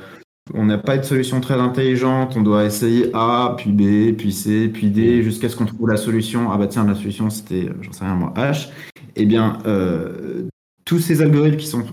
on 0.54 0.64
n'a 0.64 0.78
pas 0.78 0.96
de 0.96 1.02
solution 1.02 1.40
très 1.40 1.54
intelligente, 1.54 2.34
on 2.36 2.42
doit 2.42 2.64
essayer 2.64 3.10
A, 3.12 3.54
puis 3.58 3.70
B, 3.70 4.16
puis 4.16 4.32
C, 4.32 4.68
puis 4.72 4.88
D, 4.88 5.22
jusqu'à 5.22 5.50
ce 5.50 5.56
qu'on 5.56 5.66
trouve 5.66 5.88
la 5.88 5.98
solution. 5.98 6.50
Ah 6.50 6.56
bah 6.56 6.68
tiens, 6.68 6.86
la 6.86 6.94
solution 6.94 7.28
c'était, 7.28 7.68
j'en 7.82 7.92
sais 7.92 8.04
rien 8.04 8.14
moi, 8.14 8.32
H. 8.36 8.68
Eh 9.16 9.26
bien, 9.26 9.58
euh, 9.66 10.48
tous 10.84 11.00
ces 11.00 11.20
algorithmes 11.20 11.58
qui 11.58 11.66
sont 11.66 11.84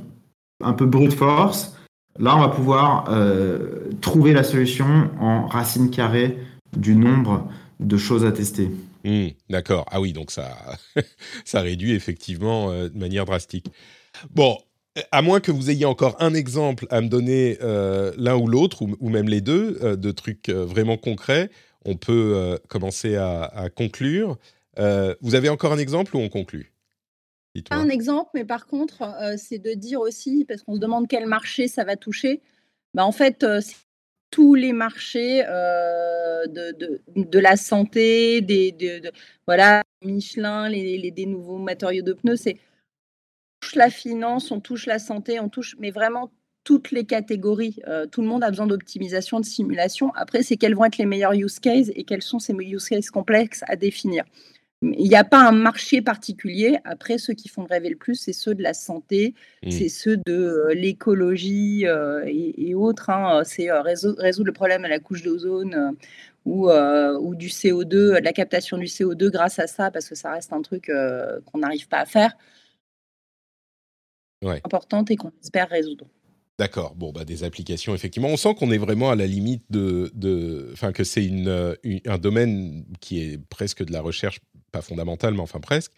un 0.64 0.74
peu 0.74 0.86
brute 0.86 1.14
force, 1.14 1.76
là, 2.20 2.36
on 2.36 2.40
va 2.40 2.50
pouvoir 2.50 3.06
euh, 3.10 3.90
trouver 4.02 4.34
la 4.34 4.44
solution 4.44 5.10
en 5.20 5.48
racine 5.48 5.90
carrée 5.90 6.38
du 6.76 6.96
nombre 6.96 7.48
de 7.80 7.98
choses 7.98 8.26
à 8.26 8.32
tester. 8.32 8.70
Hmm, 9.04 9.30
d'accord. 9.50 9.86
Ah 9.92 10.00
oui, 10.00 10.14
donc 10.14 10.32
ça, 10.32 10.56
ça 11.46 11.62
réduit 11.62 11.94
effectivement 11.94 12.72
euh, 12.72 12.90
de 12.90 12.98
manière 12.98 13.26
drastique. 13.26 13.68
Bon, 14.32 14.58
à 15.12 15.22
moins 15.22 15.40
que 15.40 15.52
vous 15.52 15.70
ayez 15.70 15.86
encore 15.86 16.16
un 16.20 16.34
exemple 16.34 16.86
à 16.90 17.02
me 17.02 17.08
donner, 17.08 17.58
euh, 17.62 18.12
l'un 18.18 18.36
ou 18.36 18.48
l'autre, 18.48 18.84
ou, 18.84 19.10
même 19.10 19.28
les 19.28 19.42
deux, 19.42 19.98
de 19.98 20.12
trucs 20.12 20.50
vraiment 20.50 20.98
concrets, 20.98 21.50
on 21.84 21.96
peut 21.96 22.60
commencer 22.70 23.16
à, 23.16 23.44
à 23.44 23.70
conclure. 23.70 24.38
vous 24.78 25.36
avez 25.36 25.50
encore 25.50 25.74
un 25.74 25.80
exemple 25.80 26.16
ou 26.16 26.20
on 26.20 26.30
conclut? 26.30 26.73
Un 27.70 27.90
exemple, 27.90 28.32
mais 28.34 28.46
par 28.46 28.66
contre, 28.68 29.04
euh, 29.04 29.36
c'est 29.38 29.60
de 29.60 29.74
dire 29.74 30.02
aussi, 30.02 30.46
parce 30.46 30.64
qu'on 30.64 30.76
se 30.76 30.80
demande 30.80 31.08
quel 31.08 31.26
marché 31.28 31.68
ça 31.68 31.84
va 31.84 31.96
toucher, 31.96 32.42
bah, 32.94 33.06
en 33.06 33.12
fait, 33.12 33.44
euh, 33.44 33.62
tous 34.32 34.56
les 34.56 34.74
marchés 34.74 35.44
euh, 35.48 36.48
de, 36.48 37.02
de, 37.16 37.40
la 37.40 37.56
santé, 37.56 38.42
des, 38.42 38.72
de, 38.72 39.12
voilà, 39.46 39.84
Michelin, 40.04 40.70
les, 40.70 41.12
des 41.12 41.26
nouveaux 41.26 41.60
matériaux 41.60 42.04
de 42.04 42.14
pneus, 42.14 42.38
c'est 42.38 42.54
on 42.56 43.66
touche 43.68 43.76
la 43.76 43.90
finance, 43.90 44.52
on 44.52 44.60
touche 44.60 44.86
la 44.88 45.00
santé, 45.00 45.40
on 45.40 45.50
touche, 45.50 45.76
mais 45.80 45.92
vraiment 45.92 46.32
toutes 46.66 46.92
les 46.92 47.06
catégories. 47.06 47.80
tout 48.12 48.22
le 48.22 48.28
monde 48.28 48.44
a 48.44 48.50
besoin 48.50 48.68
d'optimisation, 48.68 49.40
de 49.40 49.46
simulation. 49.46 50.14
Après, 50.16 50.44
c'est 50.44 50.58
quels 50.58 50.76
vont 50.76 50.86
être 50.86 50.98
les 50.98 51.06
meilleurs 51.06 51.34
use 51.34 51.60
cases 51.60 51.92
et 51.96 52.04
quels 52.04 52.22
sont 52.22 52.40
ces 52.40 52.54
use 52.54 52.90
cases 52.90 53.10
complexes 53.10 53.64
à 53.68 53.76
définir. 53.76 54.26
Il 54.84 55.08
n'y 55.08 55.16
a 55.16 55.24
pas 55.24 55.40
un 55.48 55.52
marché 55.54 56.02
particulier. 56.02 56.78
Après, 56.84 57.18
ceux 57.18 57.34
qui 57.34 57.48
font 57.48 57.64
rêver 57.64 57.90
le 57.90 57.96
plus, 57.96 58.16
c'est 58.16 58.34
ceux 58.34 58.54
de 58.54 58.62
la 58.62 58.74
santé, 58.74 59.34
Mmh. 59.66 59.72
c'est 59.72 59.88
ceux 59.90 60.18
de 60.18 60.34
euh, 60.34 60.74
l'écologie 60.74 61.88
euh, 61.88 62.24
et, 62.28 62.70
et 62.70 62.76
autres. 62.76 63.10
hein. 63.10 63.44
C'est 63.46 63.72
euh, 63.72 63.82
résoudre, 63.82 64.22
résoudre 64.22 64.48
le 64.48 64.54
problème 64.54 64.84
à 64.86 64.90
la 64.90 65.00
couche 65.00 65.24
d'ozone 65.24 65.74
euh, 65.74 65.92
ou, 66.46 66.70
ou 66.70 67.36
du 67.36 67.48
CO2, 67.48 67.86
de 67.86 68.20
la 68.22 68.34
captation 68.34 68.78
du 68.78 68.86
CO2 68.88 69.30
grâce 69.32 69.60
à 69.60 69.68
ça, 69.68 69.90
parce 69.92 70.10
que 70.10 70.16
ça 70.16 70.32
reste 70.34 70.52
un 70.52 70.62
truc 70.62 70.92
qu'on 71.46 71.58
n'arrive 71.60 71.88
pas 71.88 72.00
à 72.00 72.06
faire. 72.06 72.36
Ouais. 74.44 74.62
Importante 74.66 75.10
et 75.12 75.16
qu'on 75.16 75.32
espère 75.42 75.70
résoudre. 75.70 76.06
D'accord. 76.60 76.96
Bon, 76.96 77.12
bah, 77.12 77.26
des 77.26 77.44
applications, 77.44 77.96
effectivement. 77.96 78.28
On 78.28 78.38
sent 78.38 78.54
qu'on 78.56 78.72
est 78.72 78.78
vraiment 78.78 79.10
à 79.10 79.16
la 79.16 79.26
limite 79.26 79.64
de. 79.70 80.12
de- 80.14 80.70
Enfin, 80.74 80.92
que 80.92 81.04
c'est 81.04 81.26
une, 81.26 81.76
une- 81.84 82.02
un 82.06 82.18
domaine 82.18 82.84
qui 83.00 83.22
est 83.24 83.38
presque 83.50 83.84
de 83.86 83.92
la 83.94 84.02
recherche, 84.02 84.40
pas 84.74 84.82
fondamentale, 84.82 85.34
mais 85.34 85.40
enfin 85.40 85.62
presque, 85.62 85.94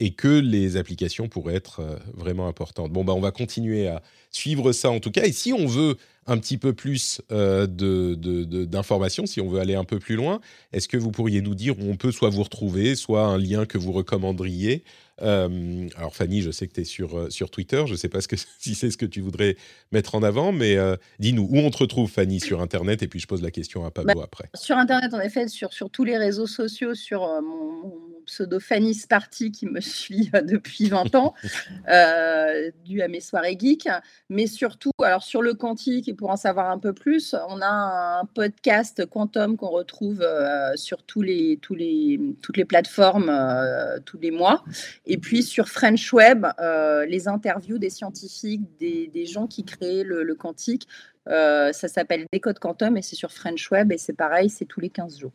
et 0.00 0.14
que 0.14 0.26
les 0.26 0.76
applications 0.76 1.28
pourraient 1.28 1.54
être 1.54 1.80
euh, 1.80 1.96
vraiment 2.14 2.48
importantes. 2.48 2.90
Bon, 2.90 3.04
bah, 3.04 3.12
on 3.12 3.20
va 3.20 3.30
continuer 3.30 3.86
à 3.86 4.02
suivre 4.32 4.72
ça 4.72 4.90
en 4.90 4.98
tout 4.98 5.12
cas. 5.12 5.24
Et 5.24 5.32
si 5.32 5.52
on 5.52 5.66
veut 5.66 5.96
un 6.26 6.38
petit 6.38 6.58
peu 6.58 6.72
plus 6.72 7.20
euh, 7.32 7.66
de- 7.66 8.14
de- 8.14 8.44
de- 8.44 8.64
d'informations, 8.64 9.26
si 9.26 9.40
on 9.40 9.48
veut 9.48 9.60
aller 9.60 9.74
un 9.74 9.84
peu 9.84 9.98
plus 9.98 10.16
loin, 10.16 10.40
est-ce 10.72 10.88
que 10.88 10.96
vous 10.96 11.10
pourriez 11.10 11.40
nous 11.42 11.54
dire 11.54 11.78
où 11.78 11.82
on 11.90 11.96
peut 11.96 12.12
soit 12.12 12.30
vous 12.30 12.42
retrouver, 12.42 12.94
soit 12.94 13.26
un 13.26 13.38
lien 13.38 13.66
que 13.66 13.78
vous 13.78 13.92
recommanderiez? 13.92 14.84
Euh, 15.22 15.86
alors 15.96 16.12
Fanny, 16.16 16.42
je 16.42 16.50
sais 16.50 16.66
que 16.66 16.72
tu 16.72 16.80
es 16.80 16.84
sur, 16.84 17.16
euh, 17.16 17.30
sur 17.30 17.48
Twitter, 17.48 17.84
je 17.86 17.92
ne 17.92 17.96
sais 17.96 18.08
pas 18.08 18.20
ce 18.20 18.26
que, 18.26 18.34
si 18.58 18.74
c'est 18.74 18.90
ce 18.90 18.96
que 18.96 19.06
tu 19.06 19.20
voudrais 19.20 19.56
mettre 19.92 20.14
en 20.16 20.22
avant, 20.24 20.50
mais 20.50 20.76
euh, 20.76 20.96
dis-nous 21.20 21.46
où 21.48 21.58
on 21.58 21.70
te 21.70 21.78
retrouve 21.78 22.10
Fanny 22.10 22.40
sur 22.40 22.60
Internet 22.60 23.02
et 23.04 23.06
puis 23.08 23.20
je 23.20 23.26
pose 23.28 23.40
la 23.42 23.52
question 23.52 23.84
à 23.84 23.90
Pablo 23.92 24.20
après. 24.22 24.50
Sur 24.54 24.76
Internet, 24.76 25.14
en 25.14 25.20
effet, 25.20 25.46
sur, 25.46 25.72
sur 25.72 25.88
tous 25.90 26.02
les 26.04 26.16
réseaux 26.18 26.48
sociaux, 26.48 26.94
sur 26.96 27.22
euh, 27.24 27.40
mon, 27.42 27.72
mon 27.82 28.00
pseudo 28.26 28.58
Fanny 28.58 28.92
Sparty 28.94 29.52
qui 29.52 29.66
me 29.66 29.80
suit 29.82 30.30
depuis 30.32 30.88
20 30.88 31.14
ans, 31.14 31.34
dû 32.84 33.02
à 33.02 33.08
mes 33.08 33.20
soirées 33.20 33.56
geeks. 33.58 33.88
Mais 34.30 34.46
surtout, 34.46 34.90
alors 35.00 35.22
sur 35.22 35.42
le 35.42 35.54
quantique, 35.54 36.13
pour 36.14 36.30
en 36.30 36.36
savoir 36.36 36.70
un 36.70 36.78
peu 36.78 36.92
plus, 36.92 37.34
on 37.48 37.60
a 37.60 38.20
un 38.20 38.24
podcast 38.24 39.06
Quantum 39.06 39.56
qu'on 39.56 39.70
retrouve 39.70 40.22
euh, 40.22 40.74
sur 40.76 41.02
tous 41.02 41.22
les, 41.22 41.58
tous 41.60 41.74
les, 41.74 42.20
toutes 42.42 42.56
les 42.56 42.64
plateformes 42.64 43.28
euh, 43.28 43.98
tous 44.04 44.18
les 44.18 44.30
mois. 44.30 44.64
Et 45.06 45.18
puis 45.18 45.42
sur 45.42 45.68
French 45.68 46.12
Web, 46.12 46.46
euh, 46.60 47.06
les 47.06 47.28
interviews 47.28 47.78
des 47.78 47.90
scientifiques, 47.90 48.62
des, 48.78 49.08
des 49.08 49.26
gens 49.26 49.46
qui 49.46 49.64
créent 49.64 50.04
le, 50.04 50.22
le 50.22 50.34
quantique. 50.34 50.86
Ça 51.26 51.72
s'appelle 51.72 52.26
Décode 52.32 52.58
Quantum 52.58 52.98
et 52.98 53.02
c'est 53.02 53.16
sur 53.16 53.32
French 53.32 53.70
Web 53.70 53.92
et 53.92 53.98
c'est 53.98 54.12
pareil, 54.12 54.50
c'est 54.50 54.66
tous 54.66 54.80
les 54.80 54.90
15 54.90 55.18
jours. 55.18 55.32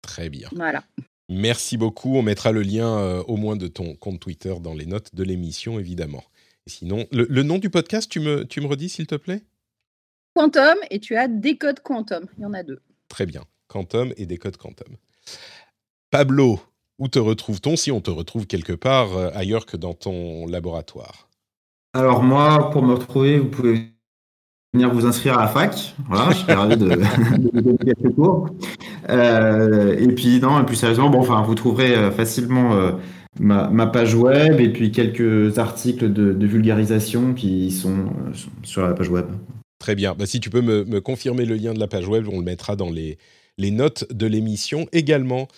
Très 0.00 0.30
bien. 0.30 0.48
Voilà. 0.54 0.82
Merci 1.28 1.76
beaucoup. 1.76 2.16
On 2.16 2.22
mettra 2.22 2.52
le 2.52 2.62
lien 2.62 3.20
au 3.26 3.36
moins 3.36 3.56
de 3.56 3.66
ton 3.66 3.96
compte 3.96 4.18
Twitter 4.18 4.54
dans 4.62 4.72
les 4.72 4.86
notes 4.86 5.14
de 5.14 5.22
l'émission, 5.22 5.78
évidemment. 5.78 6.24
Sinon, 6.66 7.06
le, 7.12 7.26
le 7.28 7.42
nom 7.42 7.58
du 7.58 7.70
podcast, 7.70 8.10
tu 8.10 8.18
me, 8.18 8.44
tu 8.44 8.60
me 8.60 8.66
redis, 8.66 8.88
s'il 8.88 9.06
te 9.06 9.14
plaît? 9.14 9.42
Quantum 10.36 10.76
et 10.90 11.00
tu 11.00 11.16
as 11.16 11.28
Décode 11.28 11.80
Quantum. 11.80 12.26
Il 12.36 12.42
y 12.42 12.44
en 12.44 12.52
a 12.52 12.62
deux. 12.62 12.80
Très 13.08 13.24
bien. 13.24 13.40
Quantum 13.68 14.12
et 14.18 14.26
Décode 14.26 14.58
Quantum. 14.58 14.96
Pablo, 16.10 16.60
où 16.98 17.08
te 17.08 17.18
retrouve-t-on 17.18 17.74
si 17.76 17.90
on 17.90 18.02
te 18.02 18.10
retrouve 18.10 18.46
quelque 18.46 18.74
part 18.74 19.16
euh, 19.16 19.30
ailleurs 19.34 19.64
que 19.64 19.78
dans 19.78 19.94
ton 19.94 20.46
laboratoire? 20.46 21.30
Alors 21.94 22.22
moi, 22.22 22.68
pour 22.70 22.82
me 22.82 22.92
retrouver, 22.92 23.38
vous 23.38 23.48
pouvez 23.48 23.94
venir 24.74 24.92
vous 24.92 25.06
inscrire 25.06 25.38
à 25.38 25.42
la 25.42 25.48
fac. 25.48 25.94
Voilà, 26.06 26.30
je 26.32 26.36
serais 26.36 26.52
ravi 26.52 26.76
de, 26.76 26.86
de 27.38 27.50
vous 27.54 27.60
donner 27.62 27.78
quelques 27.78 28.14
cours. 28.14 28.50
Euh, 29.08 29.96
et 29.98 30.08
puis 30.08 30.38
non, 30.38 30.60
et 30.60 30.66
plus 30.66 30.76
sérieusement, 30.76 31.08
bon, 31.08 31.20
enfin, 31.20 31.40
vous 31.40 31.54
trouverez 31.54 31.94
euh, 31.94 32.10
facilement 32.10 32.74
euh, 32.74 32.92
ma, 33.40 33.70
ma 33.70 33.86
page 33.86 34.14
web 34.14 34.60
et 34.60 34.68
puis 34.68 34.92
quelques 34.92 35.58
articles 35.58 36.12
de, 36.12 36.34
de 36.34 36.46
vulgarisation 36.46 37.32
qui 37.32 37.70
sont 37.70 38.00
euh, 38.00 38.32
sur 38.64 38.86
la 38.86 38.92
page 38.92 39.08
web. 39.08 39.28
Très 39.78 39.94
bien. 39.94 40.14
Bah, 40.14 40.26
si 40.26 40.40
tu 40.40 40.50
peux 40.50 40.62
me, 40.62 40.84
me 40.84 41.00
confirmer 41.00 41.44
le 41.44 41.54
lien 41.54 41.74
de 41.74 41.80
la 41.80 41.86
page 41.86 42.08
web, 42.08 42.26
on 42.28 42.38
le 42.38 42.44
mettra 42.44 42.76
dans 42.76 42.90
les 42.90 43.18
notes 43.58 44.10
de 44.12 44.26
l'émission 44.26 44.86
également. 44.92 45.48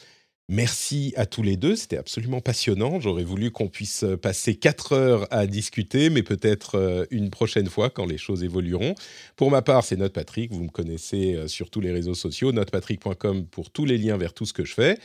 Merci 0.51 1.13
à 1.17 1.27
tous 1.27 1.43
les 1.43 1.59
deux, 1.59 1.77
c'était 1.77 1.99
absolument 1.99 2.41
passionnant. 2.41 3.01
J'aurais 3.01 3.23
voulu 3.23 3.51
qu'on 3.51 3.69
puisse 3.69 4.07
passer 4.23 4.55
quatre 4.55 4.93
heures 4.93 5.27
à 5.31 5.47
discuter, 5.47 6.09
mais 6.09 6.23
peut-être 6.23 6.77
euh, 6.77 7.05
une 7.11 7.29
prochaine 7.29 7.67
fois 7.67 7.91
quand 7.91 8.07
les 8.07 8.17
choses 8.17 8.43
évolueront. 8.43 8.95
Pour 9.37 9.51
ma 9.51 9.61
part, 9.61 9.85
c'est 9.85 9.97
Note 9.97 10.15
Patrick, 10.15 10.51
vous 10.51 10.65
me 10.65 10.71
connaissez 10.71 11.35
euh, 11.35 11.49
sur 11.49 11.69
tous 11.69 11.83
les 11.83 11.93
réseaux 11.93 12.15
sociaux, 12.15 12.51
notepatrick.com 12.53 13.45
pour 13.45 13.71
tous 13.71 13.85
les 13.85 13.99
liens 13.99 14.17
vers 14.17 14.33
tout 14.33 14.47
ce 14.47 14.55
que 14.55 14.65
je 14.65 14.73
fais. 14.73 14.99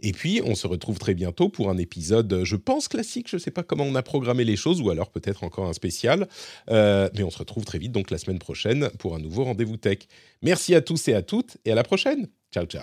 Et 0.00 0.10
puis, 0.10 0.40
on 0.44 0.56
se 0.56 0.66
retrouve 0.66 0.98
très 0.98 1.14
bientôt 1.14 1.48
pour 1.48 1.70
un 1.70 1.78
épisode, 1.78 2.40
je 2.42 2.56
pense 2.56 2.88
classique, 2.88 3.28
je 3.30 3.36
ne 3.36 3.40
sais 3.40 3.52
pas 3.52 3.62
comment 3.62 3.84
on 3.84 3.94
a 3.94 4.02
programmé 4.02 4.42
les 4.42 4.56
choses, 4.56 4.80
ou 4.80 4.90
alors 4.90 5.10
peut-être 5.10 5.44
encore 5.44 5.68
un 5.68 5.74
spécial. 5.74 6.26
Euh, 6.70 7.08
mais 7.14 7.22
on 7.22 7.30
se 7.30 7.38
retrouve 7.38 7.64
très 7.64 7.78
vite, 7.78 7.92
donc 7.92 8.10
la 8.10 8.18
semaine 8.18 8.40
prochaine, 8.40 8.90
pour 8.98 9.14
un 9.14 9.20
nouveau 9.20 9.44
rendez-vous 9.44 9.76
tech. 9.76 9.98
Merci 10.42 10.74
à 10.74 10.80
tous 10.80 11.06
et 11.06 11.14
à 11.14 11.22
toutes, 11.22 11.56
et 11.64 11.70
à 11.70 11.76
la 11.76 11.84
prochaine. 11.84 12.26
Ciao, 12.52 12.64
ciao. 12.66 12.82